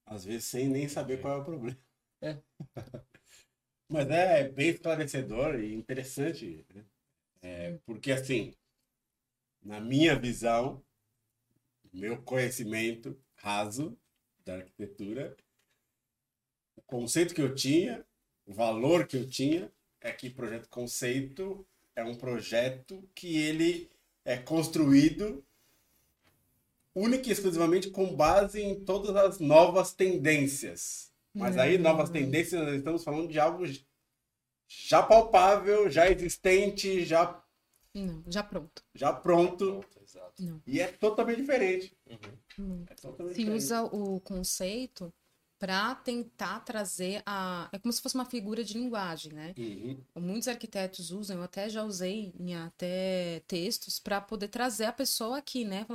[0.06, 1.78] Às vezes sem nem saber qual é o problema.
[2.20, 2.42] É.
[3.90, 6.86] Mas é bem esclarecedor e interessante, né?
[7.42, 8.54] é, porque assim,
[9.64, 10.84] na minha visão,
[11.92, 13.98] meu conhecimento raso
[14.46, 15.36] da arquitetura,
[16.76, 18.06] o conceito que eu tinha,
[18.46, 19.72] o valor que eu tinha,
[20.02, 23.90] é que projeto conceito é um projeto que ele
[24.24, 25.44] é construído
[26.94, 31.09] única e exclusivamente com base em todas as novas tendências.
[31.34, 31.84] Mas aí, uhum.
[31.84, 33.64] novas tendências, nós estamos falando de algo
[34.68, 37.42] já palpável, já existente, já.
[37.94, 38.84] Não, já pronto.
[38.94, 39.84] Já pronto.
[40.40, 40.62] Não.
[40.66, 41.98] E é totalmente diferente.
[42.58, 42.86] Uhum.
[42.88, 43.64] É totalmente Se diferente.
[43.64, 45.14] usa o conceito
[45.58, 47.70] para tentar trazer a.
[47.72, 49.54] É como se fosse uma figura de linguagem, né?
[49.58, 50.04] Uhum.
[50.16, 55.38] Muitos arquitetos usam, eu até já usei em até textos para poder trazer a pessoa
[55.38, 55.86] aqui, né?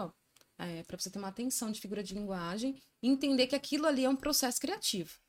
[0.58, 4.04] é, para você ter uma atenção de figura de linguagem e entender que aquilo ali
[4.04, 5.23] é um processo criativo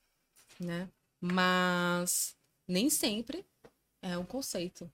[0.59, 0.91] né?
[1.19, 2.35] Mas
[2.67, 3.45] nem sempre
[4.01, 4.91] é um conceito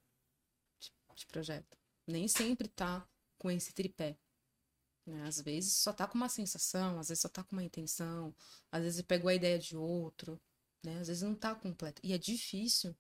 [0.80, 1.78] de, de projeto.
[2.08, 3.08] Nem sempre tá
[3.38, 4.18] com esse tripé.
[5.06, 5.24] Né?
[5.24, 8.36] Às vezes só tá com uma sensação, às vezes só tá com uma intenção,
[8.72, 10.40] às vezes pegou a ideia de outro,
[10.84, 11.00] né?
[11.00, 12.02] Às vezes não tá completo.
[12.04, 12.96] E é difícil,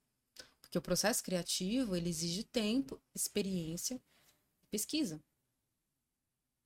[0.61, 4.01] porque o processo criativo, ele exige tempo, experiência,
[4.69, 5.21] pesquisa.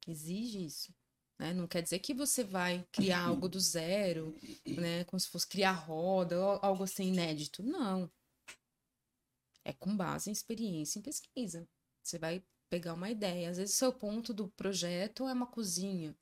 [0.07, 0.93] Exige isso.
[1.37, 1.53] Né?
[1.53, 4.35] Não quer dizer que você vai criar algo do zero,
[4.65, 5.03] né?
[5.05, 7.61] Como se fosse criar roda, algo assim inédito.
[7.61, 8.09] Não.
[9.63, 11.67] É com base em experiência, em pesquisa.
[12.01, 13.49] Você vai pegar uma ideia.
[13.49, 16.15] Às vezes, seu ponto do projeto é uma cozinha,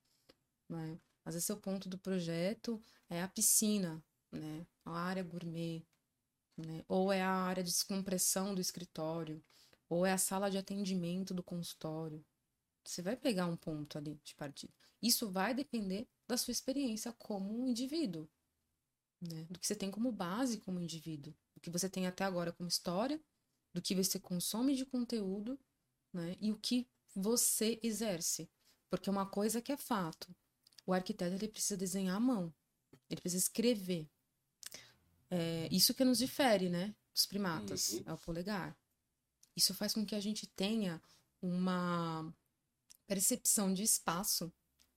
[0.70, 1.00] né?
[1.26, 4.66] Às vezes, seu ponto do projeto é a piscina, né?
[4.86, 5.86] A área gourmet,
[6.58, 6.84] né?
[6.88, 9.44] Ou é a área de descompressão do escritório,
[9.90, 12.26] ou é a sala de atendimento do consultório.
[12.84, 14.83] Você vai pegar um ponto ali de partida.
[15.04, 18.26] Isso vai depender da sua experiência como um indivíduo,
[19.20, 19.46] né?
[19.50, 22.70] do que você tem como base como indivíduo, do que você tem até agora como
[22.70, 23.22] história,
[23.74, 25.60] do que você consome de conteúdo
[26.14, 26.38] né?
[26.40, 28.50] e o que você exerce.
[28.90, 30.34] Porque uma coisa que é fato,
[30.86, 32.54] o arquiteto ele precisa desenhar à mão,
[33.10, 34.10] ele precisa escrever.
[35.30, 38.04] É, isso que nos difere, né, dos primatas, uhum.
[38.06, 38.78] é o polegar.
[39.54, 41.02] Isso faz com que a gente tenha
[41.42, 42.34] uma
[43.06, 44.52] percepção de espaço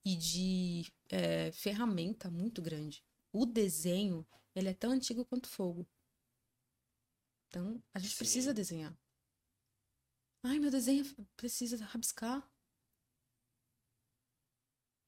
[0.07, 3.03] e de é, ferramenta muito grande.
[3.29, 4.25] O desenho,
[4.55, 5.85] ele é tão antigo quanto fogo.
[7.47, 8.17] Então, a gente Sim.
[8.17, 8.97] precisa desenhar.
[10.43, 11.03] Ai, meu desenho
[11.35, 12.49] precisa rabiscar.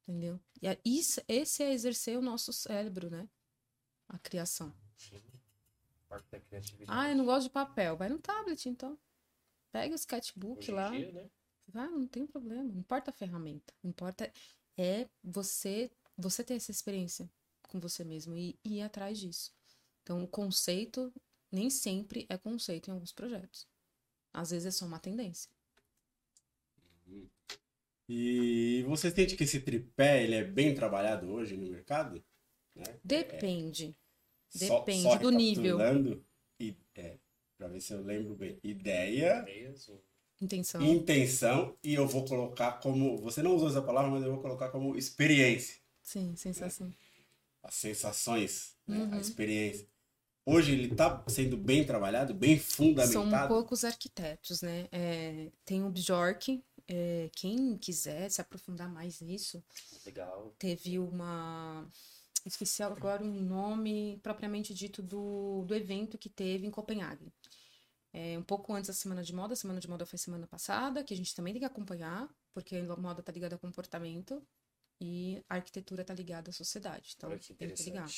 [0.05, 0.37] Entendeu?
[0.61, 3.29] E é, isso, esse é exercer o nosso cérebro, né?
[4.09, 4.75] A criação.
[4.97, 5.23] Sim.
[6.87, 7.95] Ah, eu não gosto de papel.
[7.95, 8.99] Vai no tablet, então.
[9.71, 10.89] Pega o sketchbook Hoje lá.
[10.89, 11.29] Dia, né?
[11.67, 12.63] Vai, não tem problema.
[12.63, 13.73] Não importa a ferramenta.
[13.83, 14.29] Importa
[14.79, 17.29] é você você ter essa experiência
[17.63, 19.53] com você mesmo e, e ir atrás disso.
[20.03, 21.13] Então, o conceito
[21.51, 23.67] nem sempre é conceito em alguns projetos.
[24.33, 25.49] Às vezes é só uma tendência.
[28.07, 32.23] E você sente que esse tripé ele é bem trabalhado hoje no mercado?
[32.75, 32.99] Né?
[33.03, 33.95] Depende.
[34.55, 35.77] É, Depende só, só do nível.
[36.59, 37.17] E, é,
[37.57, 38.59] para ver se eu lembro bem.
[38.63, 39.41] Ideia.
[39.41, 39.89] Ideias,
[40.41, 40.81] Intenção.
[40.81, 43.17] Intenção, e eu vou colocar como.
[43.17, 45.75] Você não usou essa palavra, mas eu vou colocar como experiência.
[46.01, 46.87] Sim, sensação.
[46.87, 46.93] Né?
[47.61, 48.97] As sensações, né?
[48.97, 49.13] uhum.
[49.13, 49.85] a experiência.
[50.45, 53.29] hoje ele está sendo bem trabalhado, bem fundamentado?
[53.29, 54.87] São poucos arquitetos, né?
[54.93, 59.63] É, tem o Bjork, é, quem quiser se aprofundar mais nisso.
[60.05, 60.55] Legal.
[60.57, 61.87] Teve uma.
[62.45, 67.31] Esqueci agora o nome propriamente dito do, do evento que teve em Copenhague.
[68.21, 71.05] É, um pouco antes da Semana de Moda, a Semana de Moda foi semana passada,
[71.05, 74.45] que a gente também tem que acompanhar, porque a moda está ligada a comportamento
[74.99, 77.13] e a arquitetura está ligada à sociedade.
[77.15, 78.09] Então, Olha que tem que ligar.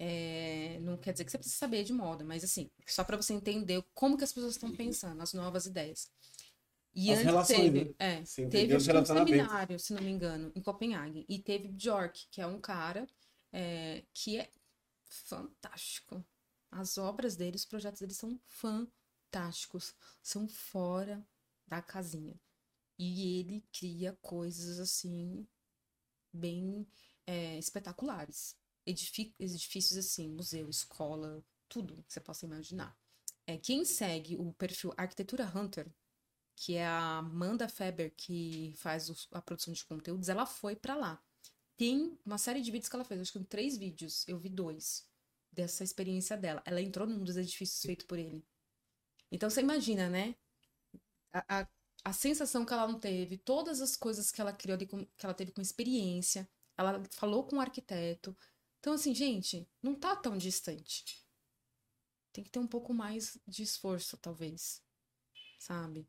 [0.00, 3.32] É, não quer dizer que você precisa saber de moda, mas assim, só para você
[3.32, 6.10] entender como que as pessoas estão pensando, as novas ideias.
[6.92, 7.94] E As antes relações, teve, né?
[8.00, 11.24] é, teve um seminário, se não me engano, em Copenhague.
[11.28, 13.06] E teve Bjork, que é um cara
[13.52, 14.50] é, que é
[15.06, 16.24] fantástico.
[16.68, 18.99] As obras dele, os projetos dele são fantásticos.
[20.22, 21.26] São fora
[21.66, 22.38] da casinha.
[22.98, 25.46] E ele cria coisas assim,
[26.32, 26.86] bem
[27.26, 28.56] é, espetaculares.
[28.86, 32.96] Edifícios assim, museu, escola, tudo que você possa imaginar.
[33.46, 35.92] É, quem segue o perfil Arquitetura Hunter,
[36.56, 40.94] que é a Amanda Feber que faz os- a produção de conteúdos, ela foi pra
[40.94, 41.22] lá.
[41.76, 45.08] Tem uma série de vídeos que ela fez, acho que três vídeos, eu vi dois
[45.50, 46.62] dessa experiência dela.
[46.66, 48.44] Ela entrou num dos edifícios feito por ele.
[49.30, 50.34] Então você imagina, né?
[51.32, 51.68] A, a,
[52.04, 55.52] a sensação que ela não teve, todas as coisas que ela criou, que ela teve
[55.52, 56.48] com experiência.
[56.76, 58.36] Ela falou com o arquiteto.
[58.78, 61.24] Então, assim, gente, não tá tão distante.
[62.32, 64.82] Tem que ter um pouco mais de esforço, talvez.
[65.58, 66.08] Sabe?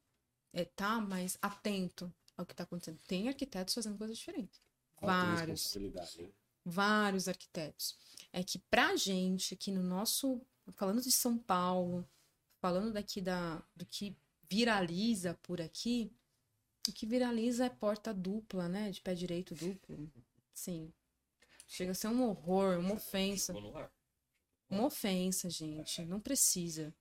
[0.53, 2.99] É, tá mais atento ao que tá acontecendo.
[3.07, 4.61] Tem arquitetos fazendo coisas diferentes.
[5.02, 6.31] Vários né?
[6.64, 7.98] vários arquitetos.
[8.31, 10.41] É que pra gente, aqui no nosso,
[10.73, 12.07] falando de São Paulo,
[12.61, 14.15] falando daqui da, do que
[14.47, 16.13] viraliza por aqui,
[16.88, 18.91] o que viraliza é porta dupla, né?
[18.91, 20.09] De pé direito duplo.
[20.53, 20.93] Sim.
[21.67, 23.53] Chega a ser um horror, uma ofensa.
[24.69, 26.05] Uma ofensa, gente.
[26.05, 26.93] Não precisa.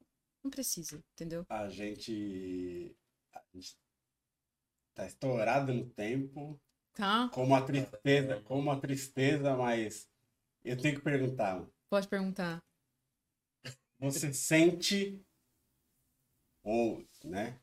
[0.43, 1.45] Não precisa, entendeu?
[1.49, 2.97] A gente,
[3.33, 3.77] a gente
[4.95, 6.59] tá estourado no tempo,
[6.95, 7.29] Tá?
[7.29, 10.09] com uma tristeza, com uma tristeza, mas
[10.65, 11.65] eu tenho que perguntar.
[11.89, 12.63] Pode perguntar.
[13.99, 15.23] você sente
[16.63, 17.59] ou, né,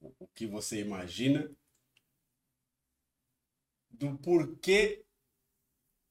[0.00, 1.50] o que você imagina
[3.90, 5.04] do porquê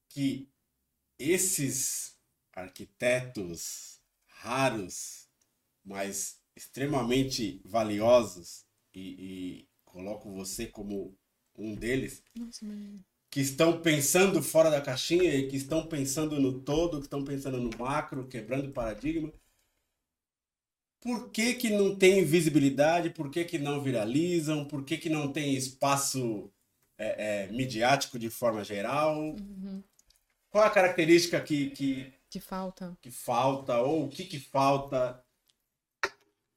[0.08, 0.48] que
[1.18, 2.16] esses
[2.52, 5.28] arquitetos raros,
[5.84, 11.16] mas extremamente valiosos e, e coloco você como
[11.56, 12.66] um deles, Nossa,
[13.30, 17.58] que estão pensando fora da caixinha e que estão pensando no todo, que estão pensando
[17.58, 19.32] no macro, quebrando paradigma.
[21.00, 23.10] Por que, que não tem visibilidade?
[23.10, 24.64] Por que, que não viralizam?
[24.66, 26.50] Por que, que não tem espaço
[26.98, 29.16] é, é, midiático de forma geral?
[29.16, 29.82] Uhum.
[30.50, 32.96] Qual a característica que, que, Que falta.
[33.00, 33.80] que falta?
[33.80, 35.22] Ou o que, que falta?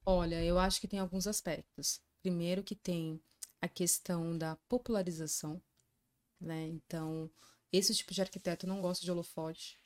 [0.05, 2.01] Olha, eu acho que tem alguns aspectos.
[2.22, 3.19] Primeiro que tem
[3.61, 5.61] a questão da popularização,
[6.39, 6.68] né?
[6.68, 7.30] Então,
[7.72, 9.77] esse tipo de arquiteto não gosta de holofote,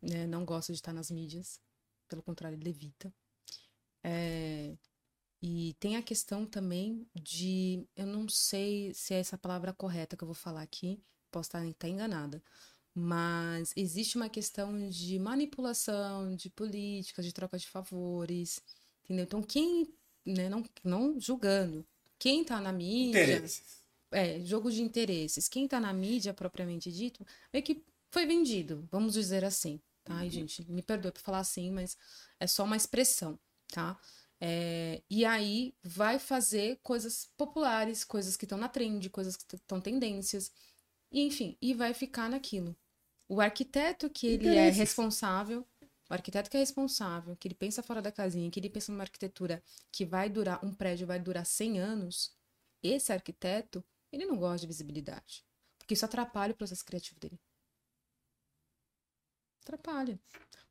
[0.00, 0.26] né?
[0.26, 1.60] Não gosta de estar nas mídias,
[2.06, 3.12] pelo contrário, ele evita.
[4.02, 4.76] É,
[5.42, 10.24] E tem a questão também de, eu não sei se é essa palavra correta que
[10.24, 11.00] eu vou falar aqui,
[11.30, 12.42] posso estar até enganada,
[12.94, 18.60] mas existe uma questão de manipulação, de políticas, de troca de favores,
[19.04, 19.24] entendeu?
[19.24, 19.88] Então, quem,
[20.26, 21.86] né, não, não julgando,
[22.18, 23.84] quem tá na mídia, Interesses.
[24.12, 29.14] é, jogo de interesses, quem tá na mídia propriamente dito, é que foi vendido, vamos
[29.14, 30.14] dizer assim, tá?
[30.14, 31.98] Ai, gente, me perdoe por falar assim, mas
[32.40, 33.38] é só uma expressão,
[33.68, 33.98] tá?
[34.40, 39.80] É, e aí vai fazer coisas populares, coisas que estão na trend, coisas que estão
[39.80, 40.52] tendências,
[41.10, 42.76] e, enfim, e vai ficar naquilo.
[43.28, 45.66] O arquiteto que ele é responsável,
[46.08, 49.02] o arquiteto que é responsável, que ele pensa fora da casinha, que ele pensa numa
[49.02, 52.32] arquitetura que vai durar, um prédio vai durar 100 anos,
[52.82, 55.44] esse arquiteto, ele não gosta de visibilidade.
[55.78, 57.40] Porque isso atrapalha o processo criativo dele.
[59.66, 60.20] Atrapalha.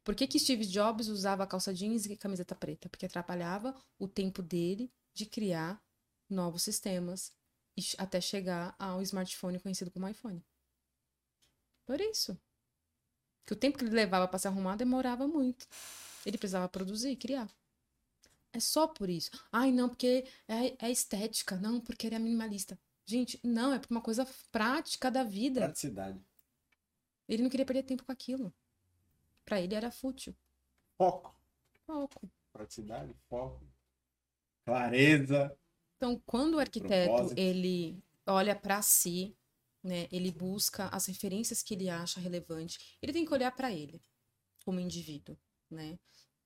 [0.05, 2.87] Por que, que Steve Jobs usava calça jeans e camiseta preta?
[2.87, 5.83] Porque atrapalhava o tempo dele de criar
[6.29, 7.33] novos sistemas
[7.75, 10.41] e até chegar ao smartphone conhecido como iPhone.
[11.85, 12.39] Por isso.
[13.45, 15.67] Que o tempo que ele levava para se arrumar demorava muito.
[16.25, 17.49] Ele precisava produzir e criar.
[18.53, 19.29] É só por isso.
[19.51, 21.57] Ai, não, porque é, é estética.
[21.57, 22.79] Não, porque ele é minimalista.
[23.05, 25.61] Gente, não, é por uma coisa prática da vida.
[25.61, 26.23] Praticidade.
[27.27, 28.53] Ele não queria perder tempo com aquilo.
[29.45, 30.35] Pra ele era fútil.
[30.97, 31.35] Foco.
[31.85, 32.29] Pouco.
[32.51, 33.63] Praticidade, foco.
[34.65, 35.55] Clareza.
[35.97, 37.37] Então, quando o arquiteto Propósito.
[37.39, 39.37] ele olha pra si,
[39.83, 44.01] né, ele busca as referências que ele acha relevante, ele tem que olhar pra ele
[44.63, 45.37] como indivíduo.
[45.69, 45.99] né?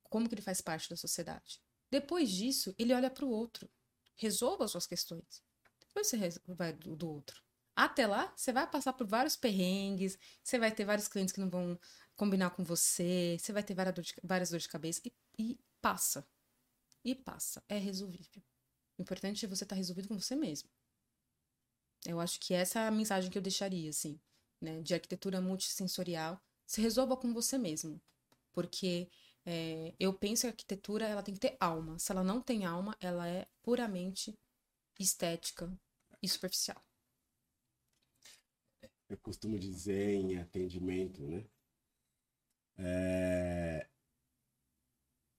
[0.03, 1.61] Como que ele faz parte da sociedade.
[1.91, 3.69] Depois disso, ele olha para o outro,
[4.15, 5.43] resolva as suas questões.
[5.80, 6.17] Depois você
[6.47, 7.41] vai do, do outro.
[7.76, 11.49] Até lá, você vai passar por vários perrengues, você vai ter vários clientes que não
[11.49, 11.80] vão
[12.20, 15.60] combinar com você, você vai ter várias, dor de, várias dores de cabeça e, e
[15.82, 16.28] passa.
[17.02, 17.64] E passa.
[17.70, 18.44] É resolvível.
[18.98, 20.70] O importante é você estar tá resolvido com você mesmo.
[22.06, 24.20] Eu acho que essa é a mensagem que eu deixaria, assim,
[24.60, 24.82] né?
[24.82, 26.41] De arquitetura multissensorial.
[26.66, 28.02] Se resolva com você mesmo.
[28.52, 29.10] Porque
[29.46, 31.98] é, eu penso que a arquitetura ela tem que ter alma.
[32.00, 34.38] Se ela não tem alma, ela é puramente
[35.00, 35.72] estética
[36.22, 36.84] e superficial.
[39.08, 41.46] Eu costumo dizer em atendimento, né?
[42.80, 43.88] É...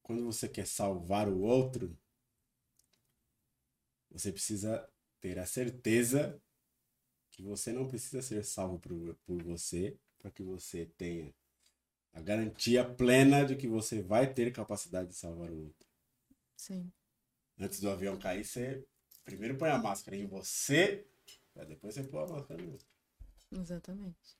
[0.02, 1.96] Quando você quer salvar o outro,
[4.10, 4.88] você precisa
[5.20, 6.40] ter a certeza
[7.30, 11.34] que você não precisa ser salvo por, por você para que você tenha
[12.12, 15.88] a garantia plena de que você vai ter capacidade de salvar o outro.
[16.56, 16.92] Sim.
[17.58, 18.84] Antes do avião cair, você
[19.24, 21.06] primeiro põe a máscara em você,
[21.54, 22.86] para depois você põe a máscara no outro.
[23.52, 24.39] Exatamente.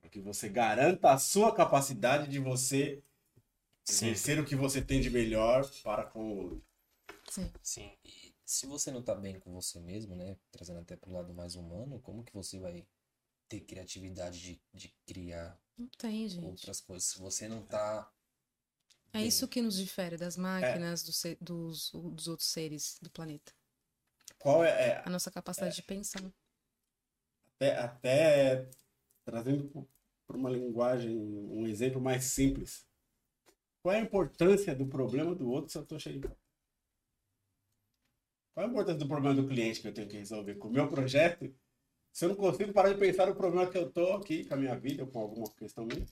[0.00, 3.02] Para que você garanta a sua capacidade de você
[3.88, 6.64] exercer o que você tem de melhor para com o outro.
[7.28, 7.52] Sim.
[7.62, 7.92] Sim.
[8.04, 10.36] E se você não tá bem com você mesmo, né?
[10.50, 12.86] Trazendo até pro lado mais humano, como que você vai
[13.48, 16.44] ter criatividade de, de criar não tem, gente.
[16.44, 17.08] outras coisas?
[17.08, 18.10] Se você não tá.
[19.12, 19.28] É bem.
[19.28, 21.36] isso que nos difere das máquinas, é.
[21.40, 23.52] dos, dos outros seres do planeta.
[24.38, 26.22] Qual é, é a nossa capacidade é, de pensar?
[27.54, 28.70] Até, até
[29.28, 29.86] trazendo
[30.26, 32.86] para uma linguagem, um exemplo mais simples.
[33.82, 36.22] Qual é a importância do problema do outro se eu estou cheio
[38.54, 40.72] Qual é a importância do problema do cliente que eu tenho que resolver com o
[40.72, 41.54] meu projeto
[42.10, 44.56] se eu não consigo parar de pensar no problema que eu tô aqui com a
[44.56, 46.06] minha vida ou com alguma questão minha?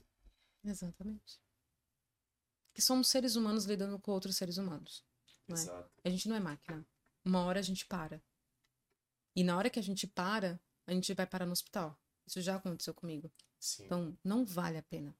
[0.63, 1.41] Exatamente.
[2.71, 5.03] Que somos seres humanos lidando com outros seres humanos.
[5.49, 5.53] É?
[5.53, 5.91] Exato.
[6.03, 6.85] A gente não é máquina.
[7.25, 8.21] Uma hora a gente para.
[9.35, 11.99] E na hora que a gente para, a gente vai parar no hospital.
[12.27, 13.31] Isso já aconteceu comigo.
[13.57, 13.85] Sim.
[13.85, 15.15] Então, não vale a pena.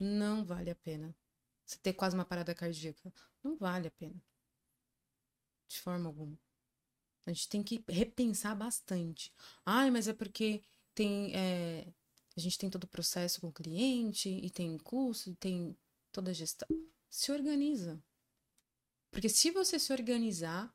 [0.00, 1.14] Não vale a pena.
[1.64, 3.12] Você ter quase uma parada cardíaca.
[3.42, 4.20] Não vale a pena.
[5.68, 6.38] De forma alguma.
[7.26, 9.32] A gente tem que repensar bastante.
[9.64, 10.62] Ai, mas é porque
[10.94, 11.34] tem.
[11.34, 11.92] É,
[12.36, 15.76] a gente tem todo o processo com o cliente, e tem custo, e tem
[16.10, 16.68] toda a gestão.
[17.08, 18.02] Se organiza.
[19.10, 20.74] Porque se você se organizar,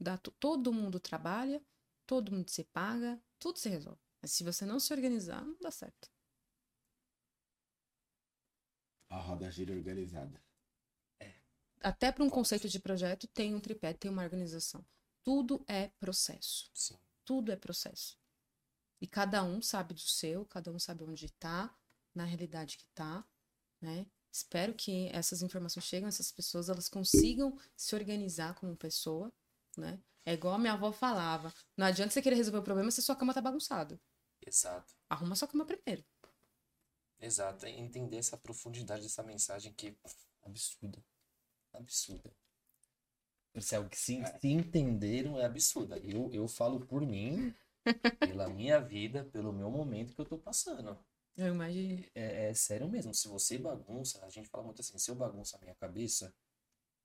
[0.00, 1.62] dá, todo mundo trabalha,
[2.06, 4.00] todo mundo se paga, tudo se resolve.
[4.20, 6.10] Mas se você não se organizar, não dá certo.
[9.08, 10.42] A roda gira organizada.
[11.20, 11.34] É.
[11.80, 14.84] Até para um conceito de projeto tem um tripé, tem uma organização.
[15.22, 16.70] Tudo é processo.
[16.74, 16.98] Sim.
[17.24, 18.18] Tudo é processo.
[19.00, 21.74] E cada um sabe do seu, cada um sabe onde está,
[22.14, 23.24] na realidade que está,
[23.80, 24.06] né?
[24.30, 29.32] Espero que essas informações cheguem, essas pessoas elas consigam se organizar como pessoa,
[29.76, 30.00] né?
[30.28, 33.16] É igual a minha avó falava, não adianta você querer resolver o problema se sua
[33.16, 33.98] cama tá bagunçada.
[34.46, 34.94] Exato.
[35.08, 36.04] Arruma sua cama primeiro.
[37.18, 39.96] Exato, é entender essa profundidade dessa mensagem que
[40.42, 41.02] absurda.
[41.72, 42.30] Absurda.
[43.54, 45.96] Isso é o que se, se entenderam é absurda.
[46.00, 47.54] Eu, eu falo por mim,
[48.20, 51.02] pela minha vida, pelo meu momento que eu tô passando.
[51.38, 52.04] Eu imagino.
[52.14, 53.14] É, é, sério mesmo.
[53.14, 56.34] Se você bagunça, a gente fala muito assim, se eu bagunço a minha cabeça,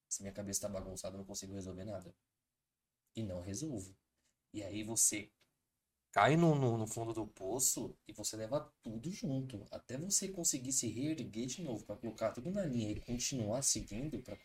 [0.10, 2.14] se minha cabeça tá bagunçada, eu não consigo resolver nada.
[3.15, 3.95] E não resolvo.
[4.53, 5.30] E aí você
[6.11, 9.65] cai no, no, no, fundo do poço e você leva tudo junto.
[9.72, 14.22] Até você conseguir se reerguer de novo, para colocar tudo na linha e continuar seguindo,
[14.22, 14.38] para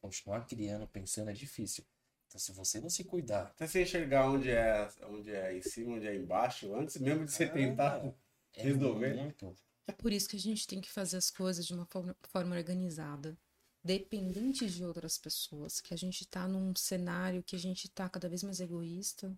[0.00, 1.84] continuar criando, pensando é difícil.
[2.26, 3.48] Então, se você não se cuidar.
[3.48, 7.32] Até você enxergar onde é, onde é em cima, onde é embaixo, antes mesmo de
[7.32, 8.14] você ah, tentar
[8.54, 9.14] é resolver.
[9.14, 9.54] Muito.
[9.86, 12.56] É por isso que a gente tem que fazer as coisas de uma forma, forma
[12.56, 13.36] organizada,
[13.82, 15.80] dependente de outras pessoas.
[15.80, 19.36] Que a gente tá num cenário que a gente tá cada vez mais egoísta,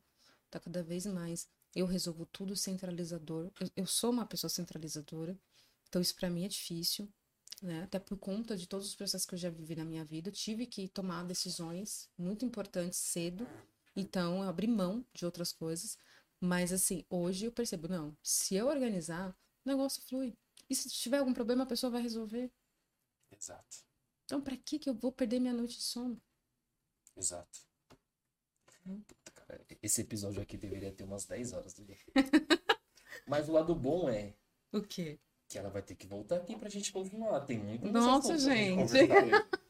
[0.50, 1.48] tá cada vez mais.
[1.74, 3.50] Eu resolvo tudo centralizador.
[3.60, 5.38] Eu, eu sou uma pessoa centralizadora,
[5.88, 7.08] então isso para mim é difícil
[7.62, 7.84] né?
[7.84, 10.32] Até por conta de todos os processos que eu já vivi na minha vida, eu
[10.32, 13.46] tive que tomar decisões muito importantes cedo.
[13.94, 15.96] Então, eu abri mão de outras coisas.
[16.40, 19.30] Mas, assim, hoje eu percebo, não, se eu organizar,
[19.64, 20.36] o negócio flui.
[20.68, 22.50] E se tiver algum problema, a pessoa vai resolver.
[23.30, 23.91] Exato.
[24.32, 26.18] Então, para que que eu vou perder minha noite de sono?
[27.14, 27.60] Exato.
[28.86, 29.02] Hum.
[29.82, 31.98] esse episódio aqui deveria ter umas 10 horas do dia.
[33.28, 34.32] Mas o lado bom é.
[34.72, 35.20] O quê?
[35.46, 37.40] que ela vai ter que voltar aqui pra gente continuar.
[37.42, 38.94] Tem muito Nossa, gente.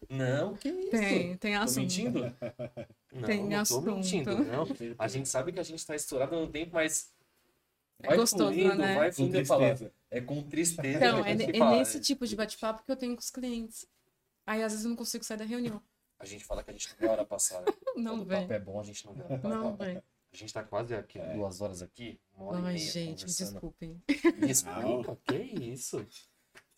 [0.08, 0.90] Não, que isso?
[0.92, 1.74] Tem, tem assunto.
[1.74, 2.36] Tô mentindo?
[3.12, 3.84] Não, tem não assunto.
[3.84, 4.64] tô mentindo, não.
[4.96, 7.12] A gente sabe que a gente tá estourado no tempo, mas
[8.00, 8.94] é vai gostoso, fluindo, né?
[8.94, 9.44] vai fluindo.
[9.44, 9.64] Falo,
[10.08, 10.98] É com tristeza.
[10.98, 13.90] Então, é, é nesse tipo de bate-papo que eu tenho com os clientes.
[14.52, 15.80] Aí às vezes eu não consigo sair da reunião.
[16.18, 17.64] A gente fala que a gente não a hora passar.
[17.96, 18.38] Não Quando vem.
[18.38, 19.48] o papo é bom, a gente não a passar.
[19.48, 20.02] Não, velho.
[20.32, 21.34] A gente tá quase aqui, É.
[21.34, 22.20] duas horas aqui.
[22.34, 24.02] Uma hora Ai, e meia gente, me desculpem.
[24.40, 26.06] Desculpa, que isso?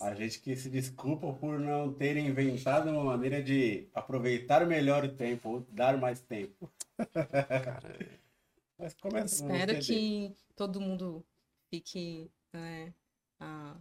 [0.01, 5.15] A gente que se desculpa por não terem inventado uma maneira de aproveitar melhor o
[5.17, 6.73] tempo, ou dar mais tempo.
[7.13, 8.21] Cara,
[8.79, 11.25] Mas começa com Espero que todo mundo
[11.71, 12.93] fique né,
[13.39, 13.77] à,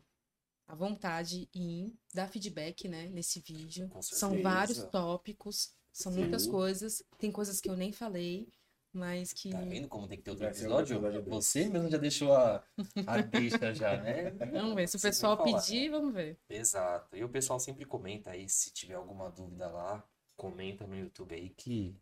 [0.68, 3.90] à vontade em dar feedback né, nesse vídeo.
[3.90, 6.20] Com São vários tópicos, são Sim.
[6.20, 7.04] muitas coisas.
[7.18, 8.48] Tem coisas que eu nem falei,
[8.92, 9.50] mas que.
[9.50, 11.02] tá vendo como tem que ter outro episódio?
[11.26, 12.64] Você mesmo já deixou a,
[13.08, 14.32] a deixa já, né?
[14.52, 14.88] Vamos ver.
[14.88, 16.40] Se o pessoal pedir, vamos ver.
[16.48, 17.16] Exato.
[17.16, 21.50] E o pessoal sempre comenta aí, se tiver alguma dúvida lá, comenta no YouTube aí
[21.50, 21.96] que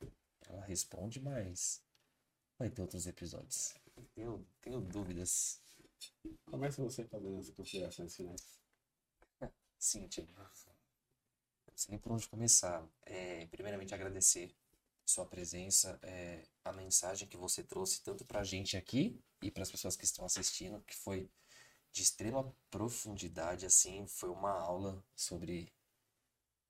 [0.50, 1.82] ela responde, mas
[2.60, 3.74] vai ter outros episódios.
[4.14, 5.62] Tenho, tenho dúvidas.
[6.46, 8.60] Começa você fazendo as considerações finais.
[9.78, 10.48] Cíntia, não
[11.76, 12.88] sei nem por onde começar.
[13.04, 14.54] É, primeiramente, agradecer
[15.06, 19.64] sua presença, é, a mensagem que você trouxe tanto para a gente aqui e para
[19.64, 21.30] as pessoas que estão assistindo, que foi
[21.92, 25.74] de extrema profundidade, assim, foi uma aula sobre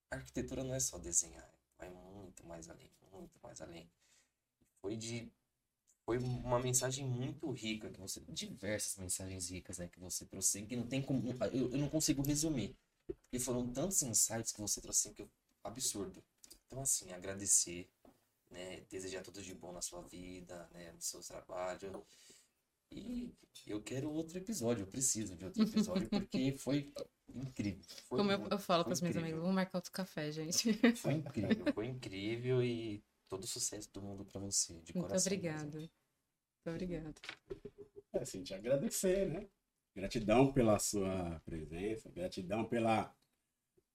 [0.09, 3.89] arquitetura não é só desenhar, vai muito mais além, muito mais além.
[4.81, 5.31] Foi de
[6.05, 10.75] foi uma mensagem muito rica que você diversas mensagens ricas, né, que você trouxe que
[10.75, 11.23] não tem como
[11.53, 12.75] eu, eu não consigo resumir.
[13.05, 15.29] Porque foram tantos insights que você trouxe que eu,
[15.63, 16.23] absurdo.
[16.67, 17.89] Então assim, agradecer,
[18.49, 22.03] né, desejar tudo de bom na sua vida, né, no seu trabalho.
[22.91, 23.33] E
[23.65, 26.91] eu quero outro episódio, eu preciso de outro episódio porque foi
[27.33, 27.81] incrível.
[28.07, 30.31] Foi Como eu, muito- eu falo foi para os meus amigos, vamos marcar outro café,
[30.31, 30.73] gente.
[30.95, 33.01] Foi incrível, foi incrível e
[33.31, 35.31] todo sucesso do mundo pra você, de Muito coração.
[35.31, 35.63] obrigada.
[35.65, 35.79] mesmo.
[36.65, 37.15] Muito obrigada.
[38.13, 39.47] É assim, te agradecer, né?
[39.95, 43.13] Gratidão pela sua presença, gratidão pela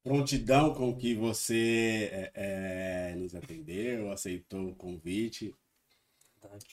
[0.02, 5.54] prontidão com que você é, é, nos atendeu, aceitou o convite.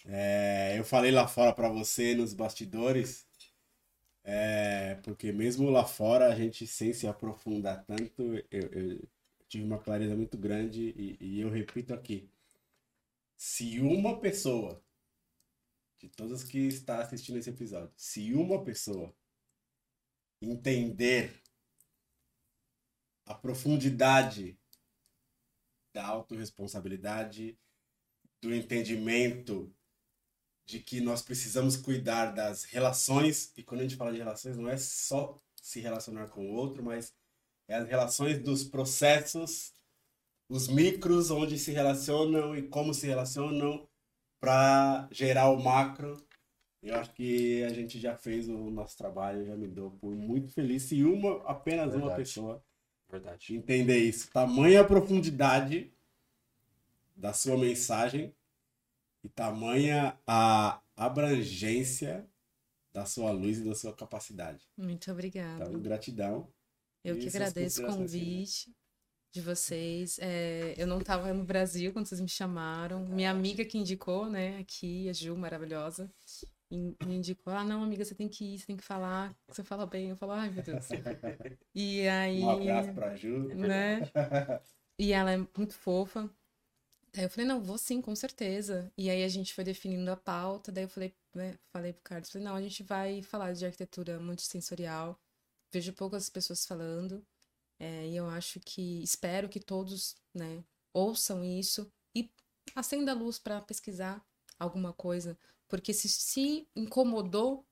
[0.06, 3.26] É, eu falei lá fora para você nos bastidores,
[4.24, 8.22] é, porque mesmo lá fora a gente sem se aprofundar tanto,
[8.52, 9.00] eu, eu
[9.48, 12.30] tive uma clareza muito grande e, e eu repito aqui:
[13.46, 14.82] se uma pessoa,
[16.00, 19.14] de todas que está assistindo esse episódio, se uma pessoa
[20.42, 21.44] entender
[23.26, 24.58] a profundidade
[25.94, 27.60] da autorresponsabilidade,
[28.42, 29.76] do entendimento
[30.66, 34.70] de que nós precisamos cuidar das relações, e quando a gente fala de relações, não
[34.70, 37.14] é só se relacionar com o outro, mas
[37.68, 39.76] é as relações dos processos,
[40.54, 43.90] os micros onde se relacionam e como se relacionam
[44.40, 46.24] para gerar o macro.
[46.80, 50.54] Eu acho que a gente já fez o nosso trabalho, já me dou por muito
[50.54, 52.16] feliz se uma, apenas uma Verdade.
[52.18, 52.64] pessoa
[53.10, 53.56] Verdade.
[53.56, 54.30] entender isso.
[54.30, 55.92] Tamanha profundidade
[57.16, 58.32] da sua mensagem
[59.24, 62.30] e tamanha a abrangência
[62.94, 64.70] da sua luz e da sua capacidade.
[64.78, 65.66] Muito obrigada.
[65.66, 66.48] Então, gratidão.
[67.04, 68.72] Eu E que agradeço o convite
[69.34, 70.20] de vocês.
[70.22, 73.06] É, eu não estava no Brasil quando vocês me chamaram.
[73.08, 76.10] Minha amiga que indicou, né, aqui, a Ju, maravilhosa,
[76.72, 79.36] me indicou: ah, não, amiga, você tem que ir, você tem que falar.
[79.48, 80.10] Você fala bem.
[80.10, 80.88] Eu falo, ai, meu Deus.
[81.76, 82.42] E aí.
[82.42, 83.48] Um abraço para a Ju.
[83.56, 84.02] né?
[84.98, 86.30] E ela é muito fofa.
[87.12, 88.92] Daí eu falei, não, vou sim, com certeza.
[88.98, 92.32] E aí a gente foi definindo a pauta, daí eu falei, né, falei pro Carlos,
[92.32, 95.20] falei, não, a gente vai falar de arquitetura multissensorial.
[95.72, 97.24] Vejo poucas pessoas falando.
[97.80, 100.64] É, e eu acho que, espero que todos, né,
[100.94, 102.30] ouçam isso e
[102.76, 104.24] acenda a luz para pesquisar
[104.60, 105.38] alguma coisa.
[105.68, 107.66] Porque se se incomodou,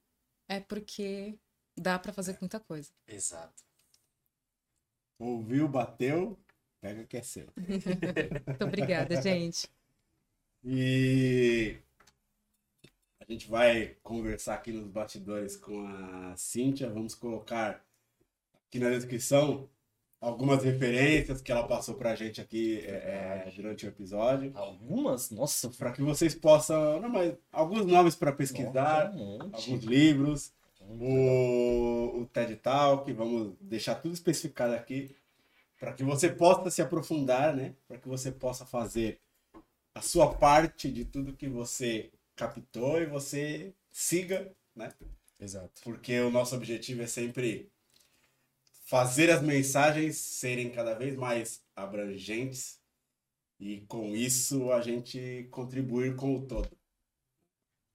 [0.47, 1.37] é porque
[1.77, 2.91] dá para fazer muita coisa.
[3.07, 3.63] Exato.
[5.19, 6.37] Ouviu, bateu,
[6.79, 7.47] pega que é seu.
[7.55, 9.69] Muito obrigada, gente.
[10.63, 11.77] E
[13.19, 16.89] a gente vai conversar aqui nos bastidores com a Cíntia.
[16.89, 17.85] Vamos colocar
[18.67, 19.69] aqui na descrição
[20.21, 24.51] algumas referências que ela passou pra gente aqui é, é, durante o episódio.
[24.55, 25.31] Algumas?
[25.31, 27.01] Nossa, Para que vocês possam.
[27.01, 33.95] Não, mas alguns nomes para pesquisar, um alguns livros, o, o TED Talk, vamos deixar
[33.95, 35.15] tudo especificado aqui.
[35.79, 37.73] Para que você possa se aprofundar, né?
[37.87, 39.19] Para que você possa fazer
[39.95, 44.93] a sua parte de tudo que você captou e você siga, né?
[45.39, 45.81] Exato.
[45.83, 47.71] Porque o nosso objetivo é sempre
[48.91, 52.77] fazer as mensagens serem cada vez mais abrangentes
[53.57, 56.77] e com isso a gente contribuir com o todo.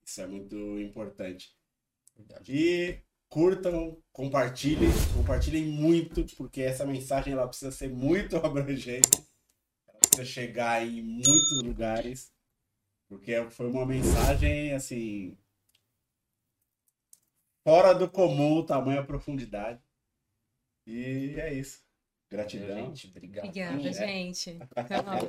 [0.03, 1.55] Isso é muito importante.
[2.17, 2.51] Verdade.
[2.51, 9.23] E curtam, compartilhem, compartilhem muito, porque essa mensagem ela precisa ser muito abrangente,
[9.87, 12.33] ela precisa chegar em muitos lugares,
[13.07, 15.37] porque foi uma mensagem assim
[17.63, 19.86] fora do comum, tamanho e profundidade.
[20.87, 21.83] E é isso.
[22.31, 22.77] Gratidão.
[22.87, 23.45] Gente, obrigado.
[23.47, 24.59] Obrigada, gente.
[24.75, 25.27] Até logo.